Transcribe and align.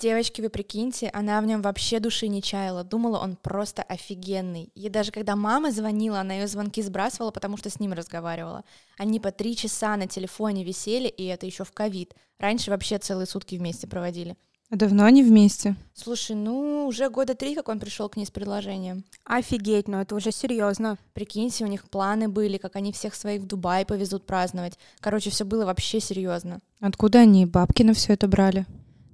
Девочки, 0.00 0.40
вы 0.40 0.48
прикиньте, 0.48 1.10
она 1.12 1.38
в 1.42 1.44
нем 1.44 1.60
вообще 1.60 2.00
души 2.00 2.28
не 2.28 2.42
чаяла, 2.42 2.84
думала, 2.84 3.18
он 3.18 3.36
просто 3.36 3.82
офигенный. 3.82 4.70
И 4.74 4.88
даже 4.88 5.12
когда 5.12 5.36
мама 5.36 5.72
звонила, 5.72 6.20
она 6.20 6.32
ее 6.32 6.46
звонки 6.46 6.80
сбрасывала, 6.80 7.30
потому 7.30 7.58
что 7.58 7.68
с 7.68 7.78
ним 7.78 7.92
разговаривала. 7.92 8.64
Они 8.96 9.20
по 9.20 9.30
три 9.30 9.54
часа 9.54 9.98
на 9.98 10.06
телефоне 10.06 10.64
висели, 10.64 11.06
и 11.06 11.26
это 11.26 11.44
еще 11.44 11.64
в 11.64 11.72
ковид. 11.72 12.14
Раньше 12.38 12.70
вообще 12.70 12.96
целые 12.96 13.26
сутки 13.26 13.56
вместе 13.56 13.86
проводили. 13.86 14.38
А 14.70 14.76
давно 14.76 15.04
они 15.04 15.22
вместе? 15.22 15.76
Слушай, 15.92 16.34
ну 16.34 16.86
уже 16.86 17.10
года 17.10 17.34
три, 17.34 17.54
как 17.54 17.68
он 17.68 17.78
пришел 17.78 18.08
к 18.08 18.16
ней 18.16 18.24
с 18.24 18.30
предложением. 18.30 19.04
Офигеть, 19.24 19.86
ну 19.86 20.00
это 20.00 20.14
уже 20.14 20.32
серьезно. 20.32 20.96
Прикиньте, 21.12 21.64
у 21.64 21.68
них 21.68 21.90
планы 21.90 22.26
были, 22.30 22.56
как 22.56 22.76
они 22.76 22.92
всех 22.92 23.14
своих 23.14 23.42
в 23.42 23.46
Дубай 23.46 23.84
повезут 23.84 24.24
праздновать. 24.24 24.78
Короче, 25.00 25.28
все 25.28 25.44
было 25.44 25.66
вообще 25.66 26.00
серьезно. 26.00 26.60
Откуда 26.80 27.18
они 27.18 27.44
бабки 27.44 27.82
на 27.82 27.92
все 27.92 28.14
это 28.14 28.28
брали? 28.28 28.64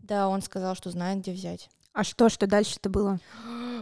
Да, 0.07 0.29
он 0.29 0.41
сказал, 0.41 0.77
что 0.77 0.91
знает, 0.91 1.19
где 1.19 1.33
взять. 1.33 1.69
А 1.96 2.05
что, 2.05 2.28
что 2.28 2.46
дальше-то 2.46 2.91
было? 2.91 3.18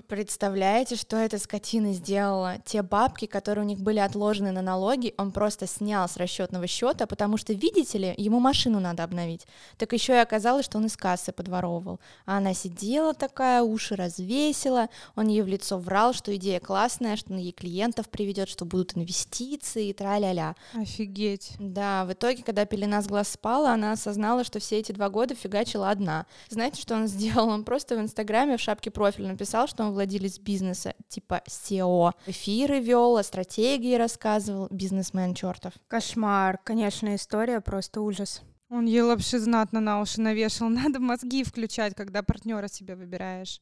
Представляете, 0.07 0.97
что 0.97 1.17
эта 1.17 1.39
скотина 1.39 1.95
сделала? 1.95 2.59
Те 2.65 2.83
бабки, 2.83 3.27
которые 3.27 3.65
у 3.65 3.69
них 3.69 3.81
были 3.81 3.99
отложены 3.99 4.53
на 4.53 4.61
налоги, 4.61 5.15
он 5.17 5.33
просто 5.33 5.67
снял 5.67 6.09
с 6.09 6.17
расчетного 6.17 6.67
счета, 6.67 7.07
потому 7.07 7.39
что, 7.39 7.53
видите 7.53 7.99
ли, 7.99 8.15
ему 8.17 8.39
машину 8.39 8.81
надо 8.81 9.03
обновить. 9.03 9.47
Так 9.79 9.93
еще 9.93 10.13
и 10.13 10.19
оказалось, 10.19 10.67
что 10.67 10.79
он 10.79 10.87
из 10.87 10.97
кассы 10.97 11.33
подворовывал. 11.33 12.01
А 12.27 12.39
она 12.39 12.55
сидела 12.55 13.15
такая, 13.15 13.63
уши 13.63 13.97
развесила, 13.97 14.91
он 15.17 15.29
ей 15.29 15.43
в 15.43 15.49
лицо 15.49 15.79
врал, 15.79 16.13
что 16.13 16.37
идея 16.37 16.61
классная, 16.61 17.17
что 17.17 17.33
он 17.33 17.39
ей 17.39 17.53
клиентов 17.53 18.09
приведет, 18.09 18.49
что 18.49 18.65
будут 18.65 18.97
инвестиции 18.97 19.89
и 19.89 19.93
тра-ля-ля. 19.93 20.55
Офигеть. 20.75 21.55
Да, 21.59 22.05
в 22.05 22.13
итоге, 22.13 22.43
когда 22.43 22.65
пелена 22.67 23.01
с 23.01 23.07
глаз 23.07 23.31
спала, 23.31 23.73
она 23.73 23.93
осознала, 23.93 24.45
что 24.45 24.61
все 24.61 24.79
эти 24.79 24.93
два 24.93 25.09
года 25.09 25.35
фигачила 25.35 25.91
одна. 25.91 26.27
Знаете, 26.49 26.83
что 26.83 26.95
он 26.95 27.07
сделал? 27.07 27.49
Он 27.49 27.65
просто 27.65 28.04
Инстаграме 28.05 28.57
в 28.57 28.61
шапке 28.61 28.91
профиля 28.91 29.29
написал, 29.29 29.67
что 29.67 29.85
он 29.85 29.93
владелец 29.93 30.39
бизнеса, 30.39 30.95
типа 31.09 31.43
SEO. 31.49 32.13
Эфиры 32.27 32.81
вел, 32.81 33.17
о 33.17 33.23
стратегии 33.23 33.97
рассказывал, 33.97 34.69
бизнесмен 34.71 35.35
чертов. 35.35 35.73
Кошмар, 35.89 36.59
конечно, 36.65 37.15
история 37.15 37.61
просто 37.61 38.01
ужас. 38.01 38.43
Он 38.71 38.87
ей 38.87 39.03
лапши 39.03 39.39
знатно 39.39 39.81
на 39.81 40.01
уши 40.01 40.21
навешал. 40.21 40.69
Надо 40.71 41.01
мозги 41.01 41.45
включать, 41.45 41.95
когда 41.95 42.23
партнера 42.23 42.69
себе 42.69 42.97
выбираешь. 42.97 43.61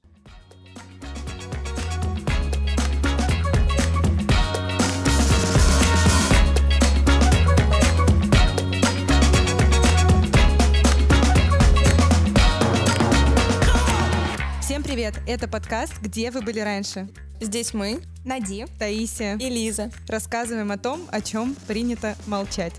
Всем 14.73 14.83
привет! 14.83 15.12
Это 15.28 15.48
подкаст 15.48 16.01
«Где 16.01 16.31
вы 16.31 16.41
были 16.41 16.59
раньше?». 16.59 17.06
Здесь 17.42 17.75
мы, 17.75 18.01
Нади 18.25 18.65
Таисия 18.79 19.37
и 19.37 19.51
Лиза. 19.51 19.91
рассказываем 20.09 20.73
о 20.73 20.79
том, 20.79 21.06
о 21.11 21.20
чем 21.20 21.55
принято 21.69 22.17
молчать. 22.27 22.73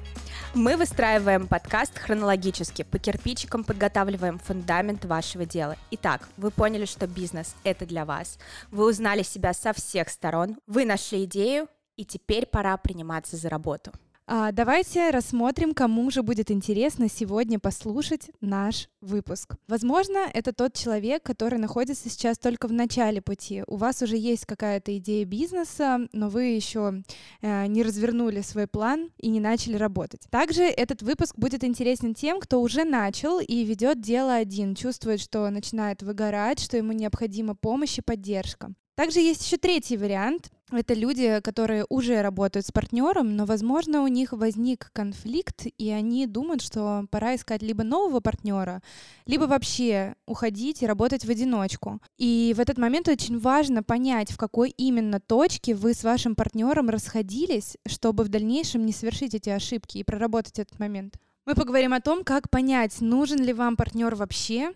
Мы 0.55 0.75
выстраиваем 0.75 1.45
подкаст 1.45 1.95
хронологически, 1.99 2.81
по 2.81 2.97
кирпичикам 2.97 3.63
подготавливаем 3.63 4.39
фундамент 4.39 5.05
вашего 5.05 5.45
дела. 5.45 5.77
Итак, 5.91 6.27
вы 6.35 6.49
поняли, 6.49 6.85
что 6.85 7.05
бизнес— 7.05 7.53
это 7.63 7.85
для 7.85 8.05
вас. 8.05 8.39
Вы 8.71 8.89
узнали 8.89 9.21
себя 9.21 9.53
со 9.53 9.71
всех 9.71 10.09
сторон, 10.09 10.57
вы 10.65 10.85
нашли 10.85 11.25
идею, 11.25 11.67
и 11.95 12.05
теперь 12.05 12.47
пора 12.47 12.75
приниматься 12.77 13.37
за 13.37 13.49
работу. 13.49 13.91
А, 14.25 14.53
давайте 14.53 15.09
рассмотрим, 15.09 15.73
кому 15.73 16.09
же 16.09 16.23
будет 16.23 16.49
интересно 16.49 17.09
сегодня 17.09 17.59
послушать 17.59 18.31
наш 18.39 18.87
выпуск. 19.01 19.55
Возможно, 19.67 20.19
это 20.33 20.53
тот 20.53 20.73
человек, 20.73 21.23
который 21.23 21.59
находится 21.59 22.09
сейчас 22.09 22.37
только 22.37 22.69
в 22.69 22.71
начале 22.71 23.21
пути. 23.21 23.63
У 23.67 23.75
вас 23.75 24.01
уже 24.01 24.15
есть 24.15 24.45
какая-то 24.45 24.97
идея 24.97 25.25
бизнеса, 25.25 26.07
но 26.13 26.29
вы 26.29 26.45
еще 26.45 27.03
э, 27.41 27.67
не 27.67 27.83
развернули 27.83 28.39
свой 28.39 28.65
план 28.65 29.11
и 29.17 29.27
не 29.27 29.41
начали 29.41 29.75
работать. 29.75 30.21
Также 30.29 30.63
этот 30.63 31.01
выпуск 31.01 31.35
будет 31.35 31.65
интересен 31.65 32.13
тем, 32.13 32.39
кто 32.39 32.61
уже 32.61 32.85
начал 32.85 33.41
и 33.41 33.65
ведет 33.65 33.99
дело 33.99 34.35
один, 34.35 34.73
чувствует, 34.73 35.19
что 35.19 35.49
начинает 35.49 36.01
выгорать, 36.01 36.61
что 36.61 36.77
ему 36.77 36.93
необходима 36.93 37.55
помощь 37.55 37.97
и 37.97 38.01
поддержка. 38.01 38.73
Также 38.95 39.19
есть 39.19 39.43
еще 39.45 39.57
третий 39.57 39.97
вариант. 39.97 40.51
Это 40.75 40.93
люди, 40.93 41.39
которые 41.41 41.85
уже 41.89 42.21
работают 42.21 42.65
с 42.65 42.71
партнером, 42.71 43.35
но, 43.35 43.45
возможно, 43.45 44.01
у 44.01 44.07
них 44.07 44.33
возник 44.33 44.89
конфликт, 44.91 45.67
и 45.77 45.89
они 45.91 46.25
думают, 46.25 46.61
что 46.61 47.05
пора 47.11 47.35
искать 47.35 47.61
либо 47.61 47.83
нового 47.83 48.19
партнера, 48.19 48.81
либо 49.25 49.43
вообще 49.43 50.15
уходить 50.25 50.81
и 50.81 50.87
работать 50.87 51.25
в 51.25 51.29
одиночку. 51.29 52.01
И 52.17 52.53
в 52.57 52.59
этот 52.59 52.77
момент 52.77 53.07
очень 53.07 53.39
важно 53.39 53.83
понять, 53.83 54.31
в 54.31 54.37
какой 54.37 54.71
именно 54.71 55.19
точке 55.19 55.75
вы 55.75 55.93
с 55.93 56.03
вашим 56.03 56.35
партнером 56.35 56.89
расходились, 56.89 57.77
чтобы 57.85 58.23
в 58.23 58.29
дальнейшем 58.29 58.85
не 58.85 58.91
совершить 58.91 59.35
эти 59.35 59.49
ошибки 59.49 59.99
и 59.99 60.03
проработать 60.03 60.59
этот 60.59 60.79
момент. 60.79 61.17
Мы 61.45 61.55
поговорим 61.55 61.93
о 61.93 61.99
том, 61.99 62.23
как 62.23 62.49
понять, 62.49 63.01
нужен 63.01 63.43
ли 63.43 63.51
вам 63.51 63.75
партнер 63.75 64.15
вообще, 64.15 64.71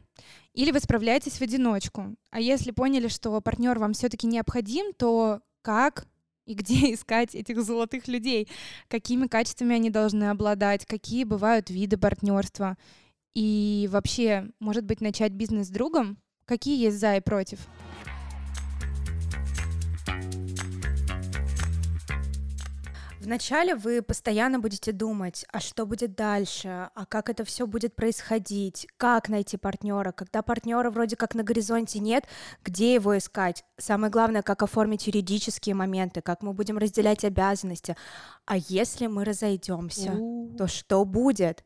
или 0.54 0.72
вы 0.72 0.80
справляетесь 0.80 1.38
в 1.38 1.42
одиночку. 1.42 2.16
А 2.30 2.42
если 2.42 2.72
поняли, 2.72 3.08
что 3.08 3.40
партнер 3.40 3.80
вам 3.80 3.94
все-таки 3.94 4.28
необходим, 4.28 4.94
то 4.94 5.40
как 5.68 6.08
и 6.46 6.54
где 6.54 6.94
искать 6.94 7.36
этих 7.36 7.62
золотых 7.62 8.08
людей, 8.08 8.48
какими 8.88 9.28
качествами 9.28 9.76
они 9.76 9.90
должны 9.90 10.30
обладать, 10.30 10.86
какие 10.86 11.26
бывают 11.26 11.70
виды 11.70 11.98
партнерства. 11.98 12.78
И 13.36 13.90
вообще, 13.92 14.48
может 14.62 14.86
быть, 14.86 15.02
начать 15.02 15.34
бизнес 15.34 15.68
с 15.68 15.70
другом? 15.70 16.20
Какие 16.46 16.82
есть 16.82 17.00
за 17.00 17.18
и 17.18 17.20
против? 17.20 17.60
Вначале 23.28 23.76
вы 23.76 24.02
постоянно 24.02 24.58
будете 24.58 24.94
думать, 24.94 25.46
а 25.52 25.60
что 25.60 25.86
будет 25.86 26.16
дальше, 26.16 26.90
а 26.96 27.06
как 27.06 27.30
это 27.30 27.44
все 27.44 27.68
будет 27.68 27.94
происходить, 27.94 28.88
как 28.96 29.28
найти 29.28 29.58
партнера, 29.58 30.14
когда 30.14 30.42
партнера 30.42 30.90
вроде 30.90 31.18
как 31.18 31.36
на 31.36 31.44
горизонте 31.44 32.00
нет, 32.00 32.24
где 32.64 32.94
его 32.94 33.18
искать. 33.18 33.66
Самое 33.78 34.10
главное, 34.10 34.44
как 34.44 34.64
оформить 34.64 35.08
юридические 35.08 35.76
моменты, 35.76 36.22
как 36.22 36.42
мы 36.42 36.54
будем 36.54 36.78
разделять 36.78 37.26
обязанности. 37.26 37.98
А 38.46 38.56
если 38.56 39.08
мы 39.08 39.26
разойдемся, 39.26 40.18
то 40.58 40.68
что 40.68 41.04
будет? 41.04 41.66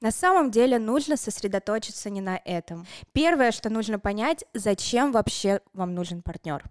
На 0.00 0.12
самом 0.12 0.50
деле 0.50 0.78
нужно 0.78 1.18
сосредоточиться 1.18 2.08
не 2.08 2.22
на 2.22 2.40
этом. 2.42 2.86
Первое, 3.12 3.52
что 3.52 3.68
нужно 3.68 3.98
понять, 3.98 4.46
зачем 4.54 5.12
вообще 5.12 5.60
вам 5.74 5.94
нужен 5.94 6.22
партнер. 6.22 6.64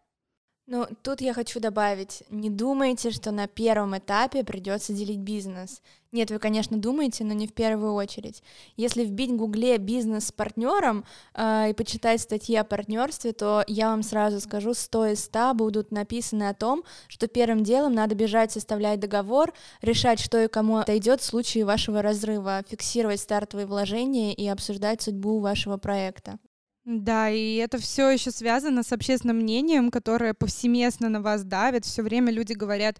Ну, 0.73 0.87
тут 1.03 1.19
я 1.19 1.33
хочу 1.33 1.59
добавить, 1.59 2.23
не 2.29 2.49
думайте, 2.49 3.11
что 3.11 3.31
на 3.31 3.45
первом 3.45 3.97
этапе 3.97 4.41
придется 4.45 4.93
делить 4.93 5.19
бизнес. 5.19 5.81
Нет, 6.13 6.31
вы, 6.31 6.39
конечно, 6.39 6.77
думаете, 6.77 7.25
но 7.25 7.33
не 7.33 7.45
в 7.45 7.53
первую 7.53 7.93
очередь. 7.93 8.41
Если 8.77 9.03
вбить 9.03 9.31
в 9.31 9.35
Гугле 9.35 9.77
бизнес 9.79 10.27
с 10.27 10.31
партнером 10.31 11.03
э, 11.33 11.71
и 11.71 11.73
почитать 11.73 12.21
статьи 12.21 12.55
о 12.55 12.63
партнерстве, 12.63 13.33
то 13.33 13.65
я 13.67 13.89
вам 13.89 14.01
сразу 14.01 14.39
скажу, 14.39 14.73
100 14.73 15.07
из 15.07 15.25
100 15.25 15.55
будут 15.55 15.91
написаны 15.91 16.47
о 16.47 16.53
том, 16.53 16.85
что 17.09 17.27
первым 17.27 17.65
делом 17.65 17.93
надо 17.93 18.15
бежать 18.15 18.53
составлять 18.53 19.01
договор, 19.01 19.53
решать, 19.81 20.21
что 20.21 20.41
и 20.41 20.47
кому 20.47 20.77
отойдет 20.77 21.19
в 21.19 21.25
случае 21.25 21.65
вашего 21.65 22.01
разрыва, 22.01 22.63
фиксировать 22.65 23.19
стартовые 23.19 23.65
вложения 23.65 24.33
и 24.33 24.47
обсуждать 24.47 25.01
судьбу 25.01 25.39
вашего 25.39 25.75
проекта. 25.75 26.39
Да, 26.85 27.29
и 27.29 27.55
это 27.55 27.77
все 27.77 28.09
еще 28.09 28.31
связано 28.31 28.81
с 28.81 28.91
общественным 28.91 29.37
мнением, 29.37 29.91
которое 29.91 30.33
повсеместно 30.33 31.09
на 31.09 31.21
вас 31.21 31.43
давит. 31.43 31.85
Все 31.85 32.01
время 32.01 32.31
люди 32.31 32.53
говорят, 32.53 32.99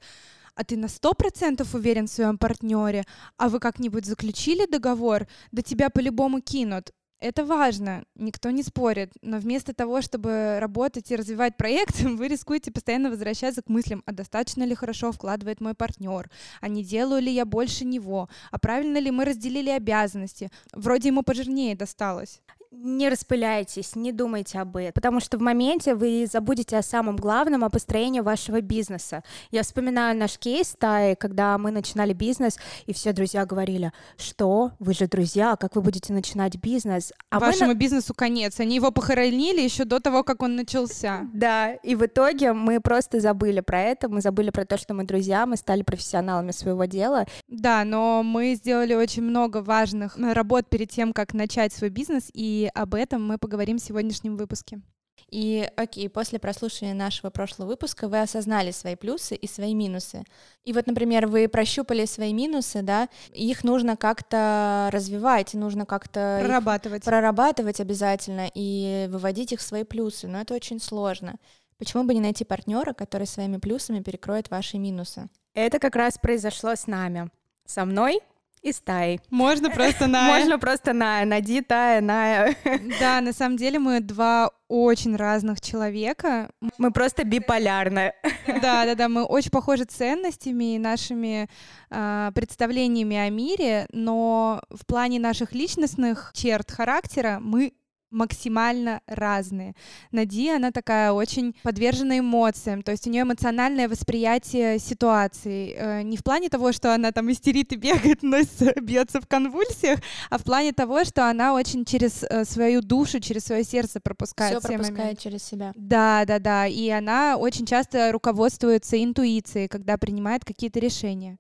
а 0.56 0.64
ты 0.64 0.78
на 0.78 0.88
сто 0.88 1.14
процентов 1.14 1.74
уверен 1.74 2.06
в 2.06 2.12
своем 2.12 2.38
партнере, 2.38 3.06
а 3.38 3.50
вы 3.50 3.60
как-нибудь 3.60 4.06
заключили 4.06 4.68
договор, 4.68 5.28
да 5.52 5.64
тебя 5.64 5.90
по-любому 5.90 6.42
кинут. 6.42 6.92
Это 7.20 7.46
важно, 7.46 8.04
никто 8.16 8.50
не 8.50 8.64
спорит, 8.64 9.12
но 9.22 9.38
вместо 9.38 9.74
того, 9.76 10.02
чтобы 10.02 10.58
работать 10.60 11.12
и 11.12 11.16
развивать 11.16 11.56
проект, 11.58 12.00
вы 12.02 12.28
рискуете 12.28 12.72
постоянно 12.72 13.10
возвращаться 13.10 13.62
к 13.64 13.70
мыслям, 13.70 14.04
а 14.06 14.12
достаточно 14.12 14.64
ли 14.64 14.76
хорошо 14.76 15.12
вкладывает 15.12 15.62
мой 15.62 15.74
партнер, 15.74 16.30
а 16.62 16.68
не 16.68 16.84
делаю 16.84 17.22
ли 17.22 17.32
я 17.32 17.46
больше 17.46 17.86
него, 17.86 18.30
а 18.52 18.60
правильно 18.60 18.98
ли 18.98 19.12
мы 19.12 19.26
разделили 19.26 19.70
обязанности, 19.70 20.52
вроде 20.74 21.10
ему 21.10 21.24
пожирнее 21.24 21.76
досталось 21.76 22.42
не 22.72 23.10
распыляйтесь, 23.10 23.96
не 23.96 24.12
думайте 24.12 24.60
об 24.60 24.78
этом, 24.78 24.94
потому 24.94 25.20
что 25.20 25.38
в 25.38 25.42
моменте 25.42 25.94
вы 25.94 26.28
забудете 26.32 26.78
о 26.78 26.82
самом 26.82 27.18
главном, 27.18 27.64
о 27.66 27.70
построении 27.70 28.22
вашего 28.22 28.62
бизнеса. 28.62 29.24
Я 29.52 29.64
вспоминаю 29.64 30.18
наш 30.18 30.38
кейс 30.38 30.74
Таи, 30.80 31.16
когда 31.16 31.58
мы 31.58 31.72
начинали 31.72 32.14
бизнес, 32.14 32.58
и 32.86 32.94
все 32.94 33.12
друзья 33.12 33.46
говорили, 33.46 33.92
что 34.18 34.72
вы 34.80 34.94
же 34.94 35.08
друзья, 35.08 35.58
как 35.58 35.76
вы 35.76 35.82
будете 35.82 36.14
начинать 36.14 36.58
бизнес? 36.58 37.12
А 37.30 37.40
Вашему 37.40 37.72
мы... 37.72 37.76
бизнесу 37.76 38.14
конец. 38.14 38.60
Они 38.60 38.76
его 38.76 38.92
похоронили 38.92 39.62
еще 39.62 39.84
до 39.84 40.00
того, 40.00 40.24
как 40.24 40.42
он 40.42 40.56
начался. 40.56 41.28
Да, 41.34 41.74
и 41.74 41.96
в 41.96 42.06
итоге 42.06 42.54
мы 42.54 42.80
просто 42.80 43.20
забыли 43.20 43.60
про 43.60 43.82
это, 43.82 44.08
мы 44.08 44.22
забыли 44.22 44.50
про 44.50 44.66
то, 44.66 44.78
что 44.78 44.94
мы 44.94 45.04
друзья, 45.04 45.46
мы 45.46 45.58
стали 45.58 45.84
профессионалами 45.84 46.52
своего 46.52 46.86
дела. 46.86 47.26
Да, 47.50 47.84
но 47.84 48.24
мы 48.24 48.56
сделали 48.56 48.94
очень 48.94 49.24
много 49.24 49.58
важных 49.58 50.18
работ 50.18 50.68
перед 50.70 50.90
тем, 50.90 51.12
как 51.12 51.34
начать 51.34 51.74
свой 51.74 51.90
бизнес, 51.90 52.30
и 52.34 52.61
и 52.62 52.70
об 52.76 52.94
этом 52.94 53.26
мы 53.26 53.40
поговорим 53.40 53.80
в 53.80 53.82
сегодняшнем 53.82 54.38
выпуске. 54.38 54.82
И 55.30 55.68
окей, 55.78 56.10
после 56.10 56.40
прослушивания 56.40 56.94
нашего 56.94 57.30
прошлого 57.30 57.70
выпуска 57.70 58.08
вы 58.08 58.22
осознали 58.22 58.72
свои 58.72 58.96
плюсы 58.96 59.36
и 59.36 59.48
свои 59.48 59.74
минусы. 59.74 60.24
И 60.64 60.74
вот, 60.74 60.86
например, 60.88 61.28
вы 61.28 61.48
прощупали 61.48 62.06
свои 62.06 62.34
минусы, 62.34 62.82
да, 62.82 63.08
их 63.32 63.64
нужно 63.64 63.98
как-то 63.98 64.90
развивать, 64.92 65.54
нужно 65.54 65.86
как-то 65.86 66.40
прорабатывать. 66.42 67.04
прорабатывать 67.04 67.80
обязательно 67.80 68.50
и 68.54 69.08
выводить 69.10 69.54
их 69.54 69.60
в 69.60 69.64
свои 69.64 69.84
плюсы, 69.84 70.28
но 70.28 70.42
это 70.42 70.54
очень 70.54 70.80
сложно. 70.80 71.36
Почему 71.78 72.04
бы 72.04 72.14
не 72.14 72.22
найти 72.22 72.44
партнера, 72.44 72.94
который 72.94 73.26
своими 73.26 73.58
плюсами 73.58 74.02
перекроет 74.02 74.52
ваши 74.52 74.78
минусы? 74.78 75.30
Это 75.56 75.80
как 75.80 75.96
раз 75.96 76.20
произошло 76.22 76.76
с 76.76 76.86
нами. 76.86 77.32
Со 77.66 77.86
мной 77.86 78.22
и 78.62 78.72
стаей. 78.72 79.20
Можно 79.30 79.70
просто 79.70 80.08
на... 80.08 80.28
Можно 80.28 80.60
просто 80.60 80.94
на 80.94 81.26
Нади, 81.26 81.62
Тая, 81.62 82.02
на... 82.02 82.50
Да, 83.00 83.22
на 83.22 83.34
самом 83.34 83.58
деле 83.58 83.80
мы 83.80 84.00
два 84.00 84.52
очень 84.68 85.16
разных 85.16 85.60
человека. 85.60 86.50
Мы 86.78 86.92
просто 86.92 87.26
биполярны. 87.26 88.14
Да, 88.48 88.86
да, 88.86 88.96
да, 88.96 89.10
мы 89.10 89.24
очень 89.24 89.52
похожи 89.52 89.84
ценностями 89.84 90.76
и 90.76 90.80
нашими 90.80 91.50
э, 91.90 92.32
представлениями 92.34 93.18
о 93.18 93.30
мире, 93.30 93.88
но 93.92 94.62
в 94.70 94.86
плане 94.86 95.20
наших 95.20 95.54
личностных 95.54 96.32
черт 96.34 96.72
характера 96.72 97.40
мы 97.42 97.74
максимально 98.12 99.02
разные. 99.08 99.74
Нади, 100.12 100.50
она 100.50 100.72
такая 100.72 101.12
очень 101.12 101.56
подвержена 101.64 102.20
эмоциям, 102.20 102.84
то 102.84 102.92
есть 102.92 103.08
у 103.08 103.10
нее 103.10 103.24
эмоциональное 103.24 103.88
восприятие 103.88 104.80
ситуации. 104.80 105.74
Э, 105.78 106.02
не 106.04 106.18
в 106.18 106.24
плане 106.24 106.50
того, 106.50 106.72
что 106.72 106.94
она 106.94 107.12
там 107.12 107.32
истерит 107.32 107.72
и 107.74 107.78
бегает, 107.78 108.22
носится, 108.22 108.74
бьется 108.80 109.22
в 109.22 109.28
конвульсиях, 109.28 110.00
а 110.30 110.38
в 110.38 110.44
плане 110.44 110.74
того, 110.74 111.04
что 111.04 111.30
она 111.30 111.54
очень 111.54 111.86
через 111.86 112.24
э, 112.24 112.46
свою 112.46 112.82
душу, 112.82 113.20
через 113.20 113.46
свое 113.46 113.64
сердце 113.64 114.00
пропускает. 114.00 114.60
Все 114.60 114.68
пропускает 114.68 114.98
моменты. 114.98 115.22
через 115.24 115.44
себя. 115.44 115.72
Да, 115.76 116.26
да, 116.26 116.40
да. 116.40 116.68
И 116.68 116.90
она 116.90 117.38
очень 117.38 117.66
часто 117.66 118.12
руководствуется 118.12 119.02
интуицией, 119.02 119.68
когда 119.68 119.98
принимает 119.98 120.44
какие-то 120.46 120.80
решения. 120.80 121.38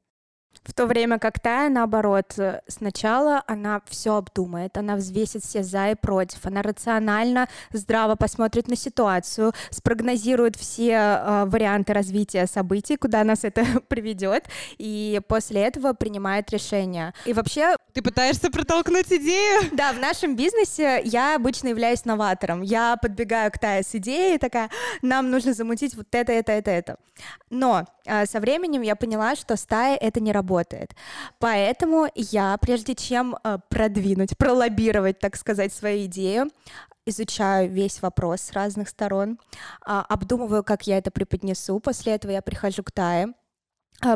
В 0.63 0.73
то 0.73 0.85
время 0.85 1.17
как 1.17 1.39
Тая, 1.39 1.69
наоборот, 1.69 2.37
э, 2.37 2.61
сначала 2.67 3.43
она 3.47 3.81
все 3.87 4.15
обдумает, 4.15 4.77
она 4.77 4.95
взвесит 4.95 5.43
все 5.43 5.63
за 5.63 5.91
и 5.91 5.95
против, 5.95 6.45
она 6.45 6.61
рационально, 6.61 7.47
здраво 7.73 8.15
посмотрит 8.15 8.67
на 8.67 8.75
ситуацию, 8.75 9.53
спрогнозирует 9.71 10.55
все 10.55 10.91
э, 10.91 11.45
варианты 11.47 11.93
развития 11.93 12.45
событий, 12.45 12.95
куда 12.95 13.23
нас 13.23 13.43
это 13.43 13.65
приведет, 13.87 14.45
и 14.77 15.19
после 15.27 15.61
этого 15.61 15.93
принимает 15.93 16.51
решение. 16.51 17.13
И 17.25 17.33
вообще... 17.33 17.75
Ты 17.93 18.03
пытаешься 18.03 18.51
протолкнуть 18.51 19.11
идею? 19.11 19.63
Да, 19.73 19.91
в 19.93 19.99
нашем 19.99 20.35
бизнесе 20.35 21.01
я 21.03 21.35
обычно 21.35 21.69
являюсь 21.69 22.05
новатором. 22.05 22.61
Я 22.61 22.97
подбегаю 23.01 23.51
к 23.51 23.57
Тае 23.57 23.83
с 23.83 23.95
идеей, 23.95 24.37
такая, 24.37 24.69
нам 25.01 25.31
нужно 25.31 25.53
замутить 25.53 25.95
вот 25.95 26.07
это, 26.11 26.31
это, 26.31 26.51
это, 26.51 26.71
это. 26.71 26.95
Но 27.49 27.85
э, 28.05 28.25
со 28.27 28.39
временем 28.39 28.83
я 28.83 28.95
поняла, 28.95 29.35
что 29.35 29.57
стая— 29.57 29.97
это 30.01 30.19
не 30.19 30.31
работает 30.31 30.40
работает. 30.41 30.95
Поэтому 31.39 32.07
я, 32.15 32.57
прежде 32.57 32.95
чем 32.95 33.35
э, 33.35 33.59
продвинуть, 33.69 34.37
пролоббировать, 34.37 35.19
так 35.19 35.35
сказать, 35.35 35.73
свою 35.73 36.05
идею, 36.05 36.49
изучаю 37.05 37.69
весь 37.69 38.01
вопрос 38.01 38.41
с 38.41 38.51
разных 38.53 38.89
сторон, 38.89 39.39
а, 39.85 40.05
обдумываю, 40.07 40.63
как 40.63 40.87
я 40.87 40.97
это 40.97 41.11
преподнесу. 41.11 41.79
После 41.79 42.13
этого 42.13 42.31
я 42.31 42.41
прихожу 42.41 42.83
к 42.83 42.91
Тае, 42.91 43.33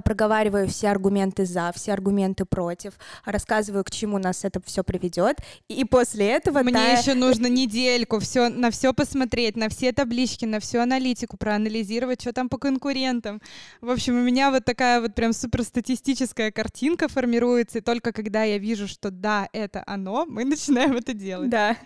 проговариваю 0.03 0.67
все 0.67 0.89
аргументы 0.89 1.45
за, 1.45 1.71
все 1.75 1.93
аргументы 1.93 2.45
против, 2.45 2.93
рассказываю, 3.23 3.83
к 3.83 3.91
чему 3.91 4.17
нас 4.17 4.45
это 4.45 4.61
все 4.65 4.83
приведет, 4.83 5.37
и 5.67 5.85
после 5.85 6.31
этого 6.31 6.63
мне 6.63 6.73
та... 6.73 6.91
еще 6.93 7.13
нужно 7.13 7.47
недельку 7.47 8.19
все 8.19 8.49
на 8.49 8.71
все 8.71 8.93
посмотреть, 8.93 9.55
на 9.55 9.69
все 9.69 9.91
таблички, 9.91 10.45
на 10.45 10.59
всю 10.59 10.79
аналитику 10.79 11.37
проанализировать, 11.37 12.21
что 12.21 12.33
там 12.33 12.49
по 12.49 12.57
конкурентам. 12.57 13.41
В 13.81 13.89
общем, 13.89 14.17
у 14.17 14.21
меня 14.21 14.51
вот 14.51 14.65
такая 14.65 15.01
вот 15.01 15.15
прям 15.15 15.33
суперстатистическая 15.33 16.51
картинка 16.51 17.07
формируется, 17.07 17.79
и 17.79 17.81
только 17.81 18.11
когда 18.11 18.43
я 18.43 18.57
вижу, 18.57 18.87
что 18.87 19.11
да, 19.11 19.49
это 19.53 19.83
оно, 19.85 20.25
мы 20.25 20.45
начинаем 20.45 20.93
это 20.93 21.13
делать. 21.13 21.49
Да. 21.49 21.77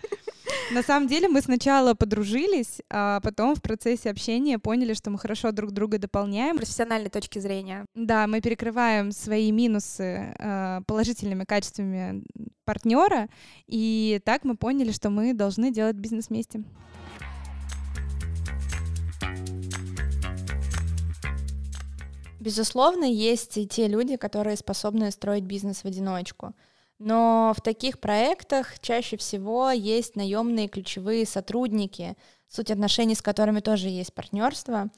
На 0.72 0.84
самом 0.84 1.08
деле 1.08 1.28
мы 1.28 1.42
сначала 1.42 1.96
подружились, 1.96 2.82
а 2.90 3.20
потом 3.22 3.56
в 3.56 3.62
процессе 3.62 4.12
общения 4.12 4.60
поняли, 4.60 4.94
что 4.94 5.10
мы 5.10 5.18
хорошо 5.18 5.52
друг 5.52 5.72
друга 5.72 5.98
дополняем. 5.98 6.58
Профессиональной 6.58 7.10
точки 7.10 7.40
зрения. 7.40 7.86
Да, 7.96 8.28
мы 8.28 8.40
перекрываем 8.40 9.12
свои 9.12 9.52
минусы 9.52 10.36
э, 10.38 10.82
положительными 10.86 11.44
качествами 11.44 12.24
партнера, 12.66 13.30
и 13.66 14.22
так 14.24 14.44
мы 14.44 14.56
поняли, 14.56 14.92
что 14.92 15.10
мы 15.10 15.34
должны 15.34 15.72
делать 15.72 15.96
бизнес 15.96 16.30
вместе. 16.30 16.64
Безусловно, 22.40 23.04
есть 23.04 23.58
и 23.58 23.68
те 23.68 23.88
люди, 23.88 24.18
которые 24.18 24.56
способны 24.56 25.12
строить 25.12 25.44
бизнес 25.44 25.84
в 25.84 25.86
одиночку. 25.86 26.54
Но 27.00 27.54
в 27.58 27.62
таких 27.62 28.00
проектах 28.00 28.80
чаще 28.80 29.16
всего 29.18 29.72
есть 29.72 30.18
наемные 30.18 30.68
ключевые 30.68 31.26
сотрудники, 31.26 32.18
суть 32.50 32.72
отношений 32.72 33.16
с 33.16 33.22
которыми 33.22 33.62
тоже 33.62 33.88
есть 33.88 34.14
партнерство. 34.14 34.90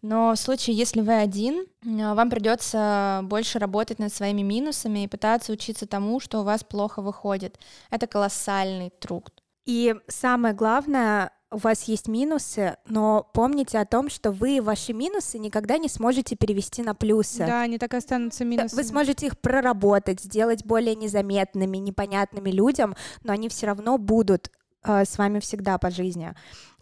Но 0.00 0.32
в 0.34 0.36
случае, 0.36 0.76
если 0.76 1.00
вы 1.00 1.14
один, 1.14 1.66
э, 1.84 2.14
вам 2.14 2.30
придется 2.30 3.20
больше 3.24 3.58
работать 3.58 3.98
над 3.98 4.14
своими 4.14 4.42
минусами 4.42 5.04
и 5.04 5.08
пытаться 5.08 5.52
учиться 5.52 5.86
тому, 5.86 6.20
что 6.20 6.40
у 6.40 6.44
вас 6.44 6.62
плохо 6.62 7.02
выходит. 7.02 7.58
Это 7.90 8.06
колоссальный 8.06 8.90
труд. 8.90 9.42
И 9.64 9.96
самое 10.06 10.54
главное, 10.54 11.32
у 11.50 11.56
вас 11.56 11.84
есть 11.84 12.08
минусы, 12.08 12.76
но 12.86 13.28
помните 13.32 13.78
о 13.78 13.86
том, 13.86 14.10
что 14.10 14.32
вы 14.32 14.60
ваши 14.60 14.92
минусы 14.92 15.38
никогда 15.38 15.78
не 15.78 15.88
сможете 15.88 16.36
перевести 16.36 16.82
на 16.82 16.94
плюсы. 16.94 17.38
Да, 17.38 17.62
они 17.62 17.78
так 17.78 17.94
и 17.94 17.96
останутся 17.96 18.44
минусами. 18.44 18.82
Вы 18.82 18.86
сможете 18.86 19.26
их 19.26 19.38
проработать, 19.38 20.20
сделать 20.20 20.64
более 20.64 20.94
незаметными, 20.94 21.78
непонятными 21.78 22.50
людям, 22.50 22.96
но 23.22 23.32
они 23.32 23.48
все 23.48 23.66
равно 23.66 23.96
будут 23.96 24.50
э, 24.84 25.04
с 25.04 25.16
вами 25.16 25.40
всегда 25.40 25.78
по 25.78 25.90
жизни. 25.90 26.34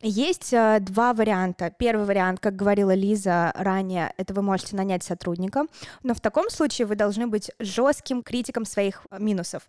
Есть 0.03 0.53
э, 0.53 0.79
два 0.81 1.15
варианта. 1.15 1.71
Первый 1.71 2.05
вариант, 2.05 2.39
как 2.39 2.55
говорила 2.55 2.95
Лиза 2.95 3.51
ранее, 3.57 4.13
это 4.19 4.35
вы 4.35 4.43
можете 4.43 4.77
нанять 4.77 5.03
сотрудника, 5.03 5.65
но 6.03 6.13
в 6.13 6.21
таком 6.21 6.51
случае 6.51 6.87
вы 6.87 6.97
должны 6.97 7.27
быть 7.27 7.51
жестким 7.59 8.23
критиком 8.23 8.67
своих 8.67 9.07
э, 9.11 9.17
минусов 9.19 9.63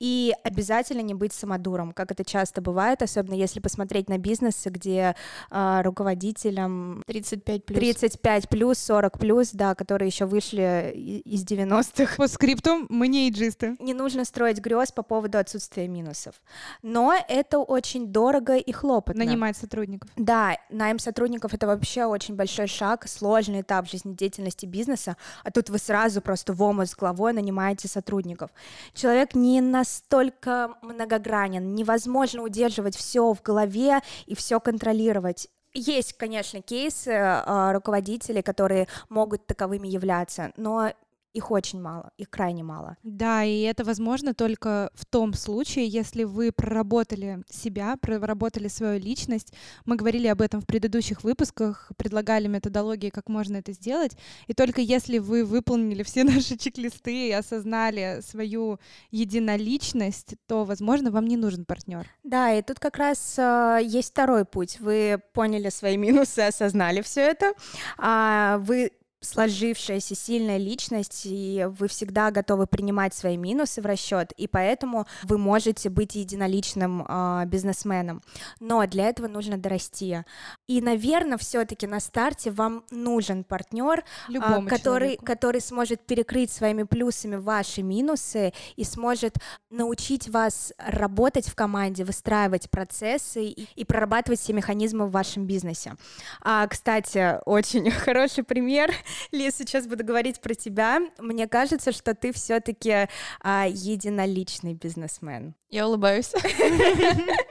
и 0.00 0.32
обязательно 0.42 1.02
не 1.02 1.12
быть 1.12 1.34
самодуром, 1.34 1.92
как 1.92 2.12
это 2.12 2.24
часто 2.24 2.62
бывает, 2.62 3.02
особенно 3.02 3.34
если 3.34 3.60
посмотреть 3.60 4.08
на 4.08 4.16
бизнесы, 4.16 4.70
где 4.70 5.16
э, 5.50 5.80
руководителям 5.82 7.02
35 7.06 7.66
плюс. 7.66 7.78
35 7.78 8.48
плюс, 8.48 8.78
40 8.78 9.18
плюс, 9.18 9.50
да, 9.52 9.74
которые 9.74 10.08
еще 10.08 10.24
вышли 10.24 10.92
из 11.26 11.44
90-х. 11.44 12.16
По 12.16 12.26
скрипту 12.26 12.86
мы 12.88 13.06
не 13.06 13.28
иджисты. 13.28 13.76
Не 13.80 13.92
нужно 13.92 14.24
строить 14.24 14.60
грез 14.60 14.92
по 14.92 15.02
поводу 15.02 15.36
отсутствия 15.36 15.88
минусов, 15.88 16.36
но 16.80 17.14
это 17.28 17.58
очень 17.58 18.06
дорого 18.06 18.56
и 18.56 18.72
хлопотно. 18.72 19.26
Нанимать 19.26 19.58
сотрудников. 19.74 20.10
Да, 20.16 20.56
найм 20.70 20.98
сотрудников— 20.98 21.54
это 21.54 21.66
вообще 21.66 22.04
очень 22.04 22.36
большой 22.36 22.66
шаг, 22.66 23.08
сложный 23.08 23.60
этап 23.60 23.88
жизнедеятельности 23.88 24.66
бизнеса, 24.66 25.16
а 25.42 25.50
тут 25.50 25.70
вы 25.70 25.78
сразу 25.78 26.20
просто 26.20 26.52
в 26.52 26.62
омут 26.62 26.88
с 26.88 26.96
головой 26.96 27.32
нанимаете 27.32 27.88
сотрудников. 27.88 28.50
Человек 28.94 29.34
не 29.34 29.60
настолько 29.60 30.74
многогранен, 30.82 31.74
невозможно 31.74 32.42
удерживать 32.42 32.96
все 32.96 33.32
в 33.32 33.42
голове 33.42 34.00
и 34.26 34.34
все 34.34 34.60
контролировать. 34.60 35.48
Есть, 35.76 36.12
конечно, 36.12 36.62
кейсы 36.62 37.10
э, 37.10 37.72
руководителей, 37.72 38.42
которые 38.42 38.86
могут 39.08 39.44
таковыми 39.44 39.88
являться, 39.88 40.52
но 40.56 40.92
их 41.34 41.50
очень 41.50 41.80
мало, 41.80 42.12
их 42.16 42.30
крайне 42.30 42.62
мало. 42.62 42.96
Да, 43.02 43.42
и 43.44 43.62
это 43.62 43.84
возможно 43.84 44.34
только 44.34 44.90
в 44.94 45.04
том 45.04 45.34
случае, 45.34 45.88
если 45.88 46.22
вы 46.22 46.52
проработали 46.52 47.42
себя, 47.50 47.96
проработали 48.00 48.68
свою 48.68 49.00
личность. 49.00 49.52
Мы 49.84 49.96
говорили 49.96 50.28
об 50.28 50.40
этом 50.40 50.60
в 50.60 50.66
предыдущих 50.66 51.24
выпусках, 51.24 51.90
предлагали 51.96 52.46
методологии, 52.46 53.10
как 53.10 53.28
можно 53.28 53.56
это 53.56 53.72
сделать. 53.72 54.16
И 54.46 54.54
только 54.54 54.80
если 54.80 55.18
вы 55.18 55.44
выполнили 55.44 56.04
все 56.04 56.22
наши 56.24 56.56
чек-листы 56.56 57.28
и 57.28 57.32
осознали 57.32 58.20
свою 58.24 58.78
единоличность, 59.10 60.36
то, 60.46 60.64
возможно, 60.64 61.10
вам 61.10 61.26
не 61.26 61.36
нужен 61.36 61.64
партнер. 61.64 62.08
Да, 62.22 62.54
и 62.54 62.62
тут 62.62 62.78
как 62.78 62.96
раз 62.96 63.34
э, 63.38 63.80
есть 63.82 64.12
второй 64.12 64.44
путь. 64.44 64.78
Вы 64.78 65.20
поняли 65.32 65.68
свои 65.70 65.96
минусы, 65.96 66.40
осознали 66.40 67.02
все 67.02 67.22
это, 67.22 67.54
а 67.98 68.58
вы 68.58 68.92
сложившаяся 69.24 70.14
сильная 70.14 70.58
личность, 70.58 71.22
и 71.24 71.66
вы 71.78 71.88
всегда 71.88 72.30
готовы 72.30 72.66
принимать 72.66 73.14
свои 73.14 73.36
минусы 73.36 73.82
в 73.82 73.86
расчет, 73.86 74.32
и 74.36 74.46
поэтому 74.46 75.06
вы 75.22 75.38
можете 75.38 75.90
быть 75.90 76.14
единоличным 76.14 77.04
э, 77.06 77.44
бизнесменом. 77.46 78.22
Но 78.60 78.86
для 78.86 79.08
этого 79.08 79.26
нужно 79.26 79.56
дорасти. 79.56 80.24
И, 80.66 80.80
наверное, 80.80 81.36
все-таки 81.36 81.86
на 81.86 82.00
старте 82.00 82.50
вам 82.50 82.84
нужен 82.90 83.44
партнер, 83.44 84.02
а, 84.40 84.62
который, 84.64 84.78
человеку. 84.78 85.24
который 85.24 85.60
сможет 85.60 86.06
перекрыть 86.06 86.50
своими 86.50 86.84
плюсами 86.84 87.36
ваши 87.36 87.82
минусы 87.82 88.52
и 88.76 88.84
сможет 88.84 89.36
научить 89.70 90.28
вас 90.28 90.72
работать 90.78 91.48
в 91.48 91.54
команде, 91.54 92.04
выстраивать 92.04 92.70
процессы 92.70 93.44
и, 93.44 93.68
и 93.74 93.84
прорабатывать 93.84 94.40
все 94.40 94.54
механизмы 94.54 95.06
в 95.06 95.10
вашем 95.10 95.46
бизнесе. 95.46 95.96
А, 96.40 96.66
кстати, 96.66 97.40
очень 97.44 97.90
хороший 97.90 98.44
пример. 98.44 98.92
Лиз, 99.32 99.56
сейчас 99.56 99.86
буду 99.86 100.04
говорить 100.04 100.40
про 100.40 100.54
тебя. 100.54 101.00
Мне 101.18 101.46
кажется, 101.46 101.92
что 101.92 102.14
ты 102.14 102.32
все-таки 102.32 103.08
а, 103.40 103.66
единоличный 103.68 104.74
бизнесмен. 104.74 105.54
Я 105.68 105.88
улыбаюсь. 105.88 106.32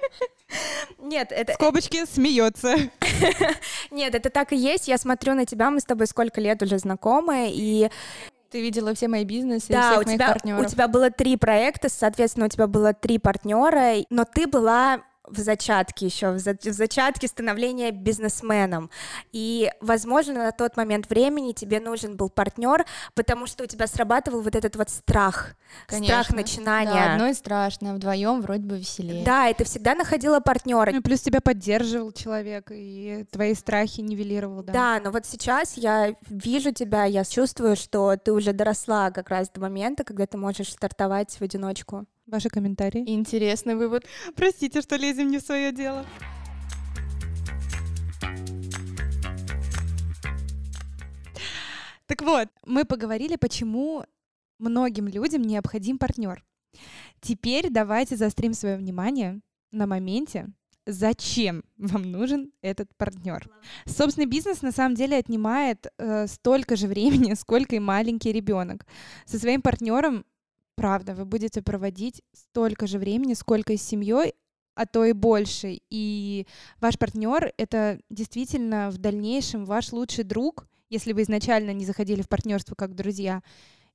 Нет, 1.00 1.32
это... 1.32 1.54
Скобочки 1.54 2.06
смеется. 2.06 2.76
Нет, 3.92 4.16
это 4.16 4.30
так 4.30 4.54
и 4.54 4.56
есть. 4.56 4.88
Я 4.88 4.98
смотрю 4.98 5.34
на 5.34 5.46
тебя, 5.46 5.70
мы 5.70 5.80
с 5.80 5.86
тобой 5.86 6.08
сколько 6.08 6.40
лет 6.40 6.62
уже 6.62 6.78
знакомы, 6.78 7.52
и 7.52 7.90
Ты 8.52 8.62
видела 8.62 8.94
все 8.94 9.08
мои 9.08 9.26
бизнесы 9.26 9.74
да, 9.74 9.92
всех 9.92 10.02
у 10.02 10.06
моих 10.06 10.18
тебя, 10.18 10.28
партнеров. 10.28 10.66
у 10.66 10.70
тебя 10.70 10.88
было 10.88 11.10
три 11.10 11.38
проекта, 11.38 11.90
соответственно, 11.90 12.46
у 12.46 12.50
тебя 12.50 12.68
было 12.68 12.94
три 12.94 13.18
партнера, 13.18 14.06
но 14.10 14.26
ты 14.26 14.48
была 14.48 15.02
в 15.26 15.40
зачатке 15.40 16.06
еще, 16.08 16.32
в, 16.32 16.40
за- 16.40 16.58
в 16.62 16.74
зачатке 16.74 17.28
становления 17.28 17.92
бизнесменом. 17.92 18.90
И, 19.32 19.72
возможно, 19.80 20.34
на 20.34 20.52
тот 20.52 20.76
момент 20.78 21.10
времени 21.10 21.54
тебе 21.54 21.80
нужен 21.80 22.18
был 22.18 22.30
партнер, 22.30 22.86
потому 23.14 23.48
что 23.48 23.64
у 23.64 23.68
тебя 23.68 23.88
срабатывал 23.88 24.42
вот 24.42 24.56
этот 24.56 24.76
вот 24.76 24.90
страх, 24.90 25.56
страх 25.88 26.28
Конечно. 26.28 26.36
начинания. 26.36 26.92
Да, 26.92 27.14
одной 27.14 27.34
страшно, 27.34 27.94
вдвоем 27.96 28.42
вроде 28.42 28.64
бы 28.64 28.78
веселее. 28.78 29.24
Да, 29.24 29.48
и 29.48 29.54
ты 29.54 29.64
всегда 29.64 29.96
находила 29.96 30.40
партнера. 30.40 30.92
Ну, 30.92 30.98
и 31.00 31.02
плюс 31.02 31.22
тебя 31.22 31.40
поддерживал 31.40 32.12
человек, 32.12 32.68
и 32.72 33.26
твои 33.32 33.54
страхи 33.56 34.02
нивелировал, 34.02 34.64
да. 34.64 34.74
Да, 34.74 35.02
но 35.04 35.12
вот 35.12 35.26
сейчас 35.26 35.78
я 35.78 36.16
вижу 36.28 36.74
тебя, 36.74 37.06
я 37.06 37.24
чувствую, 37.24 37.76
что 37.76 38.18
ты 38.18 38.34
уже 38.34 38.52
доросла 38.54 39.12
как 39.12 39.30
раз 39.30 39.50
до 39.50 39.62
момента, 39.62 40.04
когда 40.04 40.26
ты 40.26 40.38
можешь 40.38 40.72
стартовать 40.72 41.32
в 41.34 41.42
одиночку. 41.42 42.06
Ваши 42.26 42.50
комментарии? 42.50 43.04
Интересный 43.06 43.76
вывод. 43.76 44.06
Простите, 44.36 44.82
что 44.82 44.96
лезем 44.96 45.28
не 45.28 45.40
в 45.40 45.42
свое 45.42 45.74
дело. 45.74 46.06
Так 52.06 52.22
вот, 52.22 52.48
мы 52.66 52.86
поговорили, 52.86 53.36
почему 53.36 54.06
многим 54.60 55.08
людям 55.08 55.42
необходим 55.42 55.98
партнер. 55.98 56.44
Теперь 57.20 57.70
давайте 57.70 58.16
заострим 58.16 58.54
свое 58.54 58.78
внимание 58.78 59.42
на 59.72 59.88
моменте, 59.88 60.48
зачем 60.86 61.64
вам 61.78 62.04
нужен 62.12 62.52
этот 62.62 62.96
партнер. 62.98 63.50
Собственный 63.86 64.28
бизнес 64.28 64.62
на 64.62 64.72
самом 64.72 64.96
деле 64.96 65.18
отнимает 65.18 65.88
э, 65.98 66.28
столько 66.28 66.76
же 66.76 66.88
времени, 66.88 67.34
сколько 67.38 67.76
и 67.76 67.80
маленький 67.80 68.32
ребенок. 68.32 68.86
Со 69.26 69.40
своим 69.40 69.62
партнером, 69.62 70.26
правда, 70.76 71.14
вы 71.14 71.26
будете 71.26 71.62
проводить 71.62 72.22
столько 72.34 72.88
же 72.88 73.00
времени, 73.00 73.34
сколько 73.34 73.74
и 73.74 73.78
с 73.78 73.84
семьей, 73.84 74.34
а 74.76 74.86
то 74.86 75.06
и 75.06 75.14
больше. 75.14 75.80
И 75.90 76.48
ваш 76.80 76.98
партнер 76.98 77.54
это 77.58 78.00
действительно 78.10 78.90
в 78.90 78.98
дальнейшем 78.98 79.66
ваш 79.66 79.92
лучший 79.92 80.24
друг, 80.24 80.68
если 80.90 81.14
вы 81.14 81.24
изначально 81.24 81.72
не 81.72 81.86
заходили 81.86 82.22
в 82.22 82.30
партнерство 82.30 82.76
как 82.76 82.96
друзья. 82.96 83.42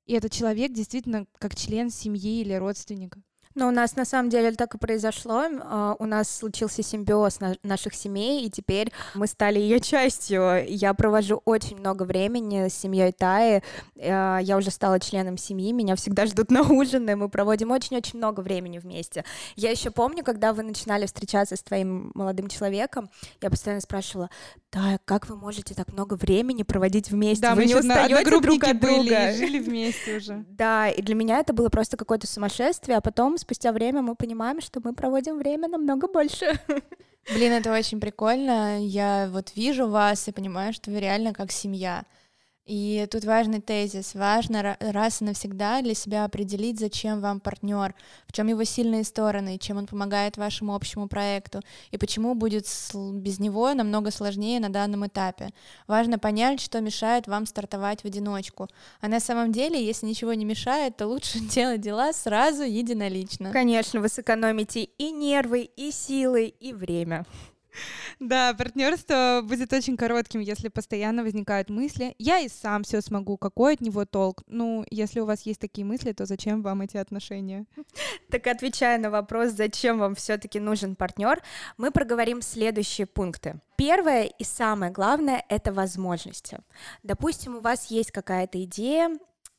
И 0.07 0.15
этот 0.15 0.33
человек 0.33 0.73
действительно 0.73 1.27
как 1.39 1.55
член 1.55 1.91
семьи 1.91 2.41
или 2.41 2.55
родственника. 2.55 3.21
Но 3.59 3.67
у 3.67 3.73
нас 3.73 3.97
на 3.97 4.05
самом 4.05 4.31
деле 4.31 4.53
так 4.53 4.77
и 4.77 4.79
произошло. 4.79 5.43
А, 5.65 5.97
У 5.99 6.07
нас 6.07 6.31
случился 6.31 6.81
симбиоз 6.85 7.41
на- 7.41 7.57
наших 7.65 7.93
семей, 7.95 8.47
и 8.47 8.51
теперь 8.51 8.93
мы 9.15 9.27
стали 9.27 9.59
ее 9.59 9.81
частью. 9.81 10.65
Я 10.69 10.95
провожу 10.95 11.43
очень 11.45 11.77
много 11.77 12.05
времени 12.05 12.69
с 12.69 12.75
семьей 12.75 13.11
Таи. 13.11 13.63
А, 14.01 14.39
Я 14.39 14.57
уже 14.59 14.71
стала 14.71 15.01
членом 15.01 15.37
семьи, 15.37 15.73
меня 15.73 15.97
всегда 15.97 16.27
ждут 16.27 16.53
на 16.53 16.63
ужины. 16.63 17.17
Мы 17.17 17.29
проводим 17.29 17.73
очень-очень 17.73 18.19
много 18.19 18.43
времени 18.43 18.79
вместе. 18.79 19.25
Я 19.57 19.73
еще 19.73 19.91
помню, 19.91 20.23
когда 20.23 20.53
вы 20.53 20.63
начинали 20.63 21.07
встречаться 21.07 21.57
с 21.57 21.63
твоим 21.65 22.13
молодым 22.15 22.47
человеком, 22.47 23.11
я 23.43 23.51
постоянно 23.51 23.81
спрашивала, 23.81 24.31
да, 24.71 24.99
как 25.05 25.29
вы 25.29 25.35
можете 25.37 25.75
так 25.75 25.93
много 25.93 26.15
времени 26.15 26.63
проводить 26.63 27.11
вместе? 27.11 27.43
Да, 27.43 27.57
вы 27.57 27.65
не 27.65 27.75
устаете 27.75 28.25
друг 28.25 28.63
от 28.63 28.79
были 28.81 28.95
друга?» 29.09 29.31
и 29.33 29.37
жили 29.37 29.59
вместе 29.59 30.17
уже. 30.19 30.45
Да, 30.49 30.89
и 30.89 31.03
для 31.03 31.17
меня 31.17 31.41
это 31.41 31.53
было 31.53 31.71
просто 31.71 31.97
какое-то 31.97 32.29
сумасшествие, 32.29 32.99
а 32.99 33.01
потом, 33.01 33.37
спустя 33.49 33.73
время, 33.73 34.03
мы 34.03 34.15
понимаем, 34.15 34.61
что 34.61 34.79
мы 34.85 34.93
проводим 34.93 35.39
время 35.39 35.69
намного 35.69 36.07
больше. 36.07 36.61
Блин, 37.33 37.53
это 37.53 37.73
очень 37.73 37.99
прикольно. 37.99 38.79
Я 38.79 39.29
вот 39.33 39.53
вижу 39.57 39.89
вас 39.89 40.29
и 40.29 40.33
понимаю, 40.33 40.75
что 40.75 40.91
вы 40.91 41.01
реально 41.01 41.33
как 41.33 41.51
семья. 41.51 42.05
И 42.69 43.09
тут 43.11 43.25
важный 43.25 43.63
тезис. 43.63 44.15
Важно 44.15 44.57
ра- 44.59 44.93
раз 44.93 45.23
и 45.23 45.25
навсегда 45.25 45.81
для 45.81 45.95
себя 45.95 46.27
определить, 46.27 46.79
зачем 46.79 47.23
вам 47.23 47.41
партнер, 47.41 47.95
в 48.27 48.33
чем 48.33 48.49
его 48.49 48.63
сильные 48.65 49.05
стороны, 49.05 49.57
чем 49.57 49.79
он 49.79 49.87
помогает 49.87 50.37
вашему 50.37 50.75
общему 50.75 51.09
проекту, 51.09 51.63
и 51.93 51.97
почему 51.97 52.35
будет 52.35 52.67
без 52.95 53.39
него 53.39 53.73
намного 53.73 54.11
сложнее 54.11 54.61
на 54.61 54.69
данном 54.69 55.07
этапе. 55.07 55.49
Важно 55.87 56.19
понять, 56.19 56.61
что 56.61 56.83
мешает 56.83 57.27
вам 57.27 57.47
стартовать 57.47 58.03
в 58.03 58.05
одиночку. 58.05 58.69
А 59.01 59.09
на 59.09 59.19
самом 59.19 59.51
деле, 59.51 59.83
если 59.83 60.05
ничего 60.05 60.35
не 60.35 60.45
мешает, 60.45 60.99
то 60.99 61.07
лучше 61.07 61.41
делать 61.55 61.81
дела 61.81 62.13
сразу 62.13 62.65
единолично. 62.65 63.51
Конечно, 63.51 64.01
вы 64.01 64.11
сэкономите 64.11 64.85
и 64.85 65.11
нервы, 65.11 65.63
и 65.63 65.91
силы, 65.91 66.49
и 66.49 66.75
время. 66.75 67.25
Да, 68.21 68.53
партнерство 68.55 69.43
будет 69.45 69.73
очень 69.73 69.97
коротким, 69.97 70.41
если 70.41 70.69
постоянно 70.69 71.23
возникают 71.23 71.71
мысли. 71.71 72.15
Я 72.19 72.41
и 72.41 72.49
сам 72.49 72.83
все 72.83 73.01
смогу, 73.01 73.37
какой 73.37 73.75
от 73.75 73.81
него 73.81 74.05
толк? 74.05 74.43
Ну, 74.47 74.85
если 74.91 75.21
у 75.21 75.25
вас 75.25 75.43
есть 75.43 75.61
такие 75.61 75.85
мысли, 75.85 76.13
то 76.13 76.27
зачем 76.27 76.63
вам 76.63 76.83
эти 76.83 76.97
отношения? 76.97 77.67
Так 78.31 78.47
отвечая 78.47 78.99
на 78.99 79.11
вопрос, 79.11 79.53
зачем 79.53 79.99
вам 79.99 80.15
все-таки 80.15 80.61
нужен 80.61 80.97
партнер, 80.97 81.43
мы 81.79 81.91
проговорим 81.91 82.43
следующие 82.43 83.07
пункты. 83.07 83.61
Первое 83.77 84.25
и 84.25 84.45
самое 84.45 84.93
главное— 84.93 85.45
это 85.49 85.73
возможности. 85.73 86.59
Допустим, 87.03 87.57
у 87.57 87.61
вас 87.61 87.91
есть 87.91 88.11
какая-то 88.11 88.63
идея, 88.65 89.17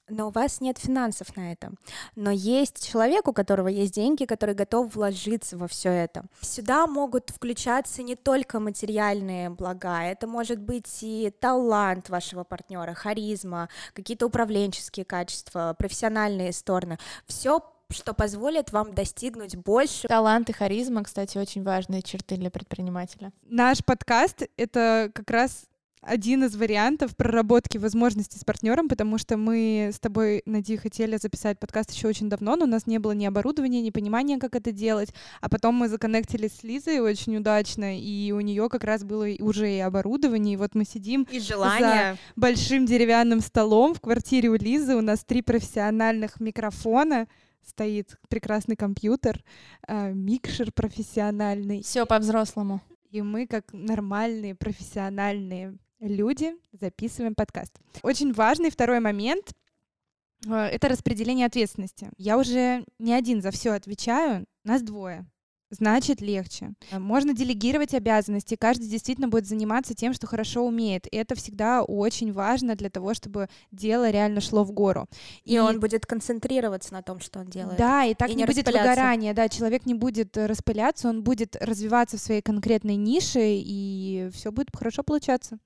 но 0.10 0.28
у 0.28 0.32
вас 0.32 0.62
нет 0.62 0.78
финансов 0.78 1.36
на 1.36 1.52
это. 1.52 1.72
Но 2.16 2.32
есть 2.32 2.90
человек, 2.90 3.28
у 3.28 3.34
которого 3.34 3.68
есть 3.68 3.94
деньги, 3.94 4.26
который 4.26 4.56
готов 4.56 4.96
вложиться 4.96 5.58
во 5.58 5.68
все 5.68 5.90
это. 5.90 6.26
Сюда 6.42 6.88
могут 6.88 7.30
включаться 7.30 8.04
не 8.04 8.16
только 8.16 8.60
материальные 8.60 9.50
блага, 9.50 10.04
это 10.04 10.28
может 10.28 10.60
быть 10.60 11.00
и 11.02 11.32
талант 11.40 12.10
вашего 12.10 12.44
партнера, 12.44 12.94
харизма, 12.94 13.70
какие-то 13.94 14.28
управленческие 14.28 15.06
качества, 15.06 15.76
профессиональные 15.78 16.54
стороны. 16.54 16.98
Все 17.26 17.62
что 17.92 18.14
позволит 18.14 18.72
вам 18.72 18.94
достигнуть 18.94 19.56
больше. 19.56 20.08
Талант 20.08 20.50
и 20.50 20.54
харизма, 20.54 21.04
кстати, 21.04 21.38
очень 21.38 21.64
важные 21.64 22.02
черты 22.04 22.36
для 22.36 22.52
предпринимателя. 22.52 23.32
Наш 23.44 23.84
подкаст— 23.84 24.44
это 24.58 25.10
как 25.14 25.30
раз 25.32 25.66
один 26.02 26.46
из 26.46 26.56
вариантов 26.56 27.16
проработки 27.16 27.78
возможностей 27.78 28.40
с 28.40 28.46
партнером, 28.46 28.88
потому 28.88 29.18
что 29.18 29.36
мы 29.36 29.92
с 29.94 30.00
тобой, 30.00 30.42
Нади, 30.46 30.78
хотели 30.78 31.18
записать 31.18 31.60
подкаст 31.60 31.92
еще 31.92 32.08
очень 32.08 32.30
давно, 32.30 32.56
но 32.56 32.66
у 32.66 32.68
нас 32.68 32.88
не 32.88 33.00
было 33.00 33.12
ни 33.12 33.26
оборудования, 33.26 33.82
ни 33.82 33.90
понимания, 33.90 34.38
как 34.38 34.56
это 34.56 34.72
делать. 34.72 35.14
А 35.42 35.50
потом 35.50 35.76
мы 35.76 35.90
законнектились 35.90 36.54
с 36.54 36.64
Лизой 36.64 37.00
очень 37.00 37.36
удачно, 37.38 38.00
и 38.00 38.32
у 38.32 38.40
нее 38.40 38.70
как 38.70 38.84
раз 38.86 39.04
было 39.04 39.28
уже 39.40 39.72
и 39.72 39.80
оборудование. 39.80 40.54
И 40.54 40.58
вот 40.58 40.74
мы 40.74 40.86
сидим 40.86 41.28
И 41.32 41.40
желание. 41.40 42.18
большим 42.36 42.86
деревянным 42.86 43.42
столом 43.42 43.94
в 43.94 44.00
квартире 44.00 44.50
у 44.50 44.56
Лизы. 44.56 44.96
У 44.96 45.02
нас 45.02 45.26
три 45.26 45.42
профессиональных 45.42 46.40
микрофона, 46.40 47.28
стоит 47.68 48.18
прекрасный 48.30 48.76
компьютер, 48.76 49.44
э, 49.88 50.14
микшер 50.14 50.72
профессиональный. 50.72 51.84
Все 51.84 52.06
по-взрослому. 52.06 52.82
И 53.12 53.22
мы, 53.22 53.48
как 53.48 53.74
нормальные 53.74 54.56
профессиональные 54.56 55.78
люди, 56.00 56.54
записываем 56.72 57.36
подкаст. 57.36 57.80
Очень 58.04 58.34
важный 58.34 58.70
второй 58.70 59.00
момент 59.00 59.54
э,— 60.46 60.54
это 60.54 60.88
распределение 60.88 61.46
ответственности. 61.46 62.10
Я 62.18 62.38
уже 62.38 62.86
не 63.00 63.14
один 63.14 63.42
за 63.42 63.52
все 63.52 63.72
отвечаю, 63.72 64.46
нас 64.64 64.82
двое. 64.82 65.26
Значит, 65.72 66.20
легче. 66.22 66.74
Э, 66.92 66.98
Можно 66.98 67.34
делегировать 67.34 67.94
обязанности, 67.94 68.56
каждый 68.56 68.88
действительно 68.88 69.28
будет 69.28 69.48
заниматься 69.48 69.94
тем, 69.94 70.14
что 70.14 70.26
хорошо 70.26 70.66
умеет. 70.66 71.06
И 71.08 71.16
это 71.16 71.36
всегда 71.36 71.84
очень 71.84 72.34
важно 72.34 72.76
для 72.76 72.90
того, 72.90 73.14
чтобы 73.14 73.50
дело 73.72 74.10
реально 74.10 74.42
шло 74.42 74.64
в 74.64 74.72
гору. 74.72 75.08
И, 75.46 75.60
он 75.60 75.80
будет 75.80 76.06
концентрироваться 76.06 76.94
на 76.94 77.04
том, 77.04 77.20
что 77.20 77.40
он 77.40 77.48
делает. 77.48 77.78
Да, 77.78 78.04
и 78.06 78.16
так 78.16 78.30
И 78.30 78.34
не, 78.34 78.42
не 78.42 78.46
будет 78.46 78.66
выгорания, 78.66 79.34
да, 79.34 79.48
человек 79.48 79.86
не 79.86 79.94
будет 79.94 80.36
э, 80.38 80.48
распыляться, 80.48 81.08
он 81.10 81.24
будет 81.24 81.56
развиваться 81.56 82.18
в 82.18 82.22
своей 82.22 82.42
конкретной 82.42 82.96
нише, 82.96 83.40
и 83.42 84.30
все 84.34 84.52
будет 84.52 84.70
хорошо 84.76 85.04
получаться. 85.04 85.60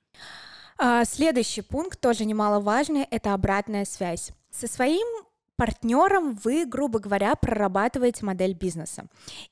А, 0.77 1.05
следующий 1.05 1.61
пункт, 1.61 1.99
тоже 2.01 2.25
немаловажный, 2.25 3.07
это 3.09 3.33
обратная 3.33 3.85
связь. 3.85 4.31
Со 4.51 4.67
своим 4.67 5.07
партнером 5.55 6.35
вы, 6.43 6.65
грубо 6.65 6.99
говоря, 6.99 7.35
прорабатываете 7.35 8.25
модель 8.25 8.53
бизнеса. 8.53 9.05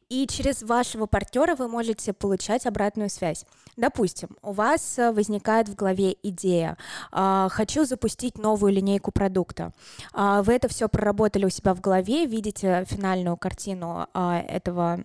И 0.10 0.28
через 0.28 0.64
вашего 0.64 1.06
партнера 1.06 1.56
вы 1.56 1.68
можете 1.68 2.14
получать 2.14 2.66
обратную 2.66 3.10
связь. 3.10 3.46
Допустим, 3.78 4.30
у 4.42 4.52
вас 4.52 4.98
э, 4.98 5.12
возникает 5.12 5.70
в 5.70 5.76
голове 5.76 6.16
идея, 6.24 6.78
э, 7.12 7.48
хочу 7.52 7.86
запустить 7.86 8.38
новую 8.38 8.74
линейку 8.74 9.12
продукта. 9.12 9.74
Э, 10.14 10.42
вы 10.44 10.54
это 10.54 10.68
все 10.68 10.90
проработали 10.90 11.46
у 11.46 11.50
себя 11.50 11.74
в 11.74 11.82
голове, 11.82 12.26
видите 12.26 12.86
финальную 12.88 13.38
картину 13.38 14.08
э, 14.14 14.44
этого 14.48 15.04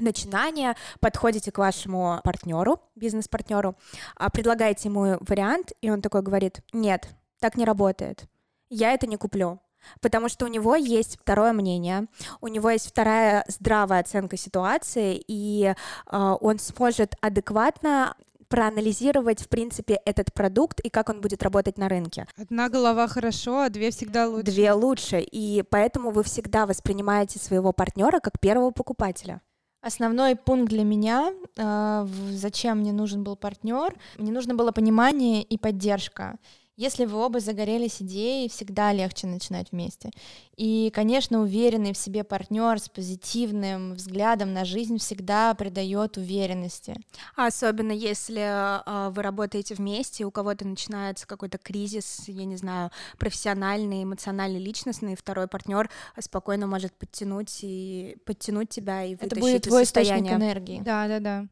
начинания, 0.00 0.76
подходите 1.00 1.52
к 1.52 1.58
вашему 1.58 2.20
партнеру, 2.24 2.80
бизнес-партнеру, 2.96 3.76
а, 4.16 4.30
предлагаете 4.30 4.88
ему 4.88 5.18
вариант, 5.20 5.72
и 5.80 5.90
он 5.90 6.02
такой 6.02 6.22
говорит, 6.22 6.60
нет, 6.72 7.08
так 7.40 7.56
не 7.56 7.64
работает, 7.64 8.24
я 8.70 8.92
это 8.92 9.06
не 9.06 9.16
куплю. 9.16 9.60
Потому 10.00 10.28
что 10.28 10.44
у 10.44 10.48
него 10.48 10.76
есть 10.76 11.18
второе 11.20 11.52
мнение, 11.52 12.06
у 12.40 12.48
него 12.48 12.70
есть 12.70 12.88
вторая 12.88 13.44
здравая 13.48 14.00
оценка 14.00 14.36
ситуации, 14.36 15.22
и 15.26 15.74
э, 15.74 16.34
он 16.40 16.58
сможет 16.58 17.14
адекватно 17.20 18.14
проанализировать, 18.48 19.40
в 19.40 19.48
принципе, 19.48 20.00
этот 20.04 20.32
продукт 20.32 20.80
и 20.80 20.90
как 20.90 21.08
он 21.08 21.20
будет 21.20 21.42
работать 21.42 21.78
на 21.78 21.88
рынке. 21.88 22.26
Одна 22.36 22.68
голова 22.68 23.08
хорошо, 23.08 23.62
а 23.62 23.68
две 23.68 23.90
всегда 23.90 24.28
лучше. 24.28 24.44
Две 24.44 24.72
лучше, 24.72 25.20
и 25.20 25.64
поэтому 25.68 26.10
вы 26.10 26.22
всегда 26.22 26.66
воспринимаете 26.66 27.38
своего 27.38 27.72
партнера 27.72 28.20
как 28.20 28.38
первого 28.38 28.70
покупателя. 28.70 29.40
Основной 29.80 30.34
пункт 30.34 30.70
для 30.70 30.84
меня, 30.84 31.32
э, 31.56 32.06
зачем 32.30 32.78
мне 32.78 32.92
нужен 32.92 33.22
был 33.22 33.36
партнер, 33.36 33.94
мне 34.16 34.32
нужно 34.32 34.54
было 34.54 34.72
понимание 34.72 35.42
и 35.42 35.58
поддержка. 35.58 36.36
Если 36.76 37.04
вы 37.04 37.18
оба 37.18 37.38
загорелись 37.38 38.02
идеей, 38.02 38.48
всегда 38.48 38.92
легче 38.92 39.28
начинать 39.28 39.70
вместе. 39.70 40.10
И, 40.56 40.90
конечно, 40.92 41.40
уверенный 41.40 41.92
в 41.92 41.96
себе 41.96 42.24
партнер 42.24 42.80
с 42.80 42.88
позитивным 42.88 43.94
взглядом 43.94 44.52
на 44.52 44.64
жизнь 44.64 44.98
всегда 44.98 45.54
придает 45.54 46.16
уверенности. 46.16 46.96
Особенно 47.36 47.92
если 47.92 48.42
э, 48.42 49.10
вы 49.10 49.22
работаете 49.22 49.74
вместе, 49.74 50.24
у 50.24 50.32
кого-то 50.32 50.66
начинается 50.66 51.28
какой-то 51.28 51.58
кризис, 51.58 52.24
я 52.26 52.44
не 52.44 52.56
знаю, 52.56 52.90
профессиональный, 53.18 54.02
эмоциональный, 54.02 54.60
личностный, 54.60 55.12
и 55.12 55.16
второй 55.16 55.46
партнер 55.46 55.88
спокойно 56.18 56.66
может 56.66 56.92
подтянуть 56.92 57.60
и 57.62 58.16
подтянуть 58.24 58.70
тебя 58.70 59.04
и 59.04 59.14
вытащить 59.14 59.32
Это 59.32 59.40
будет 59.40 59.62
твой 59.62 59.84
источник 59.84 60.32
энергии. 60.32 60.80
Да, 60.84 61.06
да, 61.06 61.20
да. 61.20 61.46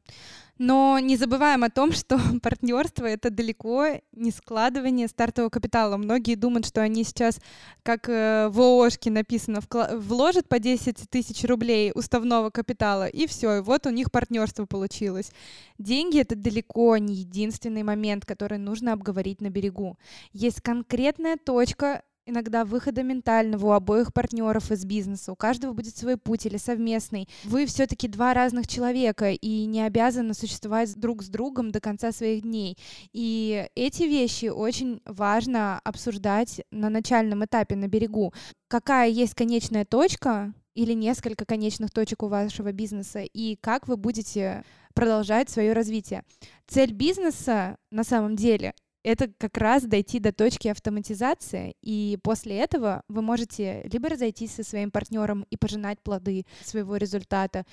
Но 0.65 1.01
не 1.01 1.17
забываем 1.17 1.65
о 1.65 1.71
том, 1.71 1.91
что 1.93 2.21
партнерство 2.41 3.05
это 3.05 3.31
далеко 3.31 4.01
не 4.13 4.31
складывание 4.31 5.09
стартового 5.09 5.51
капитала. 5.51 5.97
Многие 5.97 6.37
думают, 6.37 6.67
что 6.67 6.81
они 6.81 7.03
сейчас, 7.03 7.41
как 7.83 8.09
э, 8.09 8.49
в 8.49 8.61
ООшке 8.61 9.11
написано, 9.11 9.61
вложат 9.93 10.49
по 10.49 10.61
10 10.61 11.11
тысяч 11.11 11.43
рублей 11.49 11.91
уставного 11.93 12.51
капитала, 12.51 13.09
и 13.09 13.27
все, 13.27 13.57
и 13.57 13.61
вот 13.61 13.87
у 13.87 13.91
них 13.91 14.13
партнерство 14.13 14.65
получилось. 14.65 15.33
Деньги 15.79 16.21
это 16.21 16.37
далеко 16.37 16.97
не 16.97 17.15
единственный 17.15 17.83
момент, 17.83 18.25
который 18.25 18.59
нужно 18.59 18.93
обговорить 18.93 19.41
на 19.41 19.51
берегу. 19.51 19.99
Есть 20.33 20.61
конкретная 20.61 21.39
точка 21.39 22.03
иногда 22.27 22.65
выхода 22.65 23.03
ментального 23.03 23.67
у 23.67 23.71
обоих 23.71 24.13
партнеров 24.13 24.71
из 24.71 24.85
бизнеса. 24.85 25.33
У 25.33 25.37
каждого 25.37 25.73
будет 25.73 25.97
свой 25.97 26.17
путь 26.17 26.47
или 26.47 26.57
совместный. 26.57 27.29
Вы 27.45 27.67
все-таки 27.67 28.09
два 28.09 28.35
разных 28.35 28.67
человека 28.67 29.31
и 29.31 29.65
не 29.67 29.83
обязаны 29.83 30.35
существовать 30.35 30.95
друг 30.97 31.23
с 31.23 31.29
другом 31.29 31.71
до 31.71 31.81
конца 31.81 32.13
своих 32.13 32.43
дней. 32.43 32.77
И 33.13 33.69
эти 33.75 34.05
вещи 34.05 34.47
очень 34.47 35.01
важно 35.05 35.81
обсуждать 35.85 36.63
на 36.71 36.91
начальном 36.91 37.45
этапе 37.45 37.77
на 37.77 37.89
берегу. 37.89 38.33
Какая 38.69 39.09
есть 39.09 39.35
конечная 39.35 39.85
точка 39.85 40.55
или 40.75 40.93
несколько 40.95 41.45
конечных 41.45 41.91
точек 41.91 42.23
у 42.23 42.29
вашего 42.29 42.73
бизнеса 42.73 43.21
и 43.21 43.57
как 43.57 43.89
вы 43.89 43.97
будете 43.97 44.65
продолжать 44.95 45.51
свое 45.51 45.73
развитие. 45.73 46.25
Цель 46.67 46.93
бизнеса 46.93 47.77
на 47.91 48.05
самом 48.05 48.37
деле 48.37 48.75
это 49.03 49.31
как 49.39 49.57
раз 49.57 49.85
дойти 49.85 50.19
до 50.19 50.33
точки 50.33 50.69
автоматизации, 50.69 51.75
и 51.83 52.19
после 52.23 52.59
этого 52.59 53.03
вы 53.09 53.23
можете 53.23 53.83
либо 53.93 54.09
разойтись 54.09 54.55
со 54.55 54.63
своим 54.63 54.91
партнером 54.91 55.47
и 55.51 55.57
пожинать 55.57 56.01
плоды 56.01 56.45
своего 56.65 56.97
результата, 56.97 57.65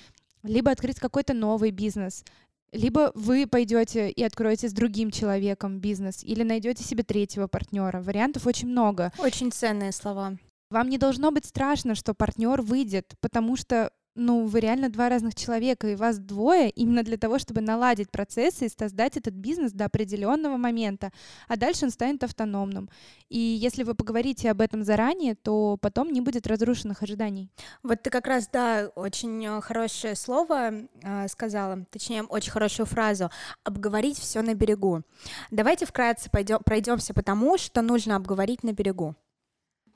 либо 0.42 0.70
открыть 0.70 0.98
какой-то 0.98 1.34
новый 1.34 1.70
бизнес, 1.70 2.24
либо 2.72 3.12
вы 3.14 3.46
пойдете 3.46 4.10
и 4.10 4.22
откроете 4.22 4.68
с 4.68 4.72
другим 4.72 5.10
человеком 5.10 5.80
бизнес, 5.80 6.22
или 6.22 6.42
найдете 6.42 6.84
себе 6.84 7.02
третьего 7.02 7.46
партнера. 7.46 8.00
Вариантов 8.00 8.46
очень 8.46 8.68
много. 8.68 9.12
Очень 9.18 9.50
ценные 9.52 9.92
слова. 9.92 10.36
Вам 10.70 10.88
не 10.88 10.98
должно 10.98 11.32
быть 11.32 11.46
страшно, 11.46 11.96
что 11.96 12.14
партнер 12.14 12.62
выйдет, 12.62 13.14
потому 13.20 13.56
что 13.56 13.90
ну, 14.20 14.46
вы 14.46 14.60
реально 14.60 14.90
два 14.90 15.08
разных 15.08 15.34
человека, 15.34 15.88
и 15.88 15.96
вас 15.96 16.18
двое 16.18 16.68
именно 16.70 17.02
для 17.02 17.16
того, 17.16 17.38
чтобы 17.38 17.62
наладить 17.62 18.10
процессы 18.10 18.66
и 18.66 18.68
создать 18.68 19.16
этот 19.16 19.34
бизнес 19.34 19.72
до 19.72 19.86
определенного 19.86 20.58
момента, 20.58 21.10
а 21.48 21.56
дальше 21.56 21.86
он 21.86 21.90
станет 21.90 22.22
автономным. 22.22 22.90
И 23.30 23.38
если 23.38 23.82
вы 23.82 23.94
поговорите 23.94 24.50
об 24.50 24.60
этом 24.60 24.84
заранее, 24.84 25.34
то 25.34 25.78
потом 25.80 26.12
не 26.12 26.20
будет 26.20 26.46
разрушенных 26.46 27.02
ожиданий. 27.02 27.50
Вот 27.82 28.02
ты 28.02 28.10
как 28.10 28.26
раз, 28.26 28.48
да, 28.52 28.90
очень 28.94 29.44
э, 29.46 29.60
хорошее 29.62 30.14
слово 30.14 30.70
э, 31.02 31.28
сказала, 31.28 31.86
точнее, 31.90 32.22
очень 32.24 32.52
хорошую 32.52 32.86
фразу 32.86 33.30
«обговорить 33.64 34.18
все 34.18 34.42
на 34.42 34.54
берегу». 34.54 35.02
Давайте 35.50 35.86
вкратце 35.86 36.30
пойдем, 36.30 36.58
пройдемся 36.64 37.14
по 37.14 37.22
тому, 37.22 37.56
что 37.56 37.80
нужно 37.80 38.16
обговорить 38.16 38.64
на 38.64 38.72
берегу. 38.72 39.16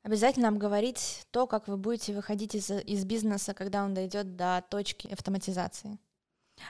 Обязательно 0.05 0.49
обговорить 0.49 1.23
то, 1.31 1.47
как 1.47 1.67
вы 1.67 1.77
будете 1.77 2.13
выходить 2.13 2.53
из, 2.53 2.69
из 2.69 3.03
бизнеса, 3.05 3.55
когда 3.55 3.83
он 3.83 3.95
дойдет 3.95 4.35
до 4.35 4.63
точки 4.69 5.11
автоматизации. 5.11 5.97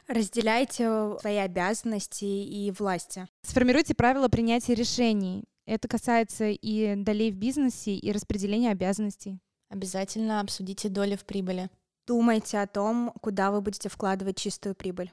Разделяйте 0.08 1.18
свои 1.20 1.36
обязанности 1.36 2.24
и 2.24 2.72
власти. 2.72 3.28
Сформируйте 3.42 3.94
правила 3.94 4.30
принятия 4.30 4.74
решений. 4.74 5.44
Это 5.66 5.90
касается 5.90 6.46
и 6.46 6.96
долей 6.96 7.30
в 7.30 7.36
бизнесе, 7.36 7.94
и 7.96 8.12
распределения 8.14 8.72
обязанностей. 8.72 9.42
Обязательно 9.70 10.40
обсудите 10.40 10.88
доли 10.88 11.18
в 11.18 11.26
прибыли. 11.26 11.70
Думайте 12.08 12.60
о 12.60 12.68
том, 12.68 13.12
куда 13.20 13.52
вы 13.52 13.60
будете 13.60 13.90
вкладывать 13.90 14.38
чистую 14.38 14.76
прибыль. 14.76 15.12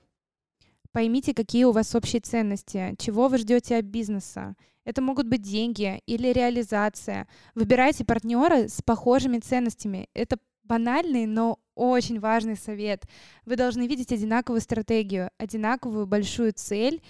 Поймите, 0.93 1.35
какие 1.35 1.65
у 1.65 1.73
вас 1.73 1.93
общие 1.97 2.21
ценности, 2.21 2.95
чего 2.99 3.27
вы 3.27 3.39
ждете 3.39 3.79
от 3.79 3.87
бизнеса. 3.87 4.55
Это 4.85 5.03
могут 5.03 5.29
быть 5.29 5.43
деньги 5.43 6.01
или 6.07 6.29
реализация. 6.29 7.29
Выбирайте 7.55 8.05
партнера 8.05 8.69
с 8.69 8.83
похожими 8.83 9.39
ценностями. 9.39 10.09
Это 10.15 10.39
банальный, 10.65 11.27
но 11.27 11.59
очень 11.75 12.21
важный 12.21 12.57
совет. 12.57 13.05
Вы 13.45 13.57
должны 13.57 13.87
видеть 13.87 14.13
одинаковую 14.13 14.61
стратегию, 14.61 15.31
одинаковую 15.39 16.07
большую 16.07 16.53
цель 16.55 17.03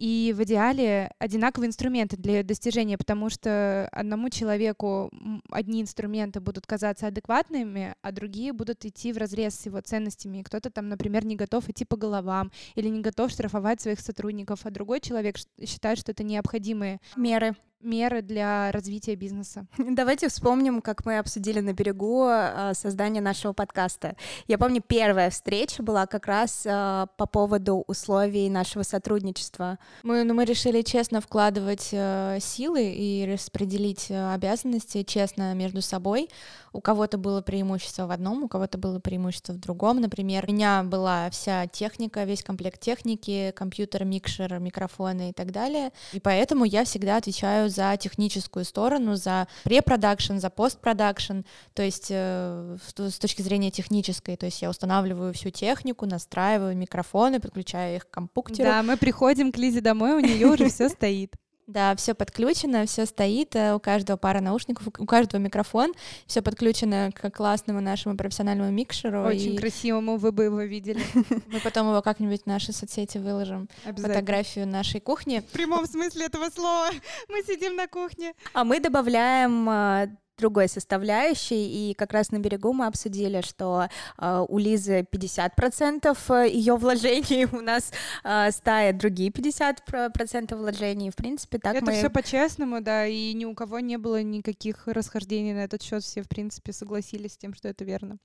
и 0.00 0.34
в 0.34 0.42
идеале 0.44 1.12
одинаковые 1.18 1.68
инструменты 1.68 2.16
для 2.16 2.38
ее 2.38 2.42
достижения, 2.42 2.96
потому 2.96 3.28
что 3.28 3.86
одному 3.92 4.30
человеку 4.30 5.10
одни 5.50 5.82
инструменты 5.82 6.40
будут 6.40 6.66
казаться 6.66 7.06
адекватными, 7.08 7.94
а 8.00 8.10
другие 8.10 8.54
будут 8.54 8.86
идти 8.86 9.12
в 9.12 9.18
разрез 9.18 9.56
с 9.56 9.66
его 9.66 9.78
ценностями. 9.82 10.42
Кто-то 10.42 10.70
там, 10.70 10.88
например, 10.88 11.26
не 11.26 11.36
готов 11.36 11.68
идти 11.68 11.84
по 11.84 11.98
головам 11.98 12.50
или 12.76 12.88
не 12.88 13.02
готов 13.02 13.30
штрафовать 13.30 13.82
своих 13.82 14.00
сотрудников, 14.00 14.60
а 14.64 14.70
другой 14.70 15.00
человек 15.00 15.36
считает, 15.66 15.98
что 15.98 16.12
это 16.12 16.24
необходимые 16.24 17.00
меры 17.14 17.54
меры 17.82 18.22
для 18.22 18.70
развития 18.72 19.14
бизнеса. 19.14 19.66
Давайте 19.78 20.28
вспомним, 20.28 20.82
как 20.82 21.04
мы 21.04 21.18
обсудили 21.18 21.60
на 21.60 21.72
берегу 21.72 22.26
э, 22.28 22.72
создание 22.74 23.22
нашего 23.22 23.52
подкаста. 23.52 24.16
Я 24.46 24.58
помню, 24.58 24.82
первая 24.86 25.30
встреча 25.30 25.82
была 25.82 26.06
как 26.06 26.26
раз 26.26 26.62
э, 26.64 27.06
по 27.16 27.26
поводу 27.26 27.84
условий 27.86 28.50
нашего 28.50 28.82
сотрудничества. 28.82 29.78
Мы, 30.02 30.24
ну, 30.24 30.34
мы 30.34 30.44
решили 30.44 30.82
честно 30.82 31.20
вкладывать 31.20 31.88
э, 31.92 32.38
силы 32.40 32.84
и 32.84 33.30
распределить 33.32 34.10
обязанности 34.10 35.02
честно 35.02 35.54
между 35.54 35.80
собой. 35.80 36.28
У 36.72 36.80
кого-то 36.80 37.18
было 37.18 37.40
преимущество 37.40 38.06
в 38.06 38.10
одном, 38.10 38.44
у 38.44 38.48
кого-то 38.48 38.78
было 38.78 39.00
преимущество 39.00 39.54
в 39.54 39.58
другом. 39.58 40.00
Например, 40.00 40.44
у 40.46 40.52
меня 40.52 40.82
была 40.82 41.30
вся 41.30 41.66
техника, 41.66 42.24
весь 42.24 42.42
комплект 42.42 42.80
техники, 42.80 43.52
компьютер, 43.56 44.04
микшер, 44.04 44.58
микрофоны 44.58 45.30
и 45.30 45.32
так 45.32 45.50
далее. 45.50 45.90
И 46.12 46.20
поэтому 46.20 46.64
я 46.64 46.84
всегда 46.84 47.16
отвечаю 47.16 47.69
за 47.70 47.96
техническую 47.96 48.64
сторону, 48.64 49.16
за 49.16 49.48
препродакшн, 49.64 50.36
за 50.38 50.50
постпродакшн, 50.50 51.40
то 51.74 51.82
есть 51.82 52.08
э, 52.10 52.76
с 52.96 53.18
точки 53.18 53.42
зрения 53.42 53.70
технической, 53.70 54.36
то 54.36 54.46
есть 54.46 54.60
я 54.62 54.70
устанавливаю 54.70 55.32
всю 55.32 55.50
технику, 55.50 56.06
настраиваю 56.06 56.76
микрофоны, 56.76 57.40
подключаю 57.40 57.96
их 57.96 58.08
к 58.08 58.10
компьютеру. 58.10 58.68
Да, 58.68 58.82
мы 58.82 58.96
приходим 58.96 59.52
к 59.52 59.58
Лизе 59.58 59.80
домой, 59.80 60.12
у 60.12 60.20
нее 60.20 60.46
уже 60.46 60.68
все 60.68 60.88
стоит. 60.88 61.34
Да, 61.70 61.94
все 61.94 62.14
подключено, 62.14 62.84
все 62.84 63.06
стоит, 63.06 63.54
э, 63.54 63.74
у 63.74 63.78
каждого 63.78 64.16
пара 64.16 64.40
наушников, 64.40 64.88
у 64.98 65.06
каждого 65.06 65.40
микрофон, 65.40 65.92
все 66.26 66.42
подключено 66.42 67.12
к 67.14 67.30
классному 67.30 67.80
нашему 67.80 68.16
профессиональному 68.16 68.72
микшеру. 68.72 69.22
Очень 69.22 69.54
и... 69.54 69.56
красивому, 69.56 70.16
вы 70.16 70.32
бы 70.32 70.44
его 70.44 70.62
видели. 70.62 71.00
Мы 71.46 71.60
потом 71.62 71.88
его 71.88 72.02
как-нибудь 72.02 72.42
в 72.42 72.46
наши 72.46 72.72
соцсети 72.72 73.18
выложим, 73.18 73.68
фотографию 73.84 74.66
нашей 74.66 74.98
кухни. 74.98 75.44
В 75.48 75.52
прямом 75.52 75.86
смысле 75.86 76.26
этого 76.26 76.50
слова. 76.50 76.90
Мы 77.28 77.44
сидим 77.44 77.76
на 77.76 77.86
кухне. 77.86 78.32
А 78.52 78.64
мы 78.64 78.80
добавляем 78.80 79.70
э, 79.70 80.08
другой 80.40 80.68
составляющей, 80.68 81.90
и 81.90 81.94
как 81.94 82.12
раз 82.12 82.30
на 82.30 82.38
берегу 82.38 82.72
мы 82.72 82.86
обсудили, 82.86 83.42
что 83.42 83.88
э, 84.18 84.44
у 84.48 84.58
Лизы 84.58 85.06
50% 85.10 86.48
ее 86.48 86.76
вложений, 86.76 87.46
у 87.52 87.60
нас 87.60 87.92
э, 88.24 88.50
стая 88.50 88.92
другие 88.92 89.30
50% 89.30 90.56
вложений, 90.56 91.10
в 91.10 91.16
принципе, 91.16 91.58
так 91.58 91.76
Это 91.76 91.86
мы... 91.86 91.92
все 91.92 92.10
по-честному, 92.10 92.80
да, 92.80 93.06
и 93.06 93.32
ни 93.34 93.44
у 93.44 93.54
кого 93.54 93.80
не 93.80 93.98
было 93.98 94.22
никаких 94.22 94.86
расхождений 94.86 95.52
на 95.52 95.64
этот 95.64 95.82
счет, 95.82 96.02
все, 96.02 96.22
в 96.22 96.28
принципе, 96.28 96.72
согласились 96.72 97.34
с 97.34 97.36
тем, 97.36 97.54
что 97.54 97.68
это 97.68 97.84
верно. 97.84 98.18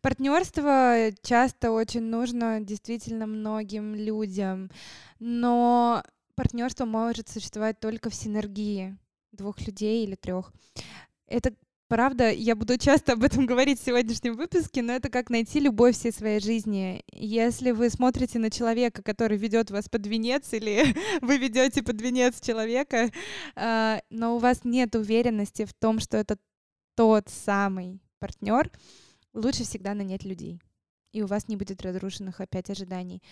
Партнерство 0.00 1.10
часто 1.22 1.72
очень 1.72 2.02
нужно 2.02 2.60
действительно 2.60 3.26
многим 3.26 3.94
людям, 3.94 4.70
но 5.18 6.04
партнерство 6.36 6.84
может 6.84 7.28
существовать 7.28 7.80
только 7.80 8.10
в 8.10 8.14
синергии 8.14 8.96
двух 9.32 9.60
людей 9.66 10.04
или 10.04 10.14
трех. 10.14 10.52
Это 11.28 11.52
Правда, 11.88 12.30
я 12.30 12.54
буду 12.54 12.76
часто 12.76 13.14
об 13.14 13.24
этом 13.24 13.46
говорить 13.46 13.80
в 13.80 13.84
сегодняшнем 13.84 14.34
выпуске, 14.34 14.82
но 14.82 14.92
это 14.92 15.08
как 15.08 15.30
найти 15.30 15.58
любовь 15.58 15.96
всей 15.96 16.12
своей 16.12 16.38
жизни. 16.38 17.02
Если 17.12 17.70
вы 17.70 17.88
смотрите 17.88 18.38
на 18.38 18.50
человека, 18.50 19.02
который 19.02 19.38
ведет 19.38 19.70
вас 19.70 19.88
под 19.88 20.06
венец, 20.06 20.52
или 20.52 20.94
вы 21.22 21.38
ведете 21.38 21.82
под 21.82 22.00
венец 22.02 22.42
человека, 22.42 23.10
э, 23.56 24.00
но 24.10 24.36
у 24.36 24.38
вас 24.38 24.60
нет 24.64 24.94
уверенности 24.96 25.64
в 25.64 25.72
том, 25.72 25.98
что 25.98 26.18
это 26.18 26.36
тот 26.94 27.30
самый 27.30 28.02
партнер, 28.18 28.70
лучше 29.32 29.64
всегда 29.64 29.94
нанять 29.94 30.24
людей. 30.24 30.60
И 31.12 31.22
у 31.22 31.26
вас 31.26 31.48
не 31.48 31.56
будет 31.56 31.80
разрушенных 31.80 32.42
опять 32.42 32.68
ожиданий. 32.68 33.22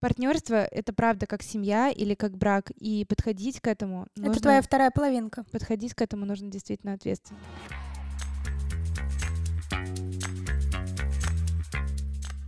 Партнерство 0.00 0.54
это 0.54 0.92
правда 0.92 1.26
как 1.26 1.42
семья 1.42 1.90
или 1.90 2.14
как 2.14 2.36
брак, 2.36 2.70
и 2.70 3.04
подходить 3.04 3.60
к 3.60 3.66
этому 3.66 4.06
нужно... 4.14 4.30
Это 4.30 4.40
твоя 4.42 4.62
вторая 4.62 4.92
половинка. 4.92 5.44
Подходить 5.50 5.94
к 5.94 6.02
этому 6.02 6.24
нужно 6.24 6.50
действительно 6.50 6.92
ответственно. 6.92 7.40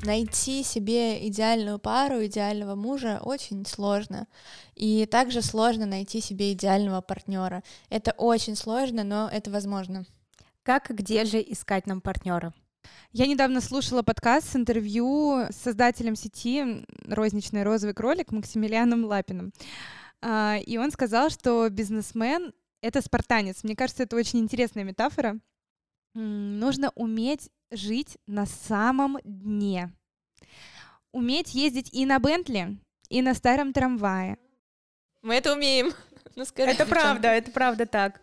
Найти 0.02 0.62
себе 0.62 1.26
идеальную 1.28 1.78
пару, 1.80 2.24
идеального 2.24 2.76
мужа 2.76 3.20
очень 3.20 3.66
сложно. 3.66 4.28
И 4.76 5.04
также 5.06 5.42
сложно 5.42 5.86
найти 5.86 6.20
себе 6.20 6.52
идеального 6.52 7.00
партнера. 7.00 7.64
Это 7.90 8.12
очень 8.12 8.54
сложно, 8.54 9.02
но 9.02 9.28
это 9.28 9.50
возможно. 9.50 10.06
Как 10.62 10.90
и 10.90 10.94
где 10.94 11.24
же 11.24 11.40
искать 11.40 11.86
нам 11.86 12.00
партнера? 12.00 12.54
Я 13.12 13.26
недавно 13.26 13.60
слушала 13.60 14.02
подкаст 14.02 14.52
с 14.52 14.56
интервью 14.56 15.46
с 15.50 15.56
создателем 15.56 16.14
сети 16.14 16.84
«Розничный 17.08 17.64
розовый 17.64 17.94
кролик» 17.94 18.30
Максимилианом 18.30 19.04
Лапиным. 19.04 19.52
А, 20.22 20.58
и 20.64 20.76
он 20.76 20.90
сказал, 20.90 21.30
что 21.30 21.68
бизнесмен— 21.70 22.52
это 22.82 23.02
спартанец. 23.02 23.64
Мне 23.64 23.74
кажется, 23.74 24.04
это 24.04 24.16
очень 24.16 24.38
интересная 24.38 24.84
метафора. 24.84 25.40
Нужно 26.14 26.92
уметь 26.94 27.50
жить 27.70 28.18
на 28.26 28.46
самом 28.46 29.18
дне. 29.24 29.92
Уметь 31.12 31.54
ездить 31.54 31.92
и 31.92 32.06
на 32.06 32.18
Бентли, 32.18 32.78
и 33.08 33.22
на 33.22 33.34
старом 33.34 33.72
трамвае. 33.72 34.38
Мы 35.22 35.34
это 35.34 35.52
умеем. 35.52 35.92
Ну, 36.36 36.44
скажи, 36.44 36.70
это 36.70 36.86
правда, 36.86 37.28
это 37.28 37.50
правда 37.50 37.86
так. 37.86 38.20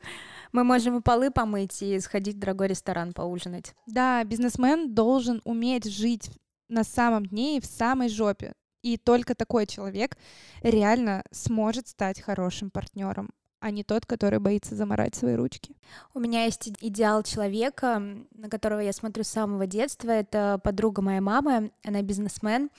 Мы 0.52 0.64
можем 0.64 0.98
и 0.98 1.02
полы 1.02 1.32
помыть, 1.32 1.82
и 1.82 2.00
сходить 2.00 2.36
в 2.36 2.40
дорогой 2.40 2.68
ресторан 2.68 3.14
поужинать. 3.14 3.74
Да, 3.86 4.24
бизнесмен 4.24 4.94
должен 4.94 5.42
уметь 5.46 5.86
жить 5.86 6.32
на 6.70 6.84
самом 6.84 7.26
дне 7.26 7.58
и 7.58 7.62
в 7.62 7.66
самой 7.66 8.10
жопе. 8.10 8.54
И 8.82 8.98
только 8.98 9.36
такой 9.36 9.66
человек 9.66 10.18
реально 10.62 11.24
сможет 11.32 11.88
стать 11.88 12.22
хорошим 12.22 12.70
партнером 12.70 13.30
а 13.68 13.72
не 13.72 13.84
тот, 13.84 14.06
который 14.06 14.40
боится 14.40 14.76
заморать 14.76 15.14
свои 15.14 15.36
ручки. 15.36 15.76
У 16.14 16.20
меня 16.20 16.46
есть 16.46 16.70
идеал 16.80 17.22
человека, 17.24 18.02
на 18.34 18.50
которого 18.50 18.80
я 18.80 18.94
смотрю 18.94 19.26
с 19.26 19.28
самого 19.28 19.68
детства. 19.68 20.10
Это 20.10 20.58
подруга 20.64 21.02
моей 21.02 21.20
мамы, 21.20 21.72
она 21.84 22.02
бизнесмен. 22.02 22.70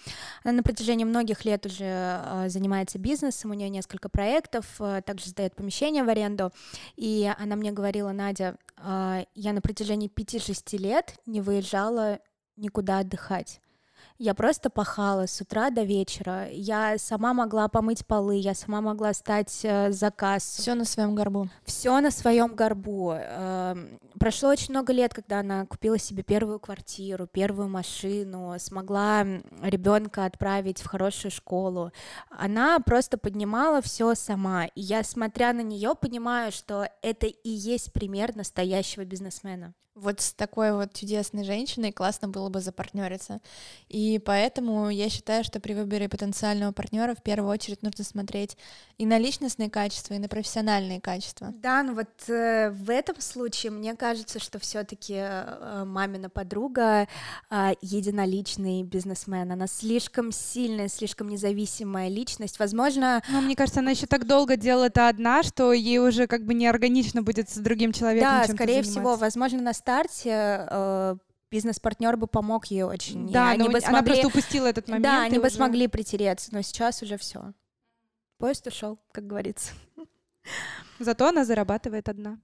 Она 0.44 0.55
на 0.55 0.62
протяжении 0.62 1.05
многих 1.05 1.44
лет 1.44 1.66
уже 1.66 1.85
а, 1.85 2.46
занимается 2.48 2.98
бизнесом, 2.98 3.51
у 3.51 3.55
нее 3.55 3.68
несколько 3.68 4.09
проектов, 4.09 4.64
а, 4.79 5.03
также 5.03 5.29
сдает 5.29 5.55
помещение 5.55 6.05
в 6.05 6.09
аренду. 6.09 6.53
И 6.96 7.31
она 7.38 7.57
мне 7.57 7.70
говорила, 7.70 8.12
Надя, 8.12 8.57
а, 8.79 9.27
я 9.35 9.53
на 9.53 9.61
протяжении 9.61 10.09
5-6 10.09 10.79
лет 10.79 11.16
не 11.27 11.42
выезжала 11.42 12.18
никуда 12.57 13.01
отдыхать. 13.01 13.61
Я 14.20 14.35
просто 14.35 14.68
пахала 14.68 15.26
с 15.26 15.40
утра 15.40 15.70
до 15.70 15.85
вечера. 15.85 16.48
Я 16.50 16.98
сама 16.98 17.33
могла 17.33 17.68
помыть 17.68 18.04
полы, 18.04 18.35
я 18.35 18.52
сама 18.52 18.81
могла 18.81 19.12
стать 19.12 19.61
э, 19.62 19.92
заказ. 19.92 20.42
Все 20.42 20.74
на 20.74 20.85
своем 20.85 21.14
горбу. 21.14 21.48
Все 21.64 22.00
на 22.00 22.11
своем 22.11 22.57
горбу. 22.57 23.12
Э, 23.14 23.76
прошло 24.18 24.48
очень 24.48 24.70
много 24.70 24.92
лет, 24.92 25.14
когда 25.14 25.38
она 25.38 25.66
купила 25.66 25.98
себе 25.98 26.24
первую 26.24 26.59
квартиру, 26.59 27.28
первую 27.28 27.68
машину, 27.68 28.57
смогла 28.59 29.22
ребенка 29.62 30.24
отправить 30.24 30.81
в 30.81 30.88
хорошую 30.88 31.31
школу. 31.31 31.92
Она 32.28 32.81
просто 32.81 33.18
поднимала 33.18 33.81
все 33.81 34.16
сама. 34.16 34.64
И 34.64 34.81
я, 34.81 35.04
смотря 35.04 35.52
на 35.52 35.61
нее, 35.61 35.94
понимаю, 35.94 36.50
что 36.50 36.88
это 37.02 37.28
и 37.28 37.50
есть 37.50 37.92
пример 37.92 38.35
настоящего 38.35 39.04
бизнесмена 39.04 39.74
вот 40.00 40.20
с 40.20 40.32
такой 40.32 40.72
вот 40.72 40.94
чудесной 40.94 41.44
женщиной 41.44 41.92
классно 41.92 42.28
было 42.28 42.48
бы 42.48 42.61
запартнериться. 42.61 43.40
И 43.88 44.20
поэтому 44.24 44.90
я 44.90 45.08
считаю, 45.08 45.44
что 45.44 45.61
при 45.61 45.74
выборе 45.74 46.08
потенциального 46.08 46.72
партнера 46.72 47.14
в 47.14 47.22
первую 47.22 47.50
очередь 47.50 47.82
нужно 47.82 48.04
смотреть 48.04 48.56
и 48.98 49.06
на 49.06 49.18
личностные 49.18 49.70
качества, 49.70 50.14
и 50.14 50.18
на 50.18 50.28
профессиональные 50.28 51.00
качества. 51.00 51.52
Да, 51.62 51.82
ну 51.82 51.94
вот 51.94 52.08
э, 52.28 52.70
в 52.70 52.90
этом 52.90 53.20
случае 53.20 53.72
мне 53.72 53.94
кажется, 53.94 54.38
что 54.38 54.58
все-таки 54.58 55.14
э, 55.16 55.84
мамина 55.87 56.28
подруга 56.28 57.06
э, 57.50 57.72
единоличный 57.80 58.82
бизнесмен. 58.82 59.50
Она 59.52 59.66
слишком 59.66 60.32
сильная, 60.32 60.88
слишком 60.88 61.28
независимая 61.28 62.08
личность. 62.08 62.58
Возможно. 62.58 63.22
Ну, 63.28 63.40
мне 63.40 63.56
кажется, 63.56 63.80
она 63.80 63.92
еще 63.92 64.06
так 64.06 64.26
долго 64.26 64.56
делала 64.56 64.84
это 64.84 65.08
одна, 65.08 65.42
что 65.42 65.72
ей 65.72 65.98
уже 65.98 66.26
как 66.26 66.44
бы 66.44 66.54
неорганично 66.54 67.22
будет 67.22 67.48
с 67.50 67.56
другим 67.56 67.92
человеком. 67.92 68.28
Да, 68.46 68.52
скорее 68.52 68.82
всего, 68.82 69.16
возможно, 69.16 69.62
на 69.62 69.72
старте 69.88 70.66
э, 70.70 71.16
бизнес-партнер 71.51 72.18
бы 72.18 72.27
помог 72.27 72.66
ей 72.66 72.83
очень. 72.83 73.31
Да, 73.31 73.51
они 73.51 73.68
бы 73.68 73.81
смогли... 73.81 73.87
она 73.87 74.03
просто 74.03 74.27
упустила 74.29 74.66
этот 74.66 74.87
момент. 74.88 75.05
Да, 75.05 75.22
они 75.22 75.38
бы 75.38 75.46
уже... 75.46 75.57
смогли 75.57 75.88
притереться, 75.88 76.51
но 76.53 76.61
сейчас 76.61 77.03
уже 77.03 77.16
все. 77.16 77.55
Поезд 78.37 78.66
ушел, 78.66 78.98
как 79.12 79.27
говорится. 79.27 79.72
Зато 80.98 81.27
она 81.29 81.46
зарабатывает 81.46 82.09
одна. 82.11 82.38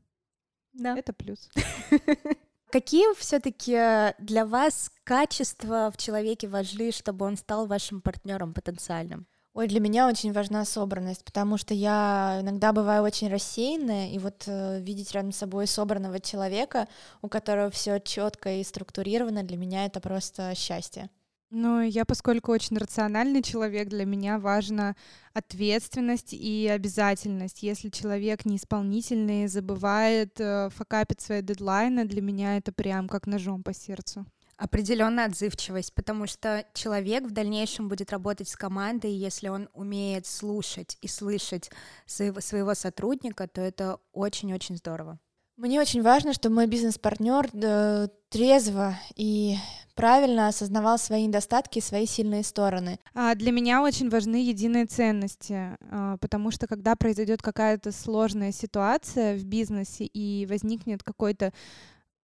Да. 0.72 0.96
Это 0.96 1.12
плюс. 1.12 1.50
Какие 2.70 3.14
все-таки 3.14 4.14
для 4.18 4.46
вас 4.46 4.90
качества 5.04 5.92
в 5.92 5.98
человеке 5.98 6.48
важны, 6.48 6.92
чтобы 6.92 7.26
он 7.26 7.36
стал 7.36 7.66
вашим 7.66 8.00
партнером 8.00 8.54
потенциальным? 8.54 9.26
Ой, 9.54 9.68
для 9.68 9.78
меня 9.78 10.08
очень 10.08 10.32
важна 10.32 10.64
собранность, 10.64 11.24
потому 11.24 11.56
что 11.58 11.74
я 11.74 12.38
иногда 12.42 12.72
бываю 12.72 13.04
очень 13.04 13.28
рассеянная, 13.28 14.10
и 14.10 14.18
вот 14.18 14.42
э, 14.48 14.80
видеть 14.80 15.12
рядом 15.12 15.30
с 15.30 15.36
собой 15.36 15.68
собранного 15.68 16.18
человека, 16.18 16.88
у 17.22 17.28
которого 17.28 17.70
все 17.70 18.00
четко 18.00 18.54
и 18.54 18.64
структурировано, 18.64 19.44
для 19.44 19.56
меня 19.56 19.86
это 19.86 20.00
просто 20.00 20.56
счастье. 20.56 21.08
Ну, 21.50 21.82
я, 21.82 22.04
поскольку 22.04 22.50
очень 22.50 22.76
рациональный 22.78 23.42
человек, 23.42 23.88
для 23.88 24.04
меня 24.04 24.40
важна 24.40 24.96
ответственность 25.34 26.32
и 26.32 26.66
обязательность. 26.66 27.62
Если 27.62 27.90
человек 27.90 28.44
неисполнительный, 28.44 29.46
забывает, 29.46 30.40
э, 30.40 30.68
факапит 30.70 31.20
свои 31.20 31.42
дедлайны, 31.42 32.06
для 32.06 32.22
меня 32.22 32.56
это 32.56 32.72
прям 32.72 33.08
как 33.08 33.28
ножом 33.28 33.62
по 33.62 33.72
сердцу. 33.72 34.26
Определенная 34.56 35.26
отзывчивость, 35.26 35.94
потому 35.94 36.26
что 36.26 36.64
человек 36.74 37.24
в 37.24 37.32
дальнейшем 37.32 37.88
будет 37.88 38.12
работать 38.12 38.48
с 38.48 38.56
командой, 38.56 39.12
и 39.12 39.18
если 39.18 39.48
он 39.48 39.68
умеет 39.72 40.26
слушать 40.26 40.96
и 41.00 41.08
слышать 41.08 41.70
своего, 42.06 42.40
своего 42.40 42.74
сотрудника, 42.74 43.48
то 43.48 43.60
это 43.60 43.98
очень-очень 44.12 44.76
здорово. 44.76 45.18
Мне 45.56 45.80
очень 45.80 46.02
важно, 46.02 46.32
чтобы 46.32 46.56
мой 46.56 46.66
бизнес-партнер 46.66 47.48
э, 47.52 48.08
трезво 48.28 48.96
и 49.14 49.56
правильно 49.94 50.48
осознавал 50.48 50.98
свои 50.98 51.26
недостатки 51.26 51.78
и 51.78 51.82
свои 51.82 52.06
сильные 52.06 52.42
стороны. 52.42 52.98
А 53.14 53.36
для 53.36 53.52
меня 53.52 53.80
очень 53.80 54.10
важны 54.10 54.44
единые 54.44 54.86
ценности, 54.86 55.76
а, 55.80 56.16
потому 56.18 56.50
что 56.50 56.66
когда 56.66 56.96
произойдет 56.96 57.40
какая-то 57.40 57.92
сложная 57.92 58.50
ситуация 58.50 59.36
в 59.36 59.44
бизнесе 59.44 60.04
и 60.04 60.44
возникнет 60.46 61.04
какой-то 61.04 61.52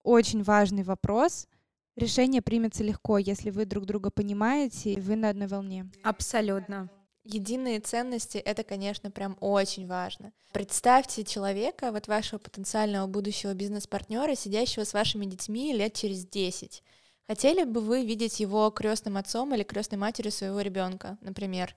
очень 0.02 0.42
важный 0.42 0.82
вопрос, 0.82 1.48
решение 2.00 2.42
примется 2.42 2.84
легко, 2.84 3.18
если 3.18 3.50
вы 3.50 3.66
друг 3.66 3.86
друга 3.86 4.10
понимаете 4.10 4.94
и 4.94 5.00
вы 5.00 5.16
на 5.16 5.30
одной 5.30 5.48
волне. 5.48 5.92
Абсолютно. 6.04 6.90
Единые 7.24 7.80
ценности— 7.80 8.38
это, 8.46 8.64
конечно, 8.64 9.12
прям 9.12 9.38
очень 9.40 9.86
важно. 9.86 10.32
Представьте 10.52 11.24
человека, 11.24 11.92
вот 11.92 12.08
вашего 12.08 12.40
потенциального 12.40 13.06
будущего 13.06 13.54
бизнес-партнера, 13.54 14.34
сидящего 14.34 14.84
с 14.84 14.94
вашими 14.94 15.26
детьми 15.26 15.74
лет 15.74 15.94
через 15.94 16.26
10. 16.26 16.82
Хотели 17.28 17.64
бы 17.66 17.82
вы 17.82 18.04
видеть 18.04 18.40
его 18.40 18.72
крестным 18.72 19.16
отцом 19.18 19.54
или 19.54 19.62
крестной 19.62 20.00
матерью 20.00 20.32
своего 20.32 20.62
ребенка, 20.62 21.20
например? 21.22 21.76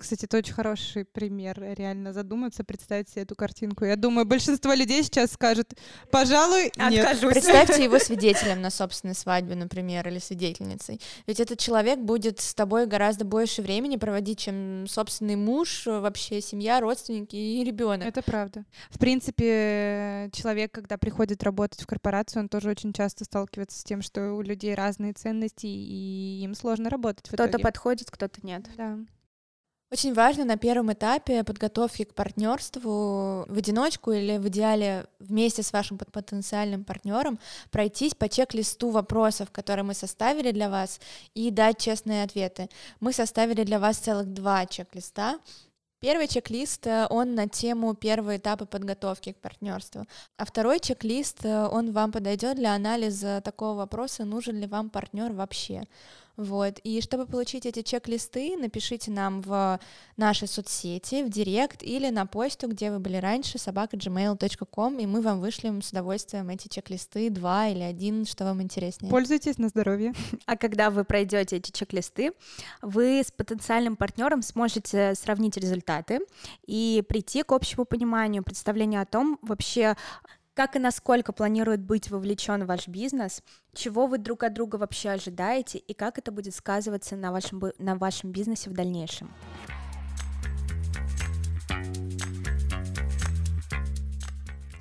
Кстати, 0.00 0.24
это 0.24 0.38
очень 0.38 0.54
хороший 0.54 1.04
пример, 1.04 1.62
реально 1.76 2.14
задуматься, 2.14 2.64
представить 2.64 3.10
себе 3.10 3.22
эту 3.22 3.34
картинку. 3.34 3.84
Я 3.84 3.96
думаю, 3.96 4.24
большинство 4.24 4.72
людей 4.72 5.02
сейчас 5.02 5.32
скажут, 5.32 5.74
пожалуй, 6.10 6.72
нет. 6.88 7.04
Откажусь. 7.04 7.34
Представьте 7.34 7.84
его 7.84 7.98
свидетелем 8.00 8.62
на 8.62 8.70
собственной 8.70 9.14
свадьбе, 9.14 9.56
например, 9.56 10.08
или 10.08 10.18
свидетельницей. 10.18 11.02
Ведь 11.26 11.38
этот 11.38 11.58
человек 11.58 11.98
будет 11.98 12.40
с 12.40 12.54
тобой 12.54 12.86
гораздо 12.86 13.26
больше 13.26 13.60
времени 13.60 13.96
проводить, 13.96 14.38
чем 14.38 14.86
собственный 14.88 15.36
муж, 15.36 15.84
вообще 15.84 16.40
семья, 16.40 16.80
родственники 16.80 17.36
и 17.36 17.62
ребенок. 17.62 18.08
Это 18.08 18.22
правда. 18.22 18.64
В 18.88 18.98
принципе, 18.98 20.30
человек, 20.32 20.72
когда 20.72 20.96
приходит 20.96 21.42
работать 21.42 21.82
в 21.82 21.86
корпорацию, 21.86 22.40
он 22.40 22.48
тоже 22.48 22.70
очень 22.70 22.94
часто 22.94 23.24
сталкивается 23.26 23.78
с 23.78 23.84
тем, 23.84 24.00
что 24.00 24.32
у 24.32 24.40
людей 24.40 24.74
разные 24.74 25.12
ценности, 25.12 25.66
и 25.66 26.40
им 26.42 26.54
сложно 26.54 26.88
работать 26.88 27.28
Кто-то 27.28 27.58
подходит, 27.58 28.10
кто-то 28.10 28.40
нет. 28.42 28.64
Да. 28.78 28.98
Очень 29.92 30.14
важно 30.14 30.44
на 30.44 30.56
первом 30.56 30.92
этапе 30.92 31.42
подготовки 31.42 32.04
к 32.04 32.14
партнерству 32.14 33.44
в 33.48 33.58
одиночку 33.58 34.12
или 34.12 34.38
в 34.38 34.46
идеале 34.46 35.06
вместе 35.18 35.64
с 35.64 35.72
вашим 35.72 35.98
пот- 35.98 36.12
потенциальным 36.12 36.84
партнером 36.84 37.40
пройтись 37.72 38.14
по 38.14 38.28
чек-листу 38.28 38.90
вопросов, 38.90 39.50
которые 39.50 39.84
мы 39.84 39.94
составили 39.94 40.52
для 40.52 40.70
вас, 40.70 41.00
и 41.34 41.50
дать 41.50 41.78
честные 41.78 42.22
ответы. 42.22 42.68
Мы 43.00 43.12
составили 43.12 43.64
для 43.64 43.80
вас 43.80 43.96
целых 43.96 44.32
два 44.32 44.64
чек-листа. 44.64 45.40
Первый 45.98 46.28
чек-лист, 46.28 46.86
э, 46.86 47.08
он 47.10 47.34
на 47.34 47.48
тему 47.48 47.94
первого 47.94 48.36
этапа 48.36 48.66
подготовки 48.66 49.32
к 49.32 49.40
партнерству, 49.40 50.06
а 50.38 50.44
второй 50.44 50.78
чек-лист, 50.78 51.44
э, 51.44 51.66
он 51.66 51.90
вам 51.92 52.12
подойдет 52.12 52.56
для 52.56 52.74
анализа 52.74 53.42
такого 53.44 53.76
вопроса, 53.76 54.24
нужен 54.24 54.56
ли 54.60 54.66
вам 54.66 54.88
партнер 54.88 55.32
вообще. 55.32 55.82
Вот. 56.40 56.78
И 56.84 57.02
чтобы 57.02 57.26
получить 57.26 57.66
эти 57.66 57.82
чек-листы, 57.82 58.56
напишите 58.56 59.10
нам 59.10 59.42
в 59.42 59.78
наши 60.16 60.46
соцсети, 60.46 61.22
в 61.22 61.28
директ 61.28 61.82
или 61.82 62.08
на 62.08 62.24
почту, 62.24 62.66
где 62.68 62.90
вы 62.90 62.98
были 62.98 63.18
раньше, 63.18 63.58
собака.gmail.com, 63.58 64.98
и 65.00 65.06
мы 65.06 65.20
вам 65.20 65.40
вышлем 65.40 65.82
с 65.82 65.90
удовольствием 65.90 66.48
эти 66.48 66.68
чек-листы, 66.68 67.28
два 67.28 67.68
или 67.68 67.82
один, 67.82 68.24
что 68.24 68.44
вам 68.44 68.62
интереснее. 68.62 69.10
Пользуйтесь 69.10 69.58
на 69.58 69.68
здоровье. 69.68 70.14
А 70.46 70.56
когда 70.56 70.90
вы 70.90 71.04
пройдете 71.04 71.56
эти 71.56 71.70
чек-листы, 71.70 72.32
вы 72.80 73.20
с 73.20 73.30
потенциальным 73.30 73.94
партнером 73.94 74.40
сможете 74.42 75.14
сравнить 75.14 75.58
результаты 75.58 76.20
и 76.66 77.04
прийти 77.06 77.42
к 77.42 77.52
общему 77.52 77.84
пониманию, 77.84 78.42
представлению 78.42 79.02
о 79.02 79.04
том 79.04 79.38
вообще, 79.42 79.94
как 80.60 80.76
и 80.76 80.78
насколько 80.78 81.32
планирует 81.32 81.80
быть 81.80 82.10
вовлечен 82.10 82.66
ваш 82.66 82.86
бизнес, 82.86 83.42
чего 83.72 84.06
вы 84.06 84.18
друг 84.18 84.42
от 84.42 84.52
друга 84.52 84.76
вообще 84.76 85.08
ожидаете 85.08 85.78
и 85.78 85.94
как 85.94 86.18
это 86.18 86.32
будет 86.32 86.54
сказываться 86.54 87.16
на 87.16 87.32
вашем, 87.32 87.62
на 87.78 87.94
вашем 87.94 88.30
бизнесе 88.30 88.68
в 88.68 88.74
дальнейшем. 88.74 89.32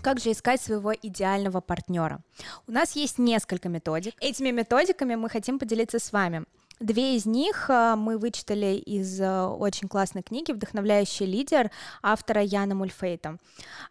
Как 0.01 0.19
же 0.19 0.33
искать 0.33 0.61
своего 0.61 0.93
идеального 0.93 1.61
партнера? 1.61 2.19
У 2.67 2.73
нас 2.73 2.97
есть 2.97 3.17
несколько 3.17 3.69
методик. 3.69 4.15
Этими 4.19 4.51
методиками 4.51 5.15
мы 5.15 5.29
хотим 5.29 5.59
поделиться 5.59 5.99
с 5.99 6.11
вами. 6.11 6.43
Две 6.79 7.17
из 7.17 7.25
них 7.25 7.69
э, 7.69 7.95
мы 7.97 8.17
вычитали 8.17 8.77
из 8.77 9.19
э, 9.19 9.43
очень 9.45 9.89
классной 9.89 10.23
книги 10.23 10.53
«Вдохновляющий 10.53 11.25
лидер» 11.25 11.71
автора 12.01 12.41
Яна 12.41 12.73
Мульфейта. 12.73 13.37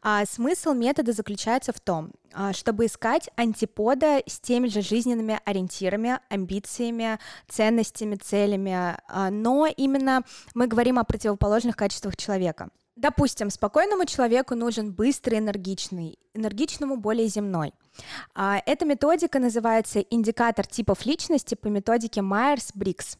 А 0.03 0.24
смысл 0.24 0.72
метода 0.72 1.12
заключается 1.12 1.74
в 1.74 1.81
том, 1.81 2.12
а, 2.33 2.55
чтобы 2.55 2.87
искать 2.87 3.29
антипода 3.37 4.22
с 4.27 4.40
теми 4.40 4.68
же 4.68 4.81
жизненными 4.81 5.38
ориентирами, 5.44 6.18
амбициями, 6.31 7.18
ценностями, 7.46 8.16
целями, 8.16 8.96
а, 9.07 9.31
но 9.31 9.66
именно 9.66 10.22
мы 10.55 10.66
говорим 10.66 10.98
о 10.98 11.05
противоположных 11.05 11.77
качествах 11.77 12.16
человека. 12.16 12.70
Допустим, 12.98 13.48
спокойному 13.48 14.06
человеку 14.06 14.56
нужен 14.56 14.92
быстрый, 14.92 15.38
энергичный, 15.38 16.18
энергичному 16.34 16.96
более 16.96 17.28
земной. 17.28 17.72
А, 18.34 18.61
Эта 18.66 18.84
методика 18.84 19.38
называется 19.38 20.00
индикатор 20.00 20.66
типов 20.66 21.06
личности 21.06 21.54
по 21.54 21.68
методике 21.68 22.22
Майерс-Брикс. 22.22 23.16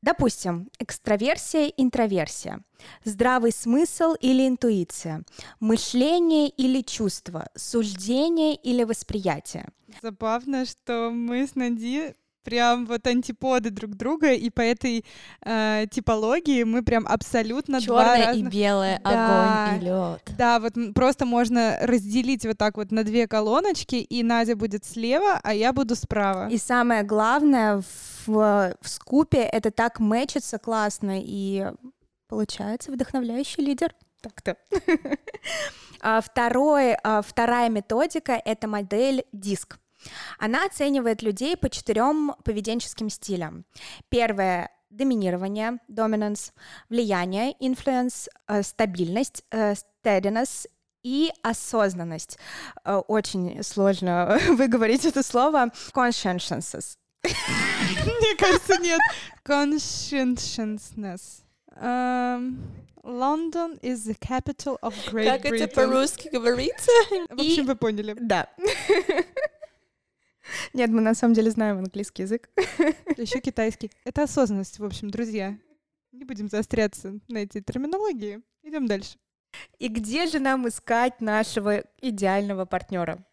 Допустим, 0.00 0.68
экстраверсия, 0.78 1.72
интроверсия, 1.76 2.62
здравый 3.04 3.50
смысл 3.50 4.14
или 4.20 4.46
интуиция, 4.46 5.24
мышление 5.58 6.48
или 6.48 6.80
чувство, 6.82 7.48
суждение 7.56 8.54
или 8.54 8.84
восприятие. 8.84 9.70
Забавно, 10.02 10.66
что 10.66 11.10
мы 11.10 11.48
с 11.48 11.56
Нади 11.56 12.14
прям 12.44 12.86
вот 12.86 13.06
антиподы 13.06 13.70
друг 13.70 13.94
друга, 13.96 14.32
и 14.32 14.50
по 14.50 14.60
этой 14.60 15.04
э, 15.44 15.86
типологии 15.90 16.62
мы 16.62 16.82
прям 16.82 17.06
абсолютно 17.06 17.80
два 17.80 18.04
Черное 18.04 18.22
и 18.22 18.26
разных... 18.26 18.52
белое, 18.52 19.00
Да. 19.02 19.70
огонь 19.70 19.82
и 19.82 19.84
лед. 19.84 20.32
Да, 20.38 20.60
вот 20.60 20.74
просто 20.94 21.26
можно 21.26 21.78
разделить 21.82 22.46
вот 22.46 22.58
так 22.58 22.76
вот 22.76 22.92
на 22.92 23.02
две 23.04 23.26
колоночки, 23.26 23.96
и 23.96 24.22
Надя 24.22 24.56
будет 24.56 24.84
слева, 24.84 25.40
а 25.42 25.54
я 25.54 25.72
буду 25.72 25.96
справа. 25.96 26.48
И 26.50 26.58
самое 26.58 27.02
главное 27.02 27.82
в, 28.26 28.74
в 28.80 28.88
скупе 28.88 29.38
это 29.38 29.70
так 29.70 29.98
мэчится 29.98 30.58
классно, 30.58 31.20
и 31.20 31.66
получается 32.28 32.92
вдохновляющий 32.92 33.64
лидер. 33.64 33.94
Так-то. 34.20 34.56
А 36.06 36.20
Второй, 36.20 36.96
а, 37.02 37.22
вторая 37.22 37.70
методика— 37.70 38.32
это 38.44 38.68
модель 38.68 39.24
диск. 39.32 39.78
Она 40.38 40.64
оценивает 40.66 41.22
людей 41.22 41.56
по 41.56 41.68
четырем 41.70 42.34
поведенческим 42.44 43.08
стилям. 43.10 43.64
Первое— 44.08 44.70
доминирование, 44.90 45.78
dominance, 45.90 46.52
влияние, 46.88 47.54
influence, 47.60 48.28
э, 48.48 48.62
стабильность, 48.62 49.42
э, 49.50 49.74
steadiness 49.74 50.66
и 51.02 51.32
осознанность. 51.42 52.38
Э, 52.84 53.02
Очень 53.08 53.62
сложно 53.62 54.38
выговорить 54.50 55.04
это 55.04 55.22
слово. 55.22 55.70
Conscientiousness. 55.92 56.96
Мне 57.24 58.36
кажется, 58.38 58.76
нет. 58.78 59.00
Conscientiousness. 59.44 61.42
Эм, 61.76 62.62
London 63.02 63.78
is 63.82 64.06
the 64.06 64.16
capital 64.18 64.78
of 64.80 64.94
Great 65.10 65.24
Как 65.26 65.44
это 65.44 65.64
Britain. 65.64 65.74
по-русски 65.74 66.28
говорится? 66.28 66.90
В 67.30 67.34
общем, 67.40 67.66
вы 67.66 67.74
поняли. 67.76 68.14
Да. 68.18 68.48
Нет, 70.72 70.90
мы 70.90 71.00
на 71.00 71.14
самом 71.14 71.34
деле 71.34 71.50
знаем 71.50 71.78
английский 71.78 72.22
язык. 72.22 72.50
Еще 73.16 73.40
китайский. 73.40 73.90
Это 74.04 74.24
осознанность, 74.24 74.78
в 74.78 74.84
общем, 74.84 75.10
друзья. 75.10 75.58
Не 76.12 76.24
будем 76.24 76.48
заостряться 76.48 77.18
на 77.28 77.38
этой 77.38 77.62
терминологии. 77.62 78.40
Идем 78.62 78.86
дальше. 78.86 79.18
И 79.78 79.88
где 79.88 80.26
же 80.26 80.38
нам 80.38 80.68
искать 80.68 81.20
нашего 81.20 81.84
идеального 82.00 82.64
партнера? 82.64 83.24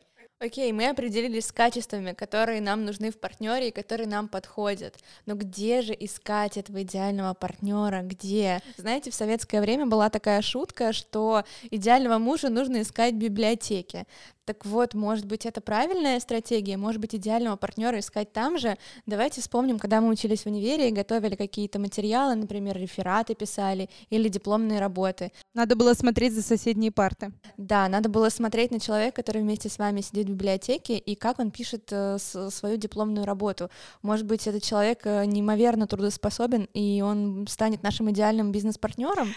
Окей, 0.44 0.72
мы 0.72 0.90
определились 0.90 1.46
с 1.46 1.52
качествами, 1.52 2.14
которые 2.14 2.62
нам 2.62 2.84
нужны 2.84 3.12
в 3.12 3.20
партнере 3.20 3.70
и 3.70 3.72
которые 3.72 4.08
нам 4.08 4.28
подходят. 4.28 4.98
Но 5.28 5.36
где 5.36 5.84
же 5.84 5.94
искать 5.94 6.58
этого 6.58 6.82
идеального 6.82 7.36
партнера? 7.36 8.02
Где? 8.02 8.60
Знаете, 8.76 9.12
в 9.12 9.14
советское 9.14 9.62
время 9.62 9.86
была 9.86 10.10
такая 10.10 10.42
шутка, 10.42 10.94
что 10.94 11.44
идеального 11.70 12.18
мужа 12.18 12.50
нужно 12.50 12.82
искать 12.82 13.14
в 13.14 13.18
библиотеке. 13.18 14.08
Так 14.46 14.66
вот, 14.66 14.96
может 14.96 15.28
быть, 15.28 15.46
это 15.46 15.62
правильная 15.62 16.20
стратегия, 16.20 16.76
может 16.76 17.00
быть, 17.00 17.14
идеального 17.14 17.56
партнера 17.56 18.00
искать 18.00 18.34
там 18.34 18.58
же. 18.58 18.76
Давайте 19.06 19.40
вспомним, 19.40 19.78
когда 19.78 20.02
мы 20.02 20.10
учились 20.10 20.42
в 20.42 20.48
универе 20.48 20.90
и 20.90 20.92
готовили 20.92 21.36
какие-то 21.36 21.78
материалы, 21.78 22.34
например, 22.34 22.76
рефераты 22.78 23.36
писали 23.36 23.90
или 24.10 24.30
дипломные 24.30 24.80
работы. 24.80 25.32
Надо 25.54 25.76
было 25.76 25.94
смотреть 25.94 26.34
за 26.34 26.42
соседние 26.42 26.92
парты. 26.92 27.32
Да, 27.58 27.88
надо 27.88 28.10
было 28.10 28.30
смотреть 28.30 28.72
на 28.72 28.80
человека, 28.80 29.18
который 29.18 29.44
вместе 29.44 29.70
с 29.70 29.78
вами 29.78 30.02
сидит 30.02 30.31
библиотеке, 30.32 30.98
и 30.98 31.15
как 31.15 31.39
он 31.39 31.52
пишет 31.52 31.89
э, 31.91 32.17
свою 32.20 32.78
дипломную 32.78 33.26
работу. 33.26 33.70
Может 34.02 34.26
быть, 34.26 34.48
этот 34.48 34.63
человек 34.63 35.02
э, 35.06 35.26
неимоверно 35.26 35.88
трудоспособен, 35.88 36.67
и 36.74 37.02
он 37.02 37.48
станет 37.48 37.84
нашим 37.84 38.10
идеальным 38.12 38.52
бизнес-партнером? 38.52 39.34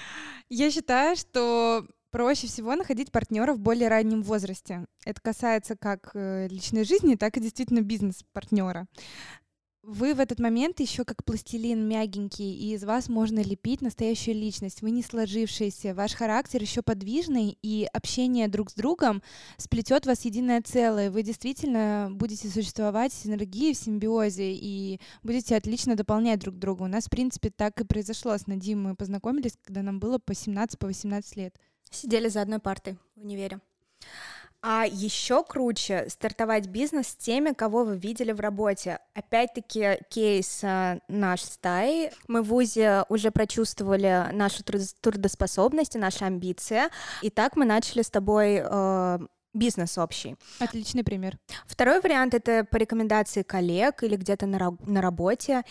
Я 0.48 0.70
считаю, 0.70 1.16
что 1.16 1.86
проще 2.14 2.46
всего 2.46 2.76
находить 2.76 3.10
партнера 3.10 3.54
в 3.54 3.58
более 3.58 3.88
раннем 3.88 4.22
возрасте. 4.22 4.86
Это 5.04 5.20
касается 5.20 5.76
как 5.76 6.12
э, 6.14 6.46
личной 6.48 6.84
жизни, 6.84 7.16
так 7.16 7.36
и 7.36 7.40
действительно 7.40 7.80
бизнес-партнера. 7.80 8.86
Вы 9.86 10.14
в 10.14 10.20
этот 10.20 10.38
момент 10.38 10.80
еще 10.80 11.04
как 11.04 11.24
пластилин 11.24 11.86
мягенький, 11.86 12.54
и 12.54 12.72
из 12.72 12.84
вас 12.84 13.10
можно 13.10 13.40
лепить 13.40 13.82
настоящую 13.82 14.36
личность. 14.36 14.80
Вы 14.80 14.90
не 14.90 15.02
сложившиеся, 15.02 15.94
ваш 15.94 16.14
характер 16.14 16.62
еще 16.62 16.80
подвижный, 16.80 17.58
и 17.60 17.86
общение 17.92 18.48
друг 18.48 18.70
с 18.70 18.74
другом 18.74 19.22
сплетет 19.58 20.06
вас 20.06 20.24
единое 20.24 20.62
целое. 20.62 21.10
Вы 21.10 21.22
действительно 21.22 22.08
будете 22.10 22.48
существовать 22.48 23.12
в 23.12 23.22
синергии, 23.22 23.74
в 23.74 23.76
симбиозе, 23.76 24.54
и 24.54 25.00
будете 25.22 25.54
отлично 25.54 25.96
дополнять 25.96 26.40
друг 26.40 26.58
друга. 26.58 26.84
У 26.84 26.88
нас, 26.88 27.04
в 27.04 27.10
принципе, 27.10 27.50
так 27.50 27.78
и 27.78 27.84
произошло 27.84 28.38
с 28.38 28.46
Надим. 28.46 28.82
Мы 28.82 28.96
познакомились, 28.96 29.58
когда 29.62 29.82
нам 29.82 30.00
было 30.00 30.18
по 30.18 30.32
17-18 30.32 31.22
лет. 31.36 31.56
Сидели 31.90 32.28
за 32.28 32.40
одной 32.40 32.58
партой 32.58 32.96
в 33.16 33.20
универе. 33.20 33.60
А 34.66 34.86
еще 34.86 35.44
круче 35.44 36.06
стартовать 36.08 36.68
бизнес 36.68 37.08
с 37.08 37.16
теми, 37.16 37.52
кого 37.52 37.84
вы 37.84 37.98
видели 37.98 38.32
в 38.32 38.40
работе. 38.40 38.98
Опять-таки 39.12 39.98
кейс 40.08 40.60
э, 40.64 41.00
наш 41.06 41.42
стаи. 41.42 42.10
Мы 42.28 42.40
в 42.40 42.46
ВУЗе 42.46 43.04
уже 43.10 43.30
прочувствовали 43.30 44.30
нашу 44.32 44.64
трудоспособность 44.64 45.96
и 45.96 45.98
наши 45.98 46.24
амбиции. 46.24 46.84
И 47.20 47.28
так 47.28 47.56
мы 47.56 47.66
начали 47.66 48.00
с 48.00 48.08
тобой 48.08 48.62
э, 48.64 49.18
бизнес 49.52 49.98
общий. 49.98 50.36
Отличный 50.60 51.04
пример. 51.04 51.36
Второй 51.66 52.00
вариант— 52.00 52.32
это 52.34 52.64
по 52.64 52.76
рекомендации 52.76 53.42
коллег 53.42 54.02
или 54.02 54.16
где-то 54.16 54.46
на, 54.46 54.78
на 54.86 55.02
работе. 55.02 55.62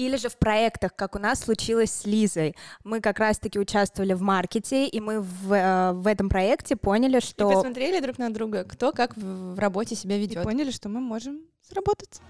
Или 0.00 0.16
же 0.16 0.30
в 0.30 0.38
проектах, 0.38 0.96
как 0.96 1.14
у 1.14 1.18
нас 1.18 1.40
случилось 1.40 1.90
с 1.90 2.06
Лизой. 2.06 2.56
Мы 2.84 3.02
как 3.02 3.18
раз-таки 3.18 3.58
участвовали 3.58 4.14
в 4.14 4.22
маркете, 4.22 4.86
и 4.86 4.98
мы 4.98 5.20
в, 5.20 5.52
э, 5.52 5.92
в 5.92 6.06
этом 6.06 6.30
проекте 6.30 6.74
поняли, 6.74 7.20
что... 7.20 7.50
И 7.50 7.54
посмотрели 7.54 8.00
друг 8.00 8.16
на 8.16 8.32
друга, 8.32 8.64
кто 8.64 8.92
как 8.92 9.14
в, 9.14 9.56
в 9.56 9.58
работе 9.58 9.94
себя 9.94 10.16
ведет. 10.16 10.40
И 10.40 10.42
поняли, 10.42 10.70
что 10.70 10.88
мы 10.88 11.00
можем 11.00 11.42
сработать. 11.60 12.22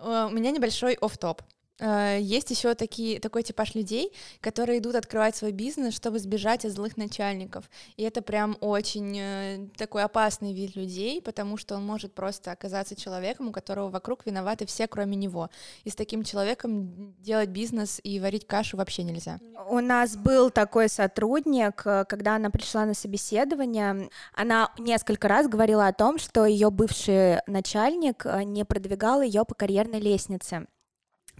У 0.00 0.30
меня 0.30 0.52
небольшой 0.52 0.96
оф-топ. 1.00 1.42
Э, 1.80 2.18
есть 2.20 2.50
еще 2.50 2.74
такие, 2.74 3.20
такой 3.20 3.42
типаж 3.42 3.74
людей, 3.74 4.12
которые 4.40 4.78
идут 4.78 4.94
открывать 4.94 5.36
свой 5.36 5.52
бизнес, 5.52 5.94
чтобы 5.94 6.18
сбежать 6.18 6.64
от 6.64 6.72
злых 6.72 6.96
начальников. 6.96 7.70
И 7.96 8.02
это 8.02 8.22
прям 8.22 8.56
очень 8.60 9.16
э, 9.18 9.68
такой 9.76 10.02
опасный 10.02 10.52
вид 10.52 10.76
людей, 10.76 11.22
потому 11.22 11.56
что 11.56 11.76
он 11.76 11.86
может 11.86 12.14
просто 12.14 12.52
оказаться 12.52 12.96
человеком, 12.96 13.48
у 13.48 13.52
которого 13.52 13.90
вокруг 13.90 14.26
виноваты 14.26 14.66
все, 14.66 14.88
кроме 14.88 15.16
него. 15.16 15.50
И 15.84 15.90
с 15.90 15.94
таким 15.94 16.24
человеком 16.24 17.14
делать 17.20 17.50
бизнес 17.50 18.00
и 18.02 18.18
варить 18.18 18.46
кашу 18.46 18.76
вообще 18.76 19.04
нельзя. 19.04 19.38
У 19.68 19.80
нас 19.80 20.16
был 20.16 20.50
такой 20.50 20.88
сотрудник, 20.88 21.82
э, 21.84 22.04
когда 22.08 22.36
она 22.36 22.50
пришла 22.50 22.86
на 22.86 22.94
собеседование, 22.94 24.10
она 24.34 24.72
несколько 24.78 25.28
раз 25.28 25.46
говорила 25.46 25.86
о 25.86 25.92
том, 25.92 26.18
что 26.18 26.44
ее 26.44 26.70
бывший 26.70 27.40
начальник 27.46 28.24
не 28.44 28.64
продвигал 28.64 29.22
ее 29.22 29.44
по 29.44 29.54
карьерной 29.54 30.00
лестнице 30.00 30.66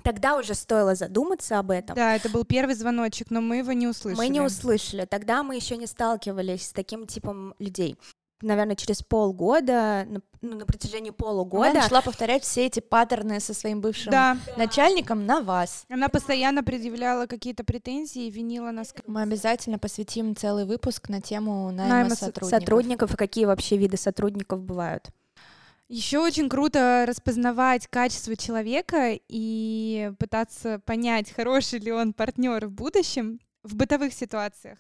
тогда 0.09 0.37
уже 0.39 0.55
стоило 0.55 0.95
задуматься 0.95 1.59
об 1.59 1.71
этом. 1.71 1.95
Да, 1.95 2.17
это 2.17 2.31
был 2.31 2.45
первый 2.45 2.75
звоночек, 2.75 3.31
но 3.31 3.43
мы 3.43 3.59
его 3.59 3.73
не 3.73 3.87
услышали. 3.87 4.17
Мы 4.17 4.29
не 4.29 4.41
услышали. 4.41 5.05
Тогда 5.05 5.43
мы 5.43 5.55
еще 5.57 5.77
не 5.77 5.87
сталкивались 5.87 6.69
с 6.69 6.73
таким 6.73 7.07
типом 7.07 7.55
людей 7.59 7.99
наверное, 8.41 8.77
через 8.77 9.03
полгода, 9.03 10.07
ну, 10.09 10.21
на 10.41 10.65
протяжении 10.65 11.11
полугода. 11.11 11.71
Она 11.71 11.83
начала 11.83 12.03
повторять 12.03 12.45
все 12.45 12.67
эти 12.67 12.79
паттерны 12.79 13.41
со 13.41 13.53
своим 13.53 13.81
бывшим 13.81 14.13
да. 14.13 14.39
начальником 14.57 15.27
на 15.27 15.41
вас. 15.41 15.85
Она 15.89 16.09
постоянно 16.09 16.63
предъявляла 16.63 17.27
какие-то 17.27 17.65
претензии 17.65 18.27
и 18.27 18.31
винила 18.31 18.71
нас. 18.71 18.95
Мы 19.07 19.23
обязательно 19.23 19.79
посвятим 19.79 20.37
целый 20.37 20.67
выпуск 20.67 21.09
на 21.09 21.21
тему 21.21 21.71
найма, 21.73 21.91
найма 21.91 22.11
сотрудников. 22.15 22.49
сотрудников 22.49 23.15
и 23.15 23.17
какие 23.17 23.45
вообще 23.45 23.77
виды 23.77 23.97
сотрудников 23.97 24.63
бывают. 24.63 25.11
Еще 25.89 26.19
очень 26.19 26.51
круто 26.51 27.05
распознавать 27.09 27.87
качество 27.87 28.37
человека 28.37 29.19
и 29.29 30.13
пытаться 30.19 30.81
понять, 30.81 31.33
хороший 31.33 31.79
ли 31.79 31.91
он 31.91 32.13
партнер 32.13 32.67
в 32.67 32.73
будущем 32.73 33.41
в 33.63 33.75
бытовых 33.75 34.13
ситуациях. 34.13 34.79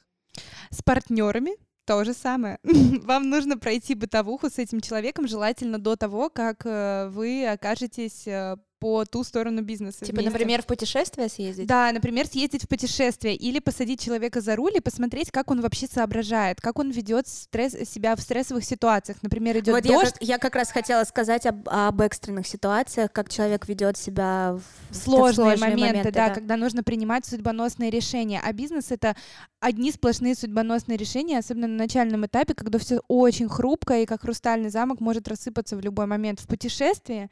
С 0.70 0.82
партнерами 0.82 1.52
то 1.86 2.04
же 2.04 2.12
самое. 2.12 2.58
Вам 3.04 3.30
нужно 3.30 3.56
пройти 3.56 3.94
бытовуху 3.94 4.50
с 4.50 4.58
этим 4.58 4.82
человеком, 4.82 5.26
желательно 5.26 5.78
до 5.78 5.96
того, 5.96 6.28
как 6.28 6.66
э, 6.66 7.08
вы 7.08 7.46
окажетесь 7.46 8.26
э, 8.26 8.58
по 8.78 9.04
ту 9.04 9.24
сторону 9.24 9.62
бизнеса. 9.62 10.04
Типа, 10.04 10.16
вместе. 10.16 10.30
например, 10.30 10.62
в 10.62 10.66
путешествие 10.66 11.28
съездить? 11.28 11.66
Да, 11.66 11.90
например, 11.92 12.26
съездить 12.26 12.64
в 12.64 12.68
путешествие 12.68 13.34
или 13.34 13.58
посадить 13.58 14.00
человека 14.00 14.40
за 14.40 14.56
руль 14.56 14.76
и 14.76 14.80
посмотреть, 14.80 15.30
как 15.30 15.50
он 15.50 15.60
вообще 15.60 15.86
соображает, 15.86 16.60
как 16.60 16.78
он 16.78 16.90
ведет 16.90 17.26
стресс, 17.26 17.72
себя 17.88 18.14
в 18.16 18.20
стрессовых 18.20 18.64
ситуациях. 18.64 19.18
Например, 19.22 19.58
идет 19.58 19.74
вот 19.74 19.84
дождь. 19.84 20.06
Я 20.06 20.10
как, 20.10 20.22
я 20.22 20.38
как 20.38 20.56
раз 20.56 20.70
хотела 20.70 21.04
сказать 21.04 21.46
об, 21.46 21.68
об 21.68 22.00
экстренных 22.00 22.46
ситуациях, 22.46 23.12
как 23.12 23.28
человек 23.28 23.68
ведет 23.68 23.96
себя 23.96 24.56
в 24.90 24.94
сложные, 24.94 25.56
в 25.56 25.60
моменты, 25.60 25.86
моменты 25.86 26.12
да, 26.12 26.28
да, 26.28 26.34
когда 26.34 26.56
нужно 26.56 26.82
принимать 26.82 27.26
судьбоносные 27.26 27.90
решения. 27.90 28.40
А 28.44 28.52
бизнес 28.52 28.90
это 28.90 29.16
одни 29.60 29.90
сплошные 29.90 30.34
судьбоносные 30.34 30.96
решения, 30.96 31.38
особенно 31.38 31.66
на 31.66 31.76
начальном 31.76 32.26
этапе, 32.26 32.54
когда 32.54 32.78
все 32.78 33.00
очень 33.08 33.48
хрупко 33.48 33.98
и 33.98 34.06
как 34.06 34.22
хрустальный 34.22 34.70
замок 34.70 35.00
может 35.00 35.26
рассыпаться 35.28 35.76
в 35.76 35.80
любой 35.80 36.06
момент. 36.06 36.40
В 36.40 36.46
путешествии 36.46 37.30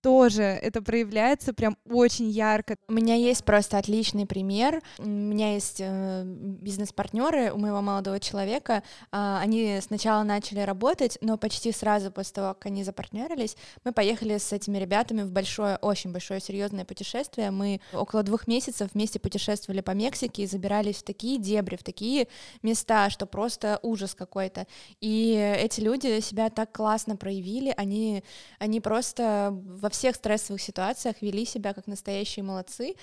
тоже 0.00 0.42
это 0.42 0.82
проявляется 0.82 1.52
прям 1.52 1.76
очень 1.90 2.30
ярко. 2.30 2.76
У 2.88 2.92
меня 2.92 3.14
есть 3.14 3.44
просто 3.44 3.78
отличный 3.78 4.26
пример. 4.26 4.80
У 4.98 5.06
меня 5.06 5.54
есть 5.54 5.80
э, 5.80 6.22
бизнес-партнеры 6.24 7.52
у 7.52 7.58
моего 7.58 7.80
молодого 7.80 8.20
человека. 8.20 8.82
Э, 9.12 9.38
они 9.40 9.80
сначала 9.82 10.22
начали 10.22 10.60
работать, 10.60 11.18
но 11.20 11.36
почти 11.36 11.72
сразу 11.72 12.10
после 12.10 12.34
того, 12.34 12.54
как 12.54 12.66
они 12.66 12.84
запартнерились, 12.84 13.56
мы 13.84 13.92
поехали 13.92 14.38
с 14.38 14.52
этими 14.52 14.78
ребятами 14.78 15.22
в 15.22 15.32
большое, 15.32 15.76
очень 15.76 16.12
большое 16.12 16.40
серьезное 16.40 16.84
путешествие. 16.84 17.50
Мы 17.50 17.80
около 17.92 18.22
двух 18.22 18.46
месяцев 18.46 18.90
вместе 18.94 19.18
путешествовали 19.18 19.80
по 19.80 19.92
Мексике 19.92 20.42
и 20.42 20.46
забирались 20.46 20.96
в 20.96 21.02
такие 21.02 21.38
дебри, 21.38 21.76
в 21.76 21.82
такие 21.82 22.28
места, 22.62 23.10
что 23.10 23.26
просто 23.26 23.80
ужас 23.82 24.14
какой-то. 24.14 24.66
И 25.00 25.32
эти 25.58 25.80
люди 25.80 26.20
себя 26.20 26.50
так 26.50 26.72
классно 26.72 27.16
проявили, 27.16 27.74
они, 27.76 28.22
они 28.58 28.80
просто 28.80 29.58
во 29.88 29.90
всех 29.90 30.16
стрессовых 30.16 30.60
ситуациях 30.60 31.16
вели 31.22 31.46
себя 31.46 31.72
как 31.72 31.86
настоящие 31.86 32.42
молодцы. 32.42 32.94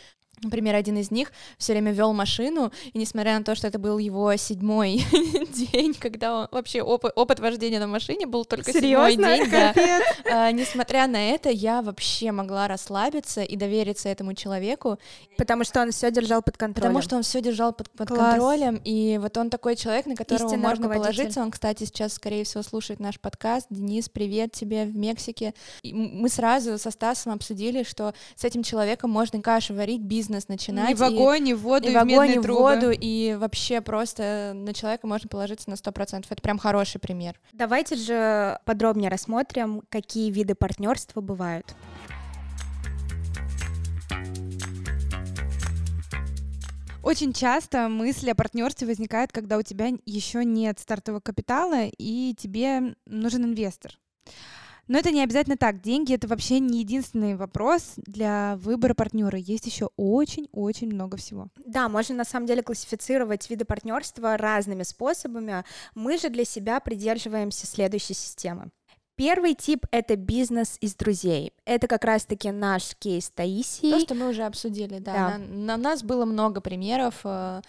Например, 0.42 0.76
один 0.76 0.98
из 0.98 1.12
них 1.12 1.32
все 1.58 1.74
время 1.74 1.92
вел 1.92 2.14
машину, 2.14 2.72
и 2.94 2.98
несмотря 2.98 3.38
на 3.38 3.44
то, 3.44 3.56
что 3.56 3.68
это 3.68 3.80
был 3.80 3.98
его 3.98 4.36
седьмой 4.36 5.04
день, 5.72 5.94
когда 5.94 6.42
он 6.42 6.48
вообще 6.52 6.82
опыт, 6.82 7.14
опыт 7.16 7.40
вождения 7.40 7.80
на 7.80 7.88
машине 7.88 8.26
был 8.26 8.44
только 8.44 8.74
Серьезно? 8.74 9.12
седьмой 9.12 9.38
день, 9.40 9.50
да. 9.50 9.74
А, 10.32 10.52
несмотря 10.52 11.08
на 11.08 11.32
это, 11.32 11.50
я 11.50 11.82
вообще 11.82 12.32
могла 12.32 12.68
расслабиться 12.68 13.44
и 13.44 13.56
довериться 13.56 14.10
этому 14.10 14.34
человеку, 14.34 15.00
потому 15.38 15.64
что 15.64 15.82
он 15.82 15.92
все 15.92 16.12
держал 16.12 16.42
под 16.42 16.58
контролем. 16.58 16.90
Потому 16.90 17.02
что 17.02 17.16
он 17.16 17.24
все 17.24 17.42
держал 17.42 17.72
под, 17.74 17.90
под 17.92 18.10
контролем, 18.10 18.82
и 18.84 19.18
вот 19.22 19.38
он 19.38 19.50
такой 19.50 19.76
человек, 19.76 20.06
на 20.06 20.16
которого 20.16 20.48
Истинный 20.48 20.68
можно 20.68 20.90
положиться. 20.90 21.42
Он, 21.42 21.52
кстати, 21.52 21.86
сейчас, 21.86 22.14
скорее 22.14 22.44
всего, 22.44 22.62
слушает 22.62 23.00
наш 23.00 23.20
подкаст. 23.20 23.68
Денис, 23.70 24.10
привет 24.10 24.52
тебе 24.52 24.84
в 24.84 24.96
Мексике. 24.96 25.54
И 25.82 25.94
мы 25.94 26.28
сразу 26.30 26.78
со 26.78 26.92
Стасом 26.92 27.34
обсудили, 27.34 27.84
что 27.84 28.14
с 28.36 28.44
этим 28.44 28.64
человеком 28.64 29.10
можно 29.10 29.42
кашу 29.42 29.74
варить, 29.74 30.02
бизнес 30.02 30.25
бизнес 30.26 30.48
начинать. 30.48 30.92
И 30.92 30.94
в 30.96 31.04
огонь, 31.04 31.50
и 31.50 31.54
в 31.54 31.60
воду, 31.60 31.88
и, 31.88 31.92
и 31.92 31.94
в 31.94 31.98
огонь, 31.98 32.32
и 32.32 32.40
в 32.40 32.48
воду, 32.48 32.92
и 32.92 33.36
вообще 33.40 33.82
просто 33.82 34.54
на 34.56 34.74
человека 34.74 35.08
можно 35.08 35.30
положиться 35.30 35.70
на 35.70 35.76
сто 35.76 35.92
процентов. 35.92 36.32
Это 36.32 36.42
прям 36.42 36.58
хороший 36.58 37.00
пример. 37.00 37.40
Давайте 37.54 37.96
же 37.96 38.60
подробнее 38.66 39.10
рассмотрим, 39.10 39.84
какие 39.90 40.32
виды 40.32 40.56
партнерства 40.56 41.22
бывают. 41.22 41.76
Очень 47.04 47.34
часто 47.34 47.88
мысли 47.88 48.32
о 48.32 48.36
партнерстве 48.36 48.88
возникают, 48.88 49.32
когда 49.32 49.60
у 49.60 49.62
тебя 49.62 49.90
еще 50.08 50.44
нет 50.44 50.80
стартового 50.80 51.20
капитала 51.20 51.86
и 52.00 52.34
тебе 52.36 52.96
нужен 53.06 53.46
инвестор. 53.46 53.92
Но 54.88 55.00
это 55.00 55.12
не 55.12 55.24
обязательно 55.24 55.58
так. 55.58 55.82
Деньги 55.82 56.14
это 56.14 56.28
вообще 56.28 56.60
не 56.60 56.80
единственный 56.80 57.36
вопрос 57.36 57.94
для 57.98 58.58
выбора 58.58 58.94
партнера. 58.94 59.38
Есть 59.38 59.66
еще 59.66 59.90
очень-очень 59.98 60.88
много 60.88 61.18
всего. 61.18 61.48
Да, 61.66 61.90
можно 61.90 62.16
на 62.16 62.26
самом 62.26 62.46
деле 62.46 62.62
классифицировать 62.62 63.50
виды 63.50 63.66
партнерства 63.66 64.38
разными 64.38 64.84
способами. 64.84 65.64
Мы 65.96 66.18
же 66.18 66.30
для 66.30 66.46
себя 66.46 66.80
придерживаемся 66.80 67.68
следующей 67.68 68.14
системы. 68.14 68.70
Первый 69.16 69.54
тип— 69.54 69.86
это 69.92 70.18
бизнес 70.18 70.78
из 70.82 70.94
друзей. 70.94 71.54
Это 71.64 71.88
как 71.88 72.04
раз-таки 72.04 72.52
наш 72.52 72.96
кейс 72.98 73.30
Таисии. 73.30 73.92
То, 73.92 74.00
что 74.02 74.14
мы 74.14 74.30
уже 74.30 74.44
обсудили, 74.44 75.00
да. 75.00 75.14
да. 75.14 75.38
На, 75.38 75.46
на 75.48 75.78
нас 75.78 76.04
было 76.04 76.26
много 76.26 76.60
примеров 76.60 77.22
э, 77.24 77.62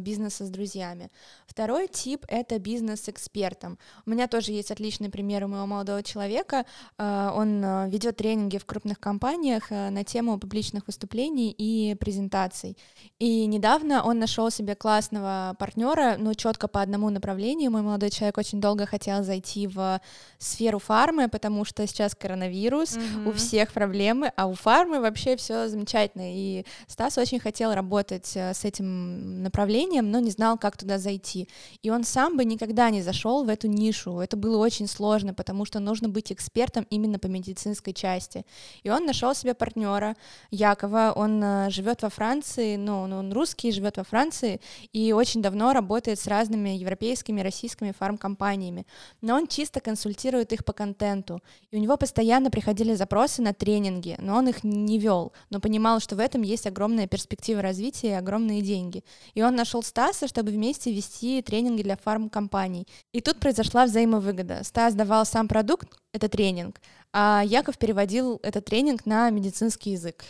бизнеса 0.00 0.44
с 0.44 0.50
друзьями. 0.50 1.10
Второй 1.46 1.88
тип— 1.88 2.24
это 2.28 2.58
бизнес 2.58 3.02
с 3.02 3.08
экспертом. 3.08 3.78
У 4.04 4.10
меня 4.10 4.28
тоже 4.28 4.52
есть 4.52 4.70
отличный 4.70 5.08
пример 5.08 5.44
у 5.44 5.48
моего 5.48 5.66
молодого 5.66 6.02
человека. 6.02 6.66
Э, 6.98 7.30
он 7.34 7.64
э, 7.64 7.88
ведет 7.88 8.16
тренинги 8.16 8.58
в 8.58 8.66
крупных 8.66 9.00
компаниях 9.00 9.70
на 9.70 10.04
тему 10.04 10.38
публичных 10.38 10.86
выступлений 10.86 11.54
и 11.56 11.94
презентаций. 11.94 12.76
И 13.18 13.46
недавно 13.46 14.04
он 14.04 14.18
нашел 14.18 14.50
себе 14.50 14.74
классного 14.74 15.56
партнера, 15.58 16.16
но 16.18 16.34
четко 16.34 16.68
по 16.68 16.82
одному 16.82 17.08
направлению. 17.10 17.70
Мой 17.70 17.82
молодой 17.82 18.10
человек 18.10 18.36
очень 18.38 18.60
долго 18.60 18.84
хотел 18.86 19.24
зайти 19.24 19.66
в 19.66 20.00
сферу 20.38 20.78
фармы, 20.78 21.28
потому 21.28 21.64
что 21.64 21.86
сейчас 21.86 22.14
коронавирус, 22.14 22.96
mm-hmm. 22.96 23.28
у 23.28 23.32
всех 23.32 23.72
проблемы, 23.72 24.32
а 24.36 24.46
у 24.46 24.54
фармы 24.54 25.00
вообще 25.00 25.36
все 25.36 25.68
замечательно. 25.68 26.34
И 26.34 26.66
Стас 26.86 27.16
очень 27.16 27.40
хотел 27.40 27.72
работать 27.72 28.36
с 28.36 28.64
этим 28.64 29.42
направлением 29.42 29.69
направлением, 29.70 30.10
но 30.10 30.20
не 30.20 30.30
знал, 30.30 30.58
как 30.58 30.76
туда 30.76 30.98
зайти. 30.98 31.48
И 31.82 31.90
он 31.90 32.04
сам 32.04 32.36
бы 32.36 32.44
никогда 32.44 32.90
не 32.90 33.02
зашел 33.02 33.44
в 33.44 33.48
эту 33.48 33.68
нишу. 33.68 34.18
Это 34.18 34.36
было 34.36 34.58
очень 34.58 34.86
сложно, 34.86 35.32
потому 35.34 35.64
что 35.64 35.78
нужно 35.80 36.08
быть 36.08 36.32
экспертом 36.32 36.86
именно 36.90 37.18
по 37.18 37.28
медицинской 37.28 37.92
части. 37.92 38.44
И 38.82 38.90
он 38.90 39.06
нашел 39.06 39.34
себе 39.34 39.54
партнера 39.54 40.16
Якова. 40.50 41.12
Он 41.14 41.42
э, 41.42 41.70
живет 41.70 42.02
во 42.02 42.08
Франции, 42.08 42.76
ну, 42.76 43.02
он 43.02 43.32
русский, 43.32 43.72
живет 43.72 43.96
во 43.96 44.04
Франции 44.04 44.60
и 44.92 45.12
очень 45.12 45.42
давно 45.42 45.72
работает 45.72 46.18
с 46.18 46.26
разными 46.26 46.70
европейскими, 46.70 47.42
российскими 47.42 47.92
фармкомпаниями. 47.92 48.86
Но 49.22 49.36
он 49.36 49.46
чисто 49.46 49.80
консультирует 49.80 50.52
их 50.52 50.64
по 50.64 50.72
контенту. 50.72 51.40
И 51.70 51.76
у 51.76 51.80
него 51.80 51.96
постоянно 51.96 52.50
приходили 52.50 52.94
запросы 52.94 53.42
на 53.42 53.52
тренинги, 53.52 54.16
но 54.18 54.36
он 54.36 54.48
их 54.48 54.64
не 54.64 54.98
вел, 54.98 55.32
но 55.50 55.60
понимал, 55.60 56.00
что 56.00 56.16
в 56.16 56.18
этом 56.18 56.42
есть 56.42 56.66
огромная 56.66 57.06
перспектива 57.06 57.62
развития 57.62 58.08
и 58.08 58.20
огромные 58.20 58.62
деньги. 58.62 59.04
И 59.34 59.42
он 59.42 59.59
нашел 59.60 59.82
Стаса, 59.82 60.26
чтобы 60.26 60.50
вместе 60.50 60.92
вести 60.92 61.42
тренинги 61.42 61.82
для 61.82 61.96
фармкомпаний. 61.96 62.86
И 63.12 63.20
тут 63.20 63.38
произошла 63.38 63.84
взаимовыгода. 63.84 64.64
Стас 64.64 64.94
давал 64.94 65.26
сам 65.26 65.48
продукт, 65.48 65.88
это 66.12 66.28
тренинг, 66.28 66.80
а 67.12 67.42
Яков 67.44 67.78
переводил 67.78 68.40
этот 68.42 68.64
тренинг 68.64 69.06
на 69.06 69.30
медицинский 69.30 69.92
язык. 69.92 70.24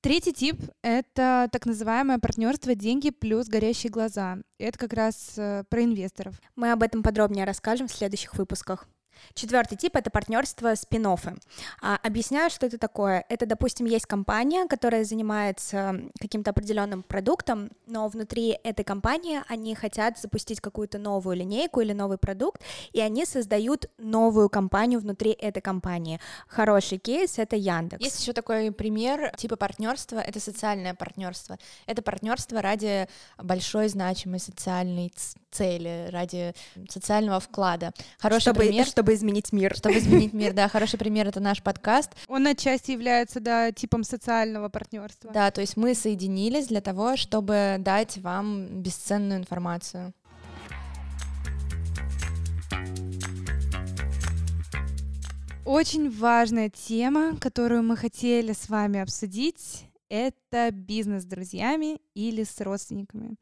Третий 0.00 0.34
тип— 0.34 0.60
это 0.82 1.48
так 1.50 1.64
называемое 1.64 2.18
партнерство 2.18 2.74
«деньги 2.74 3.08
плюс 3.08 3.46
горящие 3.46 3.90
глаза». 3.90 4.36
Это 4.58 4.78
как 4.78 4.92
раз 4.92 5.32
э, 5.38 5.64
про 5.70 5.82
инвесторов. 5.82 6.34
Мы 6.56 6.72
об 6.72 6.82
этом 6.82 7.02
подробнее 7.02 7.46
расскажем 7.46 7.88
в 7.88 7.92
следующих 7.94 8.34
выпусках. 8.34 8.86
Четвертый 9.34 9.76
тип— 9.76 9.96
это 9.96 10.10
партнерство 10.10 10.74
спин 10.74 11.06
-оффы. 11.06 11.38
а, 11.82 11.98
Объясняю, 12.02 12.50
что 12.50 12.66
это 12.66 12.78
такое. 12.78 13.24
Это, 13.28 13.46
допустим, 13.46 13.86
есть 13.86 14.06
компания, 14.06 14.66
которая 14.66 15.04
занимается 15.04 16.00
каким-то 16.20 16.50
определенным 16.50 17.02
продуктом, 17.02 17.70
но 17.86 18.08
внутри 18.08 18.58
этой 18.64 18.84
компании 18.84 19.42
они 19.48 19.74
хотят 19.74 20.18
запустить 20.18 20.60
какую-то 20.60 20.98
новую 20.98 21.36
линейку 21.36 21.80
или 21.80 21.92
новый 21.92 22.18
продукт, 22.18 22.62
и 22.92 23.00
они 23.00 23.24
создают 23.26 23.86
новую 23.98 24.48
компанию 24.48 25.00
внутри 25.00 25.30
этой 25.32 25.60
компании. 25.60 26.20
Хороший 26.48 26.98
кейс— 26.98 27.38
это 27.38 27.56
Яндекс. 27.56 28.04
Есть 28.04 28.20
еще 28.20 28.32
такой 28.32 28.70
пример 28.72 29.32
типа 29.36 29.56
партнерства— 29.56 30.18
это 30.26 30.40
социальное 30.40 30.94
партнерство. 30.94 31.58
Это 31.86 32.02
партнерство 32.02 32.62
ради 32.62 33.08
большой 33.38 33.88
значимой 33.88 34.40
социальной 34.40 35.12
цели, 35.50 36.08
ради 36.10 36.54
социального 36.88 37.40
вклада. 37.40 37.92
Хороший 38.18 38.40
чтобы, 38.40 38.60
пример... 38.60 38.86
Чтобы 38.86 39.03
изменить 39.12 39.52
мир. 39.52 39.76
Чтобы 39.76 39.98
изменить 39.98 40.32
мир, 40.32 40.52
да. 40.54 40.68
Хороший 40.68 40.98
пример— 40.98 41.26
это 41.28 41.40
наш 41.40 41.62
подкаст. 41.62 42.12
Он 42.28 42.46
отчасти 42.46 42.92
является, 42.92 43.40
да, 43.40 43.72
типом 43.72 44.04
социального 44.04 44.70
партнерства. 44.70 45.30
Да, 45.34 45.50
то 45.50 45.60
есть 45.60 45.76
мы 45.76 45.94
соединились 45.94 46.68
для 46.68 46.80
того, 46.80 47.16
чтобы 47.16 47.76
дать 47.80 48.16
вам 48.18 48.80
бесценную 48.80 49.40
информацию. 49.40 50.14
Очень 55.64 56.10
важная 56.10 56.70
тема, 56.70 57.36
которую 57.38 57.82
мы 57.82 57.96
хотели 57.96 58.52
с 58.52 58.68
вами 58.68 59.00
обсудить, 59.00 59.86
это 60.08 60.70
бизнес 60.70 61.22
с 61.22 61.26
друзьями 61.26 62.00
или 62.14 62.44
с 62.44 62.60
родственниками. 62.60 63.36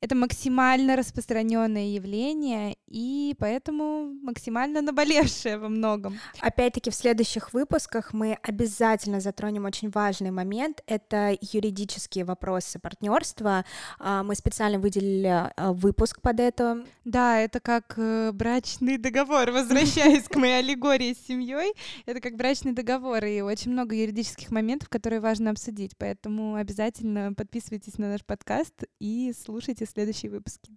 Это 0.00 0.14
максимально 0.14 0.96
распространенное 0.96 1.88
явление 1.88 2.76
и 2.86 3.34
поэтому 3.38 4.12
максимально 4.22 4.82
наболевшее 4.82 5.58
во 5.58 5.68
многом. 5.68 6.18
Опять-таки 6.40 6.90
в 6.90 6.94
следующих 6.94 7.52
выпусках 7.52 8.12
мы 8.12 8.38
обязательно 8.42 9.20
затронем 9.20 9.64
очень 9.64 9.90
важный 9.90 10.30
момент. 10.30 10.82
Это 10.86 11.36
юридические 11.40 12.24
вопросы 12.24 12.78
партнерства. 12.78 13.64
А, 13.98 14.22
мы 14.22 14.34
специально 14.34 14.78
выделили 14.78 15.28
а, 15.56 15.72
выпуск 15.72 16.20
под 16.20 16.40
это. 16.40 16.84
Да, 17.04 17.38
это 17.38 17.60
как 17.60 17.94
э, 17.96 18.32
брачный 18.32 18.98
договор. 18.98 19.50
Возвращаясь 19.50 20.24
к 20.24 20.36
моей 20.36 20.58
аллегории 20.58 21.14
с 21.14 21.26
семьей, 21.26 21.72
это 22.06 22.20
как 22.20 22.36
брачный 22.36 22.72
договор 22.72 23.24
и 23.24 23.40
очень 23.40 23.72
много 23.72 23.94
юридических 23.94 24.50
моментов, 24.50 24.88
которые 24.88 25.20
важно 25.20 25.50
обсудить. 25.50 25.96
Поэтому 26.00 26.54
обязательно 26.54 27.34
подписывайтесь 27.34 27.98
на 27.98 28.08
наш 28.08 28.24
подкаст 28.24 28.84
и 29.00 29.34
слушайте 29.38 29.84
следующие 29.84 30.30
выпуски. 30.30 30.72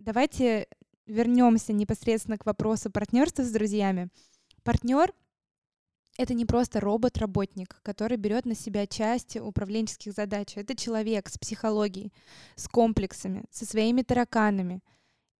Давайте 0.00 0.66
вернемся 1.06 1.74
непосредственно 1.74 2.38
к 2.38 2.46
вопросу 2.46 2.90
партнерства 2.90 3.42
с 3.42 3.52
друзьями. 3.52 4.08
Партнер 4.62 5.12
это 6.16 6.32
не 6.32 6.46
просто 6.46 6.80
робот-работник, 6.80 7.78
который 7.82 8.16
берет 8.16 8.46
на 8.46 8.54
себя 8.54 8.86
часть 8.86 9.36
управленческих 9.36 10.12
задач. 10.12 10.56
Это 10.56 10.74
человек 10.74 11.28
с 11.28 11.36
психологией, 11.36 12.12
с 12.56 12.66
комплексами, 12.66 13.44
со 13.50 13.66
своими 13.66 14.00
тараканами. 14.00 14.80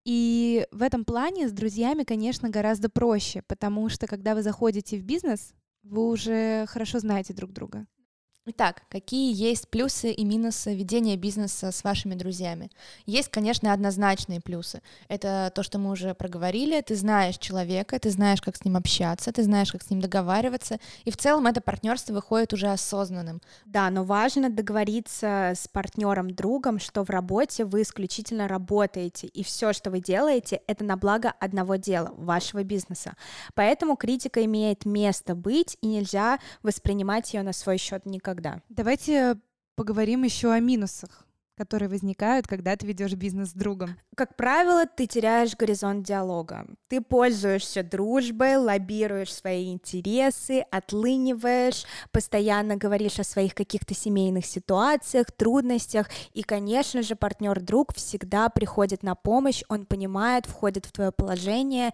И 0.04 0.66
в 0.70 0.82
этом 0.82 1.06
плане 1.06 1.48
с 1.48 1.52
друзьями, 1.52 2.02
конечно, 2.02 2.50
гораздо 2.50 2.90
проще, 2.90 3.40
потому 3.46 3.88
что 3.88 4.06
когда 4.06 4.34
вы 4.34 4.42
заходите 4.42 4.98
в 4.98 5.02
бизнес, 5.02 5.54
вы 5.82 6.10
уже 6.10 6.66
хорошо 6.66 6.98
знаете 6.98 7.32
друг 7.32 7.52
друга. 7.52 7.86
Итак, 8.47 8.82
какие 8.90 9.34
есть 9.34 9.70
плюсы 9.70 10.12
и 10.12 10.22
минусы 10.22 10.74
ведения 10.74 11.16
бизнеса 11.16 11.72
с 11.72 11.82
вашими 11.82 12.14
друзьями? 12.14 12.70
Есть, 13.07 13.30
конечно, 13.30 13.72
однозначные 13.72 14.42
плюсы. 14.42 14.82
Это 15.09 15.51
то, 15.55 15.62
что 15.62 15.78
мы 15.78 15.90
уже 15.90 16.12
проговорили. 16.12 16.78
Ты 16.82 16.95
знаешь 16.95 17.38
человека, 17.38 17.99
ты 17.99 18.11
знаешь, 18.11 18.42
как 18.42 18.57
с 18.57 18.64
ним 18.66 18.76
общаться, 18.76 19.32
ты 19.32 19.42
знаешь, 19.45 19.72
как 19.72 19.82
с 19.82 19.88
ним 19.88 20.03
договариваться. 20.03 20.78
И 21.07 21.11
в 21.11 21.16
целом 21.16 21.47
это 21.47 21.62
партнерство 21.62 22.12
выходит 22.12 22.53
уже 22.53 22.66
осознанным. 22.66 23.40
Да, 23.64 23.88
но 23.88 24.05
важно 24.05 24.51
договориться 24.51 25.55
с 25.57 25.66
партнером, 25.66 26.28
другом, 26.34 26.80
что 26.80 27.03
в 27.03 27.09
работе 27.09 27.64
вы 27.64 27.80
исключительно 27.80 28.47
работаете, 28.47 29.26
и 29.26 29.42
все, 29.42 29.72
что 29.72 29.90
вы 29.90 30.01
делаете, 30.01 30.61
это 30.66 30.84
на 30.84 30.99
благо 30.99 31.32
одного 31.40 31.76
дела, 31.76 32.12
вашего 32.18 32.62
бизнеса. 32.62 33.16
Поэтому 33.55 33.97
критика 33.97 34.45
имеет 34.45 34.84
место 34.84 35.34
быть, 35.34 35.78
и 35.80 35.86
нельзя 35.86 36.38
воспринимать 36.62 37.32
ее 37.32 37.42
на 37.42 37.55
свой 37.55 37.78
счет 37.78 38.05
никогда 38.35 38.45
когда. 38.55 38.61
Давайте 38.68 39.37
поговорим 39.76 40.24
еще 40.24 40.53
о 40.53 40.61
минусах 40.61 41.20
которые 41.57 41.89
возникают, 41.89 42.49
когда 42.49 42.74
ты 42.74 42.85
ведешь 42.85 43.12
бизнес 43.12 43.51
с 43.51 43.53
другом? 43.53 43.97
Как 44.16 44.35
правило, 44.35 44.87
ты 44.87 45.07
теряешь 45.07 45.55
горизонт 45.55 46.05
диалога. 46.05 46.66
Ты 46.89 47.01
пользуешься 47.01 47.85
дружбой, 47.85 48.57
лоббируешь 48.57 49.32
свои 49.32 49.72
интересы, 49.72 50.64
отлыниваешь, 50.72 51.85
постоянно 52.11 52.76
говоришь 52.76 53.20
о 53.20 53.24
своих 53.24 53.55
каких-то 53.55 53.95
семейных 53.95 54.47
ситуациях, 54.47 55.30
трудностях, 55.30 56.11
и, 56.32 56.43
конечно 56.43 57.03
же, 57.03 57.14
партнер-друг 57.14 57.95
всегда 57.95 58.49
приходит 58.49 59.05
на 59.05 59.14
помощь, 59.14 59.62
он 59.68 59.87
понимает, 59.87 60.47
входит 60.47 60.87
в 60.87 60.91
твое 60.91 61.12
положение 61.12 61.93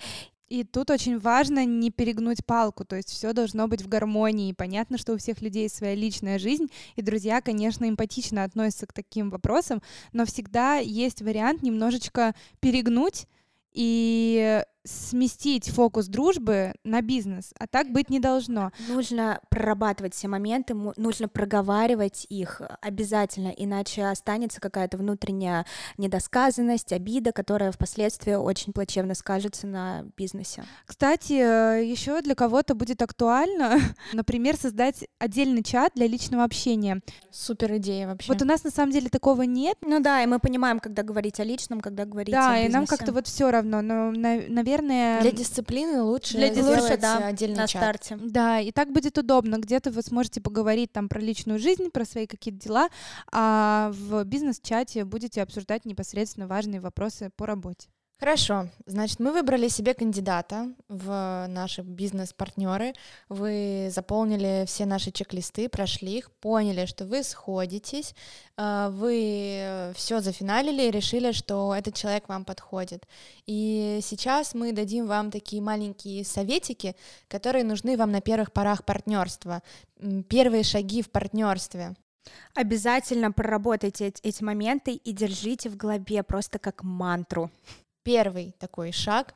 и 0.50 0.64
тут 0.64 0.90
очень 0.90 1.18
важно 1.18 1.64
не 1.64 1.90
перегнуть 1.90 2.44
палку, 2.44 2.84
то 2.84 2.96
есть 2.96 3.08
все 3.10 3.32
должно 3.32 3.68
быть 3.68 3.82
в 3.82 3.88
гармонии. 3.88 4.52
Понятно, 4.52 4.98
что 4.98 5.14
у 5.14 5.16
всех 5.16 5.40
людей 5.40 5.68
своя 5.68 5.94
личная 5.94 6.40
жизнь, 6.40 6.66
и 6.96 7.02
друзья, 7.02 7.40
конечно, 7.40 7.88
эмпатично 7.88 8.42
относятся 8.42 8.86
к 8.86 8.92
таким 8.92 9.30
вопросам, 9.30 9.80
но 10.12 10.26
всегда 10.26 10.76
есть 10.76 11.22
вариант 11.22 11.62
немножечко 11.62 12.34
перегнуть 12.58 13.28
и 13.72 14.64
сместить 14.84 15.68
фокус 15.68 16.06
дружбы 16.06 16.74
на 16.84 17.02
бизнес, 17.02 17.52
а 17.58 17.66
так 17.66 17.90
быть 17.90 18.10
не 18.10 18.18
должно. 18.18 18.72
Нужно 18.88 19.40
прорабатывать 19.50 20.14
все 20.14 20.28
моменты, 20.28 20.74
нужно 20.74 21.28
проговаривать 21.28 22.26
их 22.28 22.62
обязательно, 22.80 23.48
иначе 23.48 24.06
останется 24.06 24.60
какая-то 24.60 24.96
внутренняя 24.96 25.66
недосказанность, 25.98 26.92
обида, 26.92 27.32
которая 27.32 27.72
впоследствии 27.72 28.34
очень 28.34 28.72
плачевно 28.72 29.14
скажется 29.14 29.66
на 29.66 30.04
бизнесе. 30.16 30.64
Кстати, 30.86 31.34
э, 31.34 31.84
еще 31.84 32.22
для 32.22 32.34
кого-то 32.34 32.74
будет 32.74 33.02
актуально, 33.02 33.78
например, 34.12 34.56
создать 34.56 35.04
отдельный 35.18 35.62
чат 35.62 35.92
для 35.94 36.06
личного 36.06 36.44
общения. 36.44 37.00
Супер 37.30 37.76
идея 37.76 38.08
вообще. 38.08 38.32
Вот 38.32 38.40
у 38.42 38.44
нас 38.44 38.64
на 38.64 38.70
самом 38.70 38.92
деле 38.92 39.08
такого 39.08 39.42
нет. 39.42 39.76
Ну 39.82 40.00
да, 40.00 40.22
и 40.22 40.26
мы 40.26 40.38
понимаем, 40.38 40.80
когда 40.80 41.02
говорить 41.02 41.38
о 41.38 41.44
личном, 41.44 41.80
когда 41.80 42.04
говорить 42.06 42.32
да, 42.32 42.48
о 42.48 42.52
бизнесе. 42.52 42.62
Да, 42.62 42.68
и 42.68 42.72
нам 42.72 42.86
как-то 42.86 43.12
вот 43.12 43.26
все 43.26 43.50
равно, 43.50 43.82
но, 43.82 44.10
наверное, 44.10 44.69
наверное... 44.70 45.20
Для 45.20 45.32
дисциплины 45.32 46.02
лучше 46.02 46.36
для 46.36 46.48
лучше, 46.48 46.96
да, 46.96 47.26
отдельный 47.26 47.56
на 47.56 47.66
чат. 47.66 47.82
старте. 47.82 48.18
Да, 48.20 48.60
и 48.60 48.72
так 48.72 48.92
будет 48.92 49.18
удобно. 49.18 49.58
Где-то 49.58 49.90
вы 49.90 50.02
сможете 50.02 50.40
поговорить 50.40 50.92
там 50.92 51.08
про 51.08 51.20
личную 51.20 51.58
жизнь, 51.58 51.90
про 51.90 52.04
свои 52.04 52.26
какие-то 52.26 52.60
дела, 52.60 52.88
а 53.32 53.90
в 53.92 54.24
бизнес-чате 54.24 55.04
будете 55.04 55.42
обсуждать 55.42 55.84
непосредственно 55.84 56.46
важные 56.46 56.80
вопросы 56.80 57.30
по 57.36 57.46
работе. 57.46 57.88
Хорошо, 58.20 58.68
значит, 58.84 59.18
мы 59.18 59.32
выбрали 59.32 59.68
себе 59.68 59.94
кандидата 59.94 60.68
в 60.88 61.46
наши 61.48 61.80
бизнес-партнеры. 61.80 62.92
Вы 63.30 63.88
заполнили 63.90 64.64
все 64.66 64.84
наши 64.84 65.10
чек-листы, 65.10 65.70
прошли 65.70 66.18
их, 66.18 66.30
поняли, 66.32 66.84
что 66.84 67.06
вы 67.06 67.22
сходитесь, 67.22 68.14
э, 68.58 68.90
вы 68.92 69.94
все 69.94 70.20
зафиналили 70.20 70.82
и 70.82 70.90
решили, 70.90 71.32
что 71.32 71.74
этот 71.74 71.94
человек 71.94 72.28
вам 72.28 72.44
подходит. 72.44 73.06
И 73.46 74.00
сейчас 74.02 74.52
мы 74.52 74.72
дадим 74.72 75.06
вам 75.06 75.30
такие 75.30 75.62
маленькие 75.62 76.22
советики, 76.26 76.96
которые 77.26 77.64
нужны 77.64 77.96
вам 77.96 78.12
на 78.12 78.20
первых 78.20 78.52
порах 78.52 78.84
партнерства. 78.84 79.62
Первые 80.28 80.62
шаги 80.62 81.00
в 81.00 81.10
партнерстве. 81.10 81.94
Обязательно 82.54 83.32
проработайте 83.32 84.12
эти 84.22 84.44
моменты 84.44 84.92
и 84.92 85.12
держите 85.12 85.70
в 85.70 85.76
голове 85.78 86.22
просто 86.22 86.58
как 86.58 86.84
мантру. 86.84 87.50
Первый 88.02 88.52
такой 88.58 88.92
шаг 88.92 89.34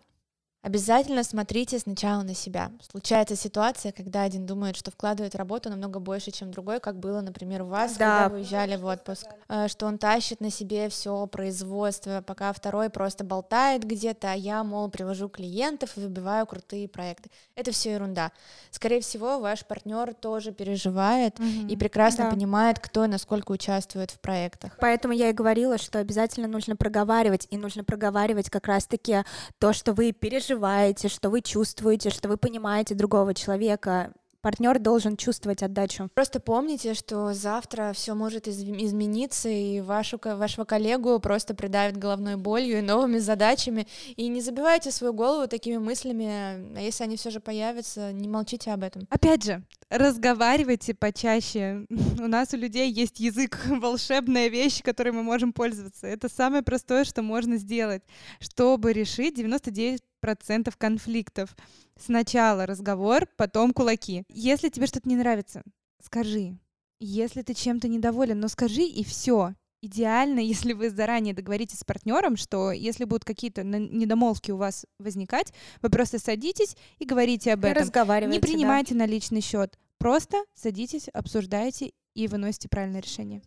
Обязательно 0.65 1.25
смотрите 1.25 1.79
сначала 1.79 2.23
на 2.23 2.35
себя. 2.35 2.73
Случается 2.91 3.37
ситуация, 3.37 3.93
когда 3.93 4.23
один 4.23 4.47
думает, 4.47 4.77
что 4.77 4.91
вкладывает 4.91 5.35
работу 5.35 5.69
намного 5.69 6.01
больше, 6.01 6.31
чем 6.31 6.51
другой, 6.51 6.81
как 6.81 6.99
было, 6.99 7.21
например, 7.21 7.65
у 7.65 7.67
вас, 7.67 7.97
да. 7.97 8.21
когда 8.21 8.29
вы 8.31 8.37
уезжали 8.39 8.77
в 8.77 8.87
отпуск, 8.87 9.27
э, 9.51 9.69
что 9.69 9.85
он 9.85 9.99
тащит 9.99 10.41
на 10.41 10.51
себе 10.51 10.89
все 10.89 11.27
производство, 11.27 12.25
пока 12.27 12.51
второй 12.55 12.89
просто 12.89 13.25
болтает 13.25 13.85
где-то, 13.85 14.33
а 14.33 14.35
я, 14.35 14.65
мол, 14.65 14.89
привожу 14.89 15.29
клиентов 15.29 15.99
и 15.99 16.01
выбиваю 16.01 16.47
крутые 16.47 16.89
проекты. 16.89 17.29
Это 17.57 17.71
все 17.71 17.93
ерунда. 17.93 18.33
Скорее 18.71 19.03
всего, 19.03 19.41
ваш 19.41 19.67
партнер 19.67 20.15
тоже 20.15 20.51
переживает 20.51 21.39
mm-hmm. 21.39 21.69
и 21.69 21.77
прекрасно 21.77 22.25
да. 22.25 22.31
понимает, 22.31 22.79
кто 22.79 23.05
и 23.05 23.09
насколько 23.09 23.53
участвует 23.53 24.13
в 24.13 24.19
проектах. 24.19 24.79
Поэтому 24.81 25.13
я 25.13 25.29
и 25.29 25.35
говорила, 25.35 25.77
что 25.77 25.99
обязательно 25.99 26.49
нужно 26.49 26.75
проговаривать, 26.75 27.49
и 27.51 27.59
нужно 27.59 27.85
проговаривать 27.85 28.49
как 28.49 28.67
раз-таки 28.67 29.25
то, 29.59 29.75
что 29.75 29.93
вы 29.93 30.13
переживаете 30.13 30.54
переживаете, 30.55 31.09
что 31.09 31.31
вы 31.31 31.41
чувствуете, 31.41 32.11
что 32.11 32.29
вы 32.29 32.37
понимаете 32.37 32.95
другого 32.95 33.35
человека. 33.35 34.13
Партнер 34.41 34.79
должен 34.79 35.17
чувствовать 35.17 35.63
отдачу. 35.63 36.11
Просто 36.13 36.39
помните, 36.39 36.93
что 36.93 37.33
завтра 37.33 37.93
все 37.95 38.13
может 38.15 38.47
из- 38.47 38.63
измениться, 38.63 39.49
и 39.49 39.81
вашу, 39.81 40.21
вашего 40.23 40.67
коллегу 40.67 41.19
просто 41.19 41.55
придавит 41.55 41.97
головной 41.97 42.37
болью 42.37 42.79
и 42.79 42.83
новыми 42.83 43.17
задачами. 43.21 43.87
И 44.17 44.29
не 44.29 44.43
забивайте 44.43 44.91
свою 44.91 45.15
голову 45.15 45.49
такими 45.49 45.79
мыслями, 45.79 46.27
а 46.77 46.79
если 46.79 47.05
они 47.05 47.17
все 47.17 47.31
же 47.31 47.41
появятся, 47.41 48.13
не 48.13 48.29
молчите 48.29 48.71
об 48.73 48.83
этом. 48.83 49.07
Опять 49.09 49.45
же, 49.45 49.63
разговаривайте 49.89 50.93
почаще. 50.93 51.87
У 52.19 52.27
нас 52.27 52.53
у 52.53 52.59
людей 52.59 52.93
есть 52.93 53.21
язык, 53.21 53.59
волшебная 53.81 54.49
вещь, 54.49 54.83
которой 54.83 55.13
мы 55.13 55.23
можем 55.23 55.55
пользоваться. 55.55 56.07
Это 56.07 56.29
самое 56.29 56.63
простое, 56.63 57.05
что 57.05 57.23
можно 57.23 57.57
сделать, 57.57 58.03
чтобы 58.41 58.93
решить 58.93 59.35
99 59.37 60.03
процентов 60.25 60.79
конфликтов. 60.79 61.55
Сначала 62.01 62.65
разговор, 62.65 63.27
потом 63.37 63.75
кулаки. 63.75 64.25
Если 64.31 64.71
тебе 64.71 64.87
что-то 64.87 65.07
не 65.07 65.17
нравится, 65.17 65.63
скажи. 66.03 66.57
Если 66.99 67.43
ты 67.43 67.53
чем-то 67.53 67.89
недоволен, 67.89 68.41
но 68.41 68.49
скажи 68.49 68.85
и 68.85 69.05
все. 69.05 69.53
Идеально, 69.83 70.41
если 70.55 70.73
вы 70.73 70.89
заранее 70.89 71.35
договоритесь 71.35 71.81
с 71.81 71.85
партнером, 71.85 72.39
что 72.39 72.73
если 72.73 73.05
будут 73.05 73.27
какие-то 73.27 73.65
недомолвки 73.65 74.51
у 74.51 74.57
вас 74.57 74.87
возникать, 74.99 75.53
вы 75.83 75.91
просто 75.91 76.19
садитесь 76.19 76.75
и 76.99 77.05
говорите 77.05 77.53
об 77.53 77.67
этом. 77.67 77.83
Не 78.31 78.41
принимайте 78.41 78.95
да. 78.95 79.01
на 79.01 79.07
личный 79.07 79.43
счет. 79.43 79.79
Просто 79.99 80.43
садитесь, 80.55 81.09
обсуждайте 81.09 81.93
и 82.15 82.29
выносите 82.29 82.71
правильное 82.71 83.03
решение. 83.03 83.43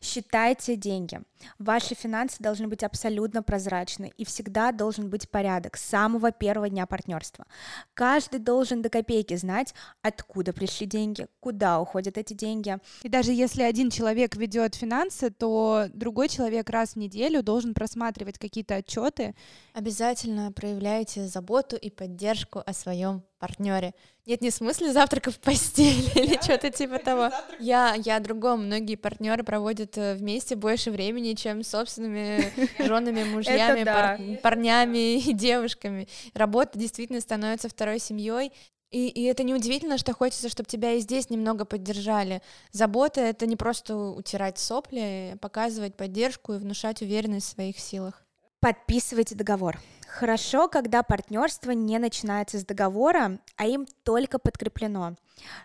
Считайте 0.00 0.76
деньги. 0.76 1.20
Ваши 1.58 1.94
финансы 1.94 2.36
должны 2.40 2.68
быть 2.68 2.82
абсолютно 2.82 3.42
прозрачны 3.42 4.12
и 4.16 4.24
всегда 4.24 4.72
должен 4.72 5.08
быть 5.08 5.28
порядок 5.28 5.76
с 5.76 5.84
самого 5.84 6.32
первого 6.32 6.68
дня 6.68 6.86
партнерства. 6.86 7.46
Каждый 7.94 8.40
должен 8.40 8.82
до 8.82 8.88
копейки 8.88 9.36
знать, 9.36 9.74
откуда 10.02 10.52
пришли 10.52 10.86
деньги, 10.86 11.26
куда 11.40 11.80
уходят 11.80 12.18
эти 12.18 12.34
деньги. 12.34 12.78
И 13.02 13.08
даже 13.08 13.32
если 13.32 13.62
один 13.62 13.90
человек 13.90 14.36
ведет 14.36 14.74
финансы, 14.74 15.30
то 15.30 15.86
другой 15.92 16.28
человек 16.28 16.70
раз 16.70 16.92
в 16.92 16.96
неделю 16.96 17.42
должен 17.42 17.74
просматривать 17.74 18.38
какие-то 18.38 18.76
отчеты. 18.76 19.34
Обязательно 19.72 20.52
проявляйте 20.52 21.26
заботу 21.26 21.76
и 21.76 21.90
поддержку 21.90 22.62
о 22.64 22.72
своем 22.72 23.22
партнере. 23.42 23.92
Нет, 24.24 24.40
не 24.40 24.50
в 24.50 24.54
смысле 24.54 24.92
завтрака 24.92 25.32
в 25.32 25.40
постели 25.40 26.08
или 26.14 26.40
что-то 26.40 26.70
типа 26.70 27.00
того. 27.00 27.30
Я, 27.58 27.94
я 27.94 28.16
о 28.16 28.20
другом. 28.20 28.66
Многие 28.66 28.94
партнеры 28.94 29.42
проводят 29.42 29.98
э, 29.98 30.14
вместе 30.14 30.54
больше 30.54 30.92
времени, 30.92 31.34
чем 31.34 31.64
с 31.64 31.70
собственными 31.70 32.52
женами, 32.78 33.24
мужьями, 33.24 33.82
пар- 33.82 34.20
парнями 34.42 35.18
и 35.28 35.32
девушками. 35.32 36.06
Работа 36.34 36.78
действительно 36.78 37.20
становится 37.20 37.68
второй 37.68 37.98
семьей. 37.98 38.52
И, 38.92 39.08
и 39.08 39.24
это 39.24 39.42
неудивительно, 39.42 39.98
что 39.98 40.14
хочется, 40.14 40.48
чтобы 40.48 40.68
тебя 40.68 40.92
и 40.92 41.00
здесь 41.00 41.28
немного 41.28 41.64
поддержали. 41.64 42.42
Забота— 42.70 43.20
это 43.22 43.46
не 43.46 43.56
просто 43.56 43.96
утирать 43.96 44.58
сопли, 44.58 45.32
а 45.32 45.36
показывать 45.36 45.96
поддержку 45.96 46.52
и 46.52 46.58
внушать 46.58 47.02
уверенность 47.02 47.48
в 47.48 47.54
своих 47.54 47.80
силах. 47.80 48.22
Подписывайте 48.60 49.34
договор. 49.34 49.80
Хорошо, 50.12 50.68
когда 50.68 51.02
партнерство 51.02 51.70
не 51.70 51.98
начинается 51.98 52.58
с 52.58 52.66
договора, 52.66 53.38
а 53.56 53.64
им 53.64 53.86
только 54.02 54.38
подкреплено, 54.38 55.14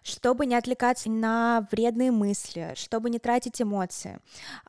чтобы 0.03 0.45
не 0.45 0.55
отвлекаться 0.55 1.09
на 1.09 1.67
вредные 1.69 2.11
мысли, 2.11 2.71
чтобы 2.75 3.09
не 3.09 3.19
тратить 3.19 3.61
эмоции. 3.61 4.19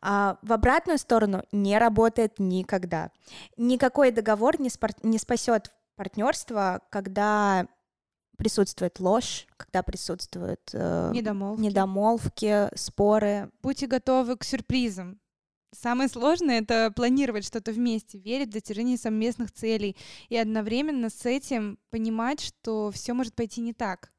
А 0.02 0.38
в 0.42 0.52
обратную 0.52 0.98
сторону 0.98 1.44
не 1.52 1.78
работает 1.78 2.40
никогда. 2.40 3.12
Никакой 3.56 4.10
договор 4.10 4.60
не, 4.60 4.68
спор- 4.68 4.98
не 5.04 5.16
спасет 5.16 5.70
партнерство, 5.94 6.80
когда 6.90 7.68
присутствует 8.36 8.98
ложь, 8.98 9.46
когда 9.56 9.84
присутствуют 9.84 10.70
э, 10.72 11.10
недомолвки. 11.14 11.62
недомолвки, 11.62 12.76
споры. 12.76 13.52
Будьте 13.62 13.86
готовы 13.86 14.36
к 14.36 14.42
сюрпризам. 14.42 15.20
Самое 15.72 16.08
сложное— 16.08 16.60
это 16.62 16.90
планировать 16.94 17.44
что-то 17.44 17.72
вместе, 17.72 18.18
верить 18.18 18.48
в 18.48 18.52
достижение 18.52 18.96
совместных 18.96 19.52
целей 19.52 19.96
и 20.28 20.36
одновременно 20.36 21.10
с 21.10 21.26
этим 21.26 21.78
понимать, 21.90 22.40
что 22.40 22.90
все 22.90 23.12
может 23.12 23.34
пойти 23.34 23.60
не 23.60 23.74
так. 23.74 24.12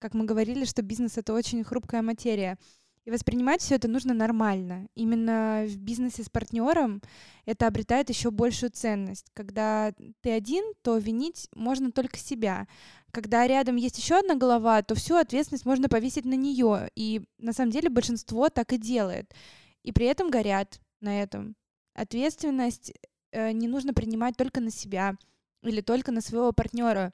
Как 0.00 0.14
мы 0.14 0.24
говорили, 0.24 0.64
что 0.64 0.82
бизнес— 0.82 1.16
это 1.16 1.32
очень 1.34 1.62
хрупкая 1.62 2.02
материя. 2.02 2.58
И 3.04 3.10
воспринимать 3.10 3.62
все 3.62 3.76
это 3.76 3.88
нужно 3.88 4.12
нормально. 4.12 4.86
Именно 4.94 5.64
в 5.66 5.78
бизнесе 5.78 6.22
с 6.22 6.28
партнером 6.28 7.00
это 7.46 7.66
обретает 7.66 8.10
еще 8.10 8.30
большую 8.30 8.70
ценность. 8.70 9.30
Когда 9.32 9.94
ты 10.20 10.30
один, 10.30 10.62
то 10.82 10.98
винить 10.98 11.48
можно 11.54 11.90
только 11.90 12.18
себя. 12.18 12.68
Когда 13.10 13.46
рядом 13.46 13.76
есть 13.76 13.96
еще 13.96 14.18
одна 14.18 14.34
голова, 14.34 14.82
то 14.82 14.94
всю 14.94 15.14
ответственность 15.14 15.64
можно 15.64 15.88
повесить 15.88 16.26
на 16.26 16.34
нее. 16.34 16.90
И 16.96 17.22
на 17.38 17.54
самом 17.54 17.70
деле 17.70 17.88
большинство 17.88 18.50
так 18.50 18.74
и 18.74 18.76
делает. 18.76 19.32
И 19.84 19.92
при 19.92 20.04
этом 20.04 20.28
горят, 20.28 20.78
на 21.00 21.22
этом. 21.22 21.56
Ответственность 21.94 22.92
э, 23.32 23.52
не 23.52 23.68
нужно 23.68 23.94
принимать 23.94 24.36
только 24.36 24.60
на 24.60 24.70
себя 24.70 25.16
или 25.62 25.80
только 25.80 26.12
на 26.12 26.20
своего 26.20 26.52
партнера. 26.52 27.12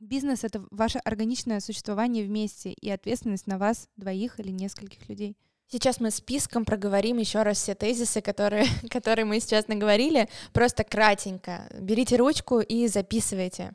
Бизнес 0.00 0.44
это 0.44 0.64
ваше 0.70 0.98
органичное 0.98 1.60
существование 1.60 2.24
вместе 2.24 2.72
и 2.72 2.90
ответственность 2.90 3.46
на 3.46 3.58
вас 3.58 3.88
двоих 3.96 4.38
или 4.38 4.50
нескольких 4.50 5.08
людей. 5.08 5.36
Сейчас 5.70 6.00
мы 6.00 6.10
списком 6.10 6.64
проговорим 6.64 7.18
еще 7.18 7.42
раз 7.42 7.58
все 7.58 7.74
тезисы, 7.74 8.22
которые, 8.22 8.66
которые 8.90 9.24
мы 9.24 9.38
сейчас 9.40 9.68
наговорили, 9.68 10.28
просто 10.52 10.82
кратенько. 10.82 11.68
Берите 11.78 12.16
ручку 12.16 12.60
и 12.60 12.86
записывайте. 12.86 13.72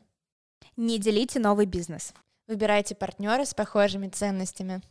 Не 0.76 0.98
делите 0.98 1.38
новый 1.38 1.66
бизнес. 1.66 2.12
Выбирайте 2.48 2.94
партнера 2.94 3.44
с 3.44 3.54
похожими 3.54 4.08
ценностями. 4.08 4.82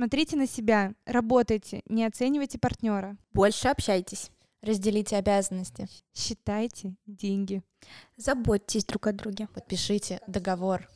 Смотрите 0.00 0.34
на 0.34 0.46
себя, 0.46 0.94
работайте, 1.04 1.82
не 1.84 2.06
оценивайте 2.06 2.58
партнера. 2.58 3.18
Больше 3.34 3.68
общайтесь. 3.68 4.30
Разделите 4.62 5.16
обязанности. 5.16 5.88
Считайте 6.14 6.94
деньги. 7.04 7.62
Заботьтесь 8.16 8.86
друг 8.86 9.08
о 9.08 9.12
друге. 9.12 9.46
Подпишите 9.52 10.22
договор. 10.26 10.88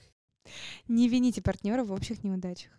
Не 0.88 1.10
вините 1.10 1.42
партнера 1.42 1.84
в 1.84 1.92
общих 1.92 2.24
неудачах. 2.24 2.72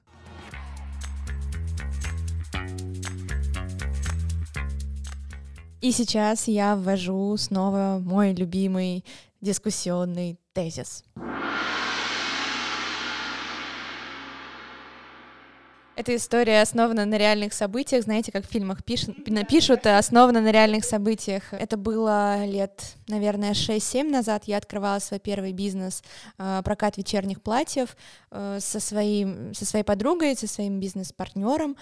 И 5.80 5.92
сейчас 5.92 6.48
я 6.48 6.76
ввожу 6.76 7.38
снова 7.38 8.02
мой 8.04 8.34
любимый 8.34 9.06
дискуссионный 9.42 10.40
тезис. 10.54 11.04
Эта 15.98 16.14
история 16.18 16.62
основана 16.62 17.06
на 17.06 17.18
реальных 17.18 17.54
событиях, 17.54 18.04
знаете, 18.04 18.30
как 18.34 18.46
в 18.46 18.52
фильмах 18.52 18.84
пишут, 18.84 19.28
напишут, 19.28 19.88
основана 19.88 20.42
на 20.42 20.52
реальных 20.52 20.84
событиях. 20.84 21.54
Это 21.54 21.78
было 21.78 22.44
лет, 22.46 22.96
наверное, 23.08 23.54
6-7 23.54 24.04
назад. 24.04 24.44
Я 24.46 24.58
открывала 24.58 25.00
свой 25.00 25.22
первый 25.22 25.54
бизнес, 25.54 26.04
э, 26.38 26.62
прокат 26.66 26.98
вечерних 26.98 27.42
платьев 27.42 27.96
э, 28.32 28.58
со, 28.60 28.82
своим, 28.82 29.54
со 29.54 29.66
своей 29.66 29.86
подругой, 29.86 30.36
со 30.36 30.48
своим 30.48 30.82
бизнес-партнером 30.82 31.78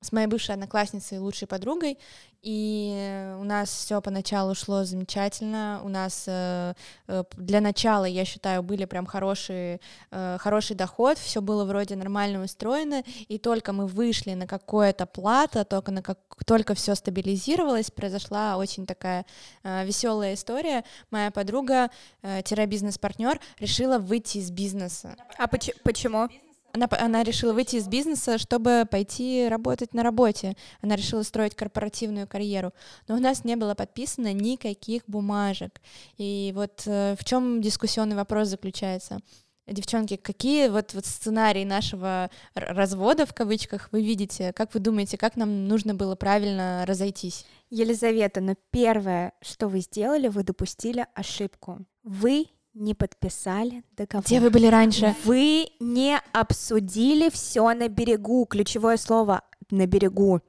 с 0.00 0.12
моей 0.12 0.26
бывшей 0.26 0.54
одноклассницей 0.54 1.16
и 1.16 1.20
лучшей 1.20 1.48
подругой, 1.48 1.98
и 2.46 3.34
у 3.40 3.44
нас 3.44 3.70
все 3.70 4.00
поначалу 4.00 4.54
шло 4.54 4.84
замечательно. 4.84 5.80
У 5.82 5.88
нас 5.88 6.26
э, 6.28 6.74
э, 7.08 7.24
для 7.36 7.60
начала, 7.60 8.04
я 8.04 8.24
считаю, 8.24 8.62
были 8.62 8.84
прям 8.84 9.04
хорошие, 9.04 9.80
э, 10.12 10.36
хороший 10.38 10.76
доход, 10.76 11.18
все 11.18 11.40
было 11.40 11.64
вроде 11.64 11.96
нормально 11.96 12.44
устроено, 12.44 13.02
и 13.26 13.38
только 13.38 13.72
мы 13.72 13.88
вышли 13.88 14.34
на 14.34 14.46
какое-то 14.46 15.06
плато, 15.06 15.64
только, 15.64 15.90
на 15.90 16.02
как, 16.02 16.18
только 16.46 16.74
все 16.74 16.94
стабилизировалось, 16.94 17.90
произошла 17.90 18.58
очень 18.58 18.86
такая 18.86 19.26
веселая 19.64 20.34
история. 20.34 20.84
Моя 21.10 21.32
подруга, 21.32 21.90
бизнес-партнер, 22.22 23.40
решила 23.58 23.98
выйти 23.98 24.38
из 24.38 24.52
бизнеса. 24.52 25.16
А 25.36 25.48
поч- 25.48 25.74
почему? 25.82 26.28
Она, 26.76 26.88
она 26.90 27.22
решила 27.22 27.54
выйти 27.54 27.76
из 27.76 27.88
бизнеса, 27.88 28.36
чтобы 28.36 28.86
пойти 28.90 29.48
работать 29.48 29.94
на 29.94 30.02
работе. 30.02 30.56
Она 30.82 30.94
решила 30.94 31.22
строить 31.22 31.54
корпоративную 31.54 32.28
карьеру. 32.28 32.72
Но 33.08 33.16
у 33.16 33.18
нас 33.18 33.44
не 33.44 33.56
было 33.56 33.74
подписано 33.74 34.34
никаких 34.34 35.02
бумажек. 35.06 35.80
И 36.18 36.52
вот 36.54 36.82
э, 36.84 37.16
в 37.18 37.24
чем 37.24 37.62
дискуссионный 37.62 38.14
вопрос 38.14 38.48
заключается? 38.48 39.20
Девчонки, 39.66 40.16
какие 40.16 40.68
вот, 40.68 40.92
вот 40.92 41.06
сценарии 41.06 41.64
нашего 41.64 42.30
развода 42.54 43.24
в 43.24 43.32
кавычках 43.32 43.88
вы 43.90 44.02
видите? 44.02 44.52
Как 44.52 44.74
вы 44.74 44.80
думаете, 44.80 45.16
как 45.16 45.34
нам 45.36 45.66
нужно 45.68 45.94
было 45.94 46.14
правильно 46.14 46.84
разойтись? 46.86 47.46
Елизавета, 47.70 48.42
но 48.42 48.54
первое, 48.70 49.32
что 49.40 49.68
вы 49.68 49.80
сделали, 49.80 50.28
вы 50.28 50.42
допустили 50.42 51.06
ошибку. 51.14 51.78
Вы 52.04 52.48
не 52.76 52.94
подписали 52.94 53.82
договор. 53.96 54.24
Где 54.24 54.40
вы 54.40 54.50
были 54.50 54.66
раньше? 54.66 55.16
Вы 55.24 55.68
не 55.80 56.20
обсудили 56.32 57.30
все 57.30 57.72
на 57.74 57.88
берегу. 57.88 58.46
Ключевое 58.46 58.98
слово 58.98 59.42
на 59.70 59.86
берегу. 59.86 60.40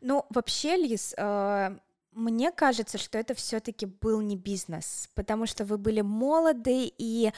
Ну, 0.00 0.24
вообще, 0.30 0.76
Лиз, 0.76 1.14
э, 1.16 1.78
мне 2.12 2.50
кажется, 2.50 2.98
что 2.98 3.18
это 3.18 3.34
все-таки 3.34 3.86
был 3.86 4.20
не 4.20 4.36
бизнес, 4.36 5.08
потому 5.14 5.46
что 5.46 5.64
вы 5.64 5.78
были 5.78 6.00
молоды 6.00 6.92
и 6.98 7.32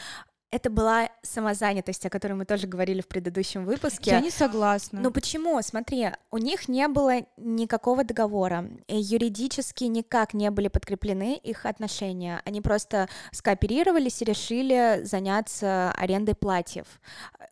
это 0.50 0.70
была 0.70 1.10
самозанятость, 1.22 2.06
о 2.06 2.10
которой 2.10 2.32
мы 2.32 2.44
тоже 2.44 2.66
говорили 2.66 3.00
в 3.02 3.08
предыдущем 3.08 3.64
выпуске. 3.64 4.12
Я 4.12 4.20
не 4.20 4.30
согласна. 4.30 5.00
Ну 5.00 5.10
почему? 5.10 5.60
Смотри, 5.62 6.08
у 6.30 6.38
них 6.38 6.68
не 6.68 6.88
было 6.88 7.26
никакого 7.36 8.04
договора, 8.04 8.68
юридически 8.88 9.84
никак 9.84 10.32
не 10.34 10.50
были 10.50 10.68
подкреплены 10.68 11.36
их 11.36 11.66
отношения. 11.66 12.40
Они 12.44 12.60
просто 12.60 13.08
скооперировались 13.32 14.22
и 14.22 14.24
решили 14.24 15.00
заняться 15.04 15.92
арендой 15.92 16.34
платьев. 16.34 16.86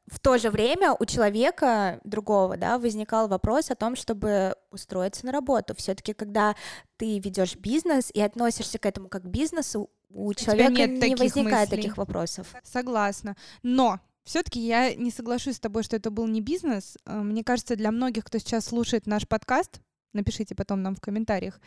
В 0.06 0.18
то 0.20 0.38
же 0.38 0.50
время 0.50 0.94
у 0.98 1.04
человека 1.04 2.00
другого, 2.04 2.56
да, 2.56 2.78
возникал 2.78 3.28
вопрос 3.28 3.70
о 3.70 3.74
том, 3.74 3.96
чтобы 3.96 4.54
устроиться 4.70 5.26
на 5.26 5.32
работу. 5.32 5.74
Все-таки, 5.76 6.12
когда 6.12 6.54
ты 6.96 7.18
ведешь 7.18 7.56
бизнес 7.56 8.10
и 8.14 8.20
относишься 8.20 8.78
к 8.78 8.86
этому 8.86 9.08
как 9.08 9.24
к 9.24 9.26
бизнесу, 9.26 9.90
у 10.16 10.34
человека 10.34 10.72
нет 10.72 10.90
не 10.90 11.00
таких 11.00 11.18
возникает 11.18 11.70
мыслей. 11.70 11.82
таких 11.82 11.96
вопросов. 11.96 12.54
Согласна. 12.64 13.36
Но 13.62 14.00
все-таки 14.24 14.60
я 14.60 14.94
не 14.94 15.10
соглашусь 15.10 15.56
с 15.56 15.60
тобой, 15.60 15.82
что 15.82 15.96
это 15.96 16.10
был 16.10 16.26
не 16.26 16.40
бизнес. 16.40 16.96
Э, 17.04 17.20
мне 17.20 17.44
кажется, 17.44 17.76
для 17.76 17.92
многих, 17.92 18.24
кто 18.24 18.38
сейчас 18.38 18.66
слушает 18.66 19.06
наш 19.06 19.28
подкаст, 19.28 19.80
напишите 20.12 20.54
потом 20.54 20.82
нам 20.82 20.94
в 20.94 21.00
комментариях. 21.00 21.60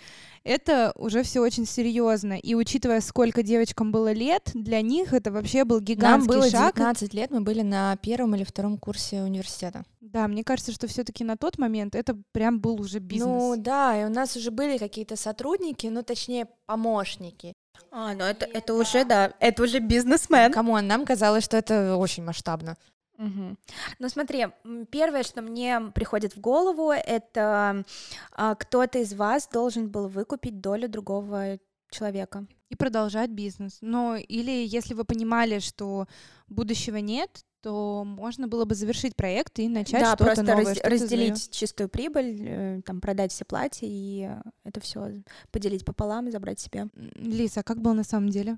Это 0.44 0.92
уже 0.96 1.24
все 1.24 1.42
очень 1.42 1.66
серьезно. 1.66 2.34
И 2.34 2.56
учитывая, 2.56 3.02
сколько 3.02 3.44
девочкам 3.44 3.92
было 3.92 4.12
лет, 4.12 4.52
для 4.54 4.82
них 4.82 5.14
это 5.14 5.32
вообще 5.32 5.64
был 5.64 5.80
гигантский 5.80 6.34
Нам 6.34 6.42
было 6.42 6.50
шаг. 6.50 6.76
19 6.76 7.14
лет, 7.14 7.32
мы 7.32 7.42
были 7.42 7.62
на 7.62 7.96
первом 7.98 8.36
или 8.36 8.44
втором 8.44 8.78
курсе 8.78 9.22
университета. 9.22 9.84
Да, 10.02 10.28
мне 10.28 10.44
кажется, 10.44 10.72
что 10.72 10.88
все-таки 10.88 11.24
на 11.24 11.38
тот 11.38 11.58
момент 11.58 11.96
это 11.96 12.18
прям 12.32 12.60
был 12.60 12.82
уже 12.82 13.00
бизнес. 13.00 13.28
Ну 13.28 13.56
да, 13.58 14.02
и 14.02 14.06
у 14.06 14.10
нас 14.10 14.36
уже 14.36 14.50
были 14.50 14.78
какие-то 14.78 15.16
сотрудники, 15.16 15.88
ну 15.88 16.02
точнее 16.04 16.48
помощники. 16.66 17.54
А, 17.92 18.14
ну 18.14 18.24
это, 18.24 18.46
это 18.46 18.74
уже, 18.74 19.06
да, 19.06 19.34
это 19.40 19.64
уже 19.64 19.80
бизнесмен. 19.80 20.52
Come 20.52 20.72
on, 20.72 20.88
нам 20.88 21.06
казалось, 21.06 21.44
что 21.44 21.58
это 21.58 21.96
очень 21.96 22.24
масштабно. 22.24 22.76
Угу. 23.20 23.58
Ну 24.00 24.10
смотри, 24.10 24.48
первое, 24.92 25.24
что 25.24 25.42
мне 25.42 25.82
приходит 25.94 26.36
в 26.36 26.40
голову, 26.40 26.92
это 26.92 27.84
а, 28.32 28.56
кто-то 28.56 29.00
из 29.00 29.14
вас 29.14 29.48
должен 29.52 29.90
был 29.90 30.08
выкупить 30.08 30.62
долю 30.62 30.88
другого 30.88 31.60
человека. 31.92 32.48
И 32.70 32.76
продолжать 32.76 33.30
бизнес. 33.32 33.80
Но 33.82 34.16
или 34.16 34.66
если 34.66 34.94
вы 34.94 35.04
понимали, 35.04 35.60
что 35.60 36.08
будущего 36.48 36.98
нет, 36.98 37.44
то 37.62 38.04
можно 38.06 38.48
было 38.48 38.64
бы 38.64 38.74
завершить 38.74 39.18
проект 39.18 39.60
и 39.60 39.68
начать 39.68 40.02
да, 40.02 40.16
что-то 40.16 40.44
новое. 40.44 40.66
Раз, 40.66 40.78
что 40.78 40.90
разделить 40.90 41.38
свое. 41.38 41.52
чистую 41.52 41.90
прибыль, 41.90 42.38
э, 42.40 42.82
там 42.86 43.02
продать 43.02 43.34
все 43.34 43.44
платья 43.44 43.86
и 43.90 44.30
это 44.64 44.80
все 44.80 45.22
поделить 45.52 45.84
пополам 45.84 46.28
и 46.28 46.32
забрать 46.32 46.62
себе. 46.62 46.88
Лиса, 47.16 47.60
а 47.60 47.64
как 47.64 47.82
было 47.82 47.94
на 47.94 48.06
самом 48.06 48.30
деле? 48.30 48.58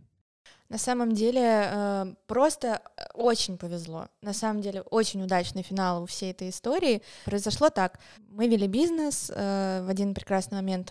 На 0.72 0.78
самом 0.78 1.12
деле 1.12 1.42
э, 1.44 2.14
просто 2.28 2.80
э, 2.96 3.04
очень 3.14 3.58
повезло. 3.58 4.08
На 4.22 4.32
самом 4.32 4.62
деле 4.62 4.84
очень 4.84 5.22
удачный 5.22 5.64
финал 5.64 6.04
у 6.04 6.06
всей 6.06 6.32
этой 6.32 6.48
истории. 6.48 7.02
Произошло 7.26 7.70
так. 7.70 8.00
Мы 8.30 8.48
вели 8.48 8.68
бизнес. 8.68 9.30
Э, 9.36 9.84
в 9.86 9.90
один 9.90 10.14
прекрасный 10.14 10.56
момент 10.56 10.90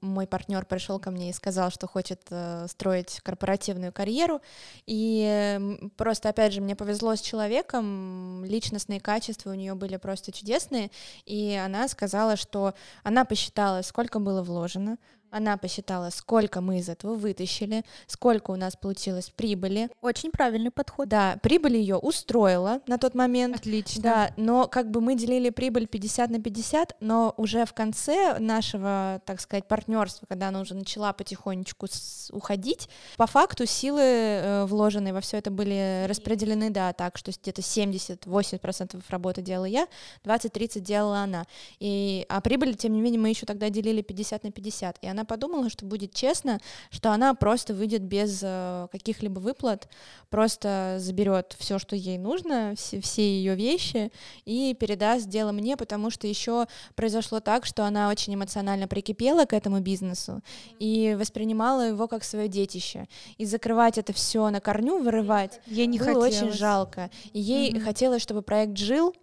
мой 0.00 0.26
партнер 0.26 0.64
пришел 0.64 0.98
ко 0.98 1.12
мне 1.12 1.30
и 1.30 1.32
сказал, 1.32 1.70
что 1.70 1.86
хочет 1.86 2.28
строить 2.66 3.20
корпоративную 3.22 3.92
карьеру. 3.92 4.40
И 4.86 5.88
просто, 5.96 6.30
опять 6.30 6.52
же, 6.52 6.60
мне 6.60 6.74
повезло 6.74 7.14
с 7.14 7.20
человеком. 7.20 8.44
Личностные 8.44 8.98
качества 8.98 9.50
у 9.50 9.54
нее 9.54 9.74
были 9.74 9.98
просто 9.98 10.32
чудесные. 10.32 10.90
И 11.26 11.54
она 11.54 11.86
сказала, 11.86 12.34
что 12.34 12.74
она 13.04 13.24
посчитала, 13.24 13.82
сколько 13.82 14.18
было 14.18 14.42
вложено, 14.42 14.98
она 15.34 15.56
посчитала, 15.56 16.10
сколько 16.10 16.60
мы 16.60 16.78
из 16.78 16.88
этого 16.88 17.16
вытащили, 17.16 17.82
сколько 18.06 18.52
у 18.52 18.56
нас 18.56 18.63
получилось 18.72 19.30
прибыли. 19.34 19.90
Очень 20.00 20.30
правильный 20.30 20.70
подход. 20.70 21.08
Да, 21.08 21.38
прибыль 21.42 21.76
ее 21.76 21.96
устроила 21.96 22.80
на 22.86 22.98
тот 22.98 23.14
момент. 23.14 23.56
Отлично. 23.56 24.02
Да, 24.02 24.30
но 24.36 24.66
как 24.66 24.90
бы 24.90 25.00
мы 25.00 25.14
делили 25.14 25.50
прибыль 25.50 25.86
50 25.86 26.30
на 26.30 26.40
50, 26.40 26.96
но 27.00 27.34
уже 27.36 27.64
в 27.66 27.74
конце 27.74 28.38
нашего, 28.38 29.20
так 29.26 29.40
сказать, 29.40 29.68
партнерства, 29.68 30.26
когда 30.28 30.48
она 30.48 30.60
уже 30.60 30.74
начала 30.74 31.12
потихонечку 31.12 31.86
уходить, 32.30 32.88
по 33.16 33.26
факту 33.26 33.66
силы, 33.66 34.00
э, 34.02 34.64
вложенные 34.64 35.12
во 35.12 35.20
все 35.20 35.38
это, 35.38 35.50
были 35.50 36.06
распределены, 36.08 36.70
да, 36.70 36.92
так, 36.92 37.18
что 37.18 37.30
где-то 37.30 37.62
70-80% 37.62 39.02
работы 39.08 39.42
делала 39.42 39.66
я, 39.66 39.86
20-30 40.24 40.80
делала 40.80 41.18
она. 41.18 41.44
И, 41.80 42.24
а 42.28 42.40
прибыль, 42.40 42.74
тем 42.74 42.92
не 42.92 43.00
менее, 43.00 43.20
мы 43.20 43.28
еще 43.28 43.46
тогда 43.46 43.70
делили 43.70 44.02
50 44.02 44.44
на 44.44 44.50
50, 44.50 44.98
и 45.02 45.06
она 45.06 45.24
подумала, 45.24 45.68
что 45.68 45.84
будет 45.84 46.14
честно, 46.14 46.60
что 46.90 47.10
она 47.10 47.34
просто 47.34 47.74
выйдет 47.74 48.02
без 48.02 48.42
э, 48.42 48.46
каких-либо 48.92 49.38
выплат, 49.38 49.88
просто 50.30 50.96
заберет 50.98 51.54
все, 51.58 51.78
что 51.78 51.96
ей 51.96 52.18
нужно, 52.18 52.74
все, 52.76 53.00
все 53.00 53.22
ее 53.22 53.54
вещи 53.54 54.10
и 54.44 54.74
передаст 54.78 55.28
дело 55.28 55.52
мне, 55.52 55.76
потому 55.76 56.10
что 56.10 56.26
еще 56.26 56.66
произошло 56.94 57.40
так, 57.40 57.66
что 57.66 57.84
она 57.84 58.08
очень 58.08 58.34
эмоционально 58.34 58.88
прикипела 58.88 59.44
к 59.44 59.52
этому 59.52 59.80
бизнесу 59.80 60.42
и 60.78 61.16
воспринимала 61.18 61.88
его 61.88 62.08
как 62.08 62.24
свое 62.24 62.48
детище. 62.48 63.08
И 63.38 63.44
закрывать 63.44 63.98
это 63.98 64.12
все 64.12 64.50
на 64.50 64.60
корню, 64.60 65.02
вырывать, 65.02 65.60
ей 65.66 65.86
не 65.86 65.98
было 65.98 66.08
хотелось. 66.08 66.42
очень 66.42 66.52
жалко. 66.52 67.10
И 67.32 67.40
ей 67.40 67.72
mm-hmm. 67.72 67.80
хотелось, 67.80 68.22
чтобы 68.22 68.42
проект 68.42 68.76
жил, 68.76 69.14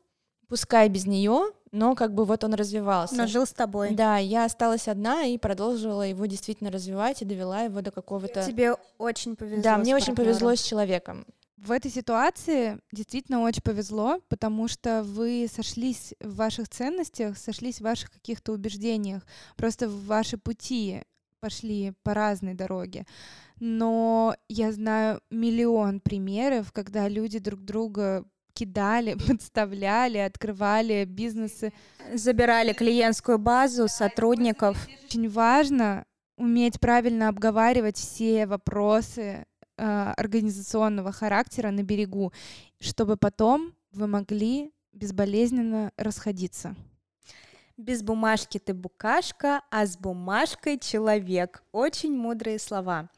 пускай 0.52 0.90
без 0.90 1.06
нее, 1.06 1.54
но 1.72 1.96
как 1.96 2.14
бы 2.14 2.26
вот 2.26 2.44
он 2.44 2.54
развивался. 2.56 3.16
Но 3.16 3.26
жил 3.26 3.46
с 3.46 3.54
тобой. 3.54 3.96
Да, 3.96 4.18
я 4.18 4.44
осталась 4.44 4.90
одна 4.90 5.24
и 5.24 5.38
продолжила 5.38 6.02
его 6.02 6.26
действительно 6.26 6.70
развивать 6.70 7.22
и 7.22 7.26
довела 7.26 7.62
его 7.62 7.80
до 7.80 7.90
какого-то... 7.90 8.46
Тебе 8.46 8.76
очень 8.98 9.38
повезло. 9.38 9.64
Да, 9.64 9.78
мне 9.78 9.96
очень 9.96 10.14
повезло 10.14 10.54
с 10.54 10.62
человеком. 10.62 11.26
В 11.56 11.72
этой 11.72 11.90
ситуации 11.90 12.80
действительно 12.92 13.44
очень 13.44 13.62
повезло, 13.62 14.20
потому 14.28 14.68
что 14.68 15.04
вы 15.04 15.48
сошлись 15.50 16.16
в 16.20 16.36
ваших 16.36 16.68
ценностях, 16.68 17.38
сошлись 17.38 17.78
в 17.78 17.86
ваших 17.86 18.12
каких-то 18.12 18.52
убеждениях, 18.52 19.26
просто 19.56 19.88
в 19.88 20.06
ваши 20.06 20.38
пути 20.38 21.04
пошли 21.40 21.94
по 22.04 22.14
разной 22.14 22.56
дороге. 22.56 23.06
Но 23.62 24.36
я 24.50 24.74
знаю 24.74 25.22
миллион 25.30 26.02
примеров, 26.02 26.74
когда 26.74 27.08
люди 27.08 27.40
друг 27.40 27.62
друга 27.62 28.26
кидали, 28.54 29.16
подставляли, 29.28 30.18
открывали 30.18 31.06
бизнесы. 31.06 31.74
Забирали 32.14 32.74
клиентскую 32.74 33.38
базу 33.38 33.88
сотрудников. 33.88 34.78
Очень 35.06 35.30
важно 35.30 36.06
уметь 36.38 36.80
правильно 36.80 37.28
обговаривать 37.28 37.98
все 37.98 38.48
вопросы 38.48 39.46
э, 39.78 40.14
организационного 40.18 41.12
характера 41.12 41.72
на 41.72 41.84
берегу, 41.84 42.34
чтобы 42.80 43.18
потом 43.18 43.74
вы 43.92 44.08
могли 44.08 44.72
безболезненно 44.94 45.92
расходиться. 45.98 46.76
Без 47.78 48.04
бумажки 48.04 48.60
ты 48.60 48.74
букашка, 48.74 49.62
а 49.70 49.86
с 49.86 49.98
бумажкой 49.98 50.78
человек. 50.78 51.64
Очень 51.72 52.16
мудрые 52.16 52.60
слова. 52.60 53.10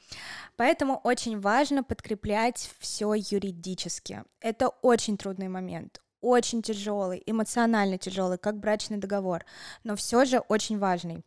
Поэтому 0.55 0.99
очень 1.03 1.39
важно 1.39 1.83
подкреплять 1.83 2.71
все 2.79 3.13
юридически. 3.13 4.23
Это 4.39 4.69
очень 4.69 5.17
трудный 5.17 5.47
момент, 5.47 6.01
очень 6.23 6.63
тяжелый, 6.63 7.21
эмоционально 7.25 7.99
тяжелый, 7.99 8.39
как 8.39 8.57
брачный 8.57 8.97
договор, 8.97 9.45
но 9.83 9.95
все 9.95 10.25
же 10.25 10.39
очень 10.39 10.79
важный. 10.79 11.23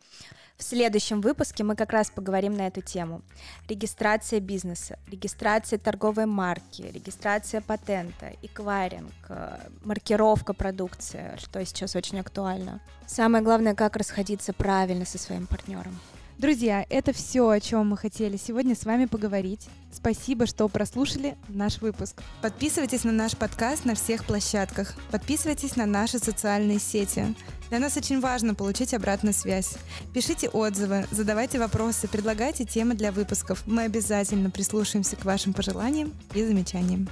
В 0.57 0.62
следующем 0.62 1.20
выпуске 1.20 1.64
мы 1.64 1.76
как 1.76 1.92
раз 1.92 2.11
поговорим 2.11 2.55
на 2.55 2.66
эту 2.66 2.80
тему. 2.80 3.20
Регистрация 3.68 4.40
бизнеса, 4.40 4.99
регистрация 5.07 5.78
торговой 5.78 6.24
марки, 6.24 6.82
регистрация 6.82 7.61
патента, 7.61 8.32
эквайринг, 8.40 9.12
э, 9.28 9.59
маркировка 9.84 10.55
продукции, 10.55 11.36
что 11.36 11.62
сейчас 11.64 11.94
очень 11.94 12.20
актуально. 12.20 12.80
Самое 13.07 13.44
главное, 13.44 13.74
как 13.74 13.97
расходиться 13.97 14.55
правильно 14.55 15.05
со 15.05 15.18
своим 15.18 15.47
партнером. 15.47 16.01
Друзья, 16.39 16.84
это 16.91 17.14
все, 17.14 17.49
о 17.49 17.61
чем 17.61 17.89
мы 17.89 17.97
хотели 17.97 18.37
сегодня 18.37 18.74
с 18.76 18.84
вами 18.84 19.07
поговорить. 19.07 19.68
Спасибо, 19.91 20.45
что 20.45 20.68
прослушали 20.68 21.34
наш 21.49 21.80
выпуск. 21.80 22.22
Подписывайтесь 22.43 23.05
на 23.05 23.12
наш 23.12 23.34
подкаст 23.34 23.87
на 23.87 23.95
всех 23.95 24.26
площадках. 24.26 24.95
Подписывайтесь 25.11 25.76
на 25.76 25.87
наши 25.87 26.18
социальные 26.18 26.78
сети. 26.78 27.34
Для 27.70 27.78
нас 27.78 27.97
очень 27.97 28.20
важно 28.20 28.55
получить 28.55 28.93
обратную 28.93 29.32
связь. 29.32 29.78
Пишите 30.12 30.51
отзывы, 30.51 31.07
задавайте 31.11 31.59
вопросы, 31.59 32.07
предлагайте 32.07 32.66
темы 32.66 32.95
для 32.95 33.12
выпусков. 33.12 33.66
Мы 33.66 33.84
обязательно 33.84 34.51
прислушаемся 34.51 35.16
к 35.16 35.24
вашим 35.24 35.55
пожеланиям 35.55 36.12
и 36.34 36.45
замечаниям. 36.45 37.09